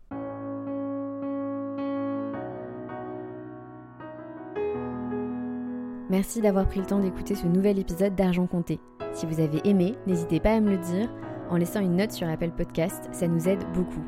Merci 6.12 6.42
d'avoir 6.42 6.68
pris 6.68 6.80
le 6.80 6.86
temps 6.86 7.00
d'écouter 7.00 7.34
ce 7.34 7.48
nouvel 7.48 7.80
épisode 7.80 8.14
d'Argent 8.14 8.46
Compté. 8.46 8.80
Si 9.14 9.26
vous 9.26 9.40
avez 9.40 9.68
aimé, 9.68 9.96
n'hésitez 10.06 10.40
pas 10.40 10.54
à 10.54 10.60
me 10.60 10.70
le 10.70 10.78
dire 10.78 11.10
en 11.50 11.58
laissant 11.58 11.82
une 11.82 11.96
note 11.96 12.12
sur 12.12 12.28
Apple 12.28 12.52
Podcast, 12.52 13.10
ça 13.12 13.28
nous 13.28 13.48
aide 13.48 13.64
beaucoup. 13.74 14.04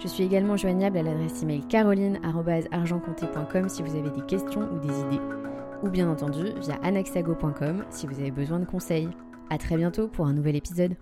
Je 0.00 0.08
suis 0.08 0.24
également 0.24 0.56
joignable 0.56 0.98
à 0.98 1.02
l'adresse 1.02 1.42
email 1.42 1.62
caroline.argentcompté.com 1.68 3.68
si 3.68 3.82
vous 3.82 3.96
avez 3.96 4.10
des 4.10 4.26
questions 4.26 4.68
ou 4.72 4.78
des 4.80 5.00
idées, 5.00 5.20
ou 5.82 5.90
bien 5.90 6.10
entendu 6.10 6.46
via 6.60 6.74
anaxago.com 6.82 7.84
si 7.90 8.06
vous 8.06 8.18
avez 8.18 8.32
besoin 8.32 8.58
de 8.58 8.64
conseils. 8.64 9.10
A 9.50 9.58
très 9.58 9.76
bientôt 9.76 10.08
pour 10.08 10.26
un 10.26 10.32
nouvel 10.32 10.56
épisode. 10.56 10.96